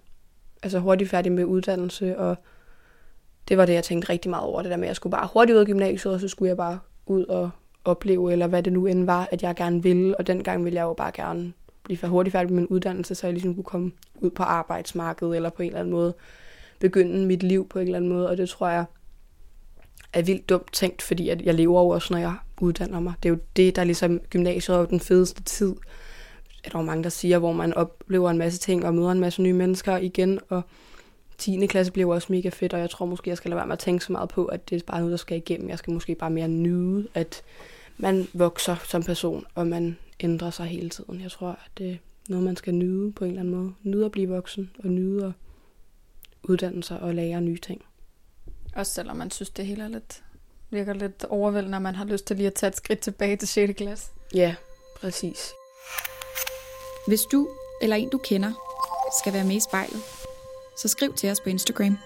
Altså 0.63 0.79
hurtigt 0.79 1.09
færdig 1.09 1.31
med 1.31 1.45
uddannelse, 1.45 2.17
og 2.19 2.35
det 3.47 3.57
var 3.57 3.65
det, 3.65 3.73
jeg 3.73 3.83
tænkte 3.83 4.09
rigtig 4.09 4.29
meget 4.29 4.45
over. 4.45 4.61
Det 4.61 4.71
der 4.71 4.77
med, 4.77 4.85
at 4.85 4.89
jeg 4.89 4.95
skulle 4.95 5.11
bare 5.11 5.29
hurtigt 5.33 5.55
ud 5.55 5.59
af 5.59 5.65
gymnasiet, 5.65 6.13
og 6.13 6.19
så 6.19 6.27
skulle 6.27 6.49
jeg 6.49 6.57
bare 6.57 6.79
ud 7.05 7.25
og 7.25 7.49
opleve, 7.85 8.31
eller 8.31 8.47
hvad 8.47 8.63
det 8.63 8.73
nu 8.73 8.85
end 8.85 9.05
var, 9.05 9.27
at 9.31 9.43
jeg 9.43 9.55
gerne 9.55 9.83
ville. 9.83 10.17
Og 10.17 10.27
dengang 10.27 10.63
ville 10.63 10.77
jeg 10.77 10.83
jo 10.83 10.93
bare 10.93 11.11
gerne 11.11 11.53
blive 11.87 11.97
for 11.97 12.07
hurtigt 12.07 12.31
færdig 12.31 12.49
med 12.49 12.61
min 12.61 12.67
uddannelse, 12.67 13.15
så 13.15 13.27
jeg 13.27 13.33
ligesom 13.33 13.55
kunne 13.55 13.63
komme 13.63 13.91
ud 14.15 14.29
på 14.29 14.43
arbejdsmarkedet, 14.43 15.35
eller 15.35 15.49
på 15.49 15.61
en 15.61 15.67
eller 15.67 15.79
anden 15.79 15.93
måde 15.93 16.13
begynde 16.79 17.25
mit 17.25 17.43
liv 17.43 17.67
på 17.67 17.79
en 17.79 17.85
eller 17.85 17.97
anden 17.97 18.11
måde. 18.11 18.29
Og 18.29 18.37
det 18.37 18.49
tror 18.49 18.69
jeg 18.69 18.85
er 20.13 20.21
vildt 20.21 20.49
dumt 20.49 20.73
tænkt, 20.73 21.01
fordi 21.01 21.29
at 21.29 21.41
jeg 21.41 21.53
lever 21.53 21.81
jo 21.81 21.89
også, 21.89 22.13
når 22.13 22.19
jeg 22.19 22.35
uddanner 22.61 22.99
mig. 22.99 23.13
Det 23.23 23.29
er 23.29 23.33
jo 23.33 23.39
det, 23.55 23.75
der 23.75 23.83
ligesom 23.83 24.19
gymnasiet 24.19 24.77
er 24.77 24.85
den 24.85 24.99
fedeste 24.99 25.43
tid. 25.43 25.75
Er 26.63 26.69
der 26.69 26.79
jo 26.79 26.85
mange, 26.85 27.03
der 27.03 27.09
siger, 27.09 27.39
hvor 27.39 27.51
man 27.51 27.73
oplever 27.73 28.29
en 28.29 28.37
masse 28.37 28.59
ting 28.59 28.85
og 28.85 28.93
møder 28.93 29.11
en 29.11 29.19
masse 29.19 29.41
nye 29.41 29.53
mennesker 29.53 29.97
igen, 29.97 30.39
og 30.49 30.61
10. 31.37 31.65
klasse 31.65 31.91
bliver 31.91 32.13
også 32.13 32.27
mega 32.29 32.49
fedt, 32.49 32.73
og 32.73 32.79
jeg 32.79 32.89
tror 32.89 33.05
måske, 33.05 33.29
jeg 33.29 33.37
skal 33.37 33.49
lade 33.49 33.57
være 33.57 33.67
med 33.67 33.73
at 33.73 33.79
tænke 33.79 34.05
så 34.05 34.11
meget 34.11 34.29
på, 34.29 34.45
at 34.45 34.69
det 34.69 34.75
er 34.81 34.85
bare 34.87 34.99
noget, 34.99 35.11
der 35.11 35.17
skal 35.17 35.37
igennem. 35.37 35.69
Jeg 35.69 35.77
skal 35.77 35.93
måske 35.93 36.15
bare 36.15 36.29
mere 36.29 36.47
nyde, 36.47 37.07
at 37.13 37.41
man 37.97 38.27
vokser 38.33 38.75
som 38.83 39.03
person, 39.03 39.45
og 39.55 39.67
man 39.67 39.97
ændrer 40.19 40.49
sig 40.49 40.65
hele 40.65 40.89
tiden. 40.89 41.21
Jeg 41.21 41.31
tror, 41.31 41.49
at 41.49 41.71
det 41.77 41.91
er 41.91 41.97
noget, 42.29 42.45
man 42.45 42.55
skal 42.55 42.73
nyde 42.73 43.11
på 43.11 43.23
en 43.25 43.29
eller 43.29 43.41
anden 43.41 43.55
måde. 43.55 43.73
Nyde 43.83 44.05
at 44.05 44.11
blive 44.11 44.29
voksen, 44.29 44.71
og 44.83 44.89
nyde 44.89 45.25
at 45.25 45.31
uddanne 46.43 46.83
sig 46.83 46.99
og 46.99 47.15
lære 47.15 47.41
nye 47.41 47.57
ting. 47.57 47.81
Også 48.75 48.93
selvom 48.93 49.17
man 49.17 49.31
synes, 49.31 49.49
det 49.49 49.65
hele 49.65 49.83
er 49.83 49.87
lidt, 49.87 50.23
virker 50.69 50.93
lidt 50.93 51.23
overvældende, 51.23 51.71
når 51.71 51.79
man 51.79 51.95
har 51.95 52.05
lyst 52.05 52.25
til 52.25 52.35
lige 52.35 52.47
at 52.47 52.53
tage 52.53 52.67
et 52.67 52.75
skridt 52.75 52.99
tilbage 52.99 53.37
til 53.37 53.47
6. 53.47 53.73
klasse. 53.77 54.11
Ja, 54.33 54.55
præcis. 54.95 55.51
Hvis 57.07 57.21
du 57.21 57.49
eller 57.81 57.95
en, 57.95 58.09
du 58.09 58.17
kender, 58.17 58.51
skal 59.21 59.33
være 59.33 59.45
med 59.45 59.55
i 59.55 59.59
spejlet, 59.59 60.01
så 60.77 60.87
skriv 60.87 61.13
til 61.13 61.31
os 61.31 61.39
på 61.39 61.49
Instagram. 61.49 61.97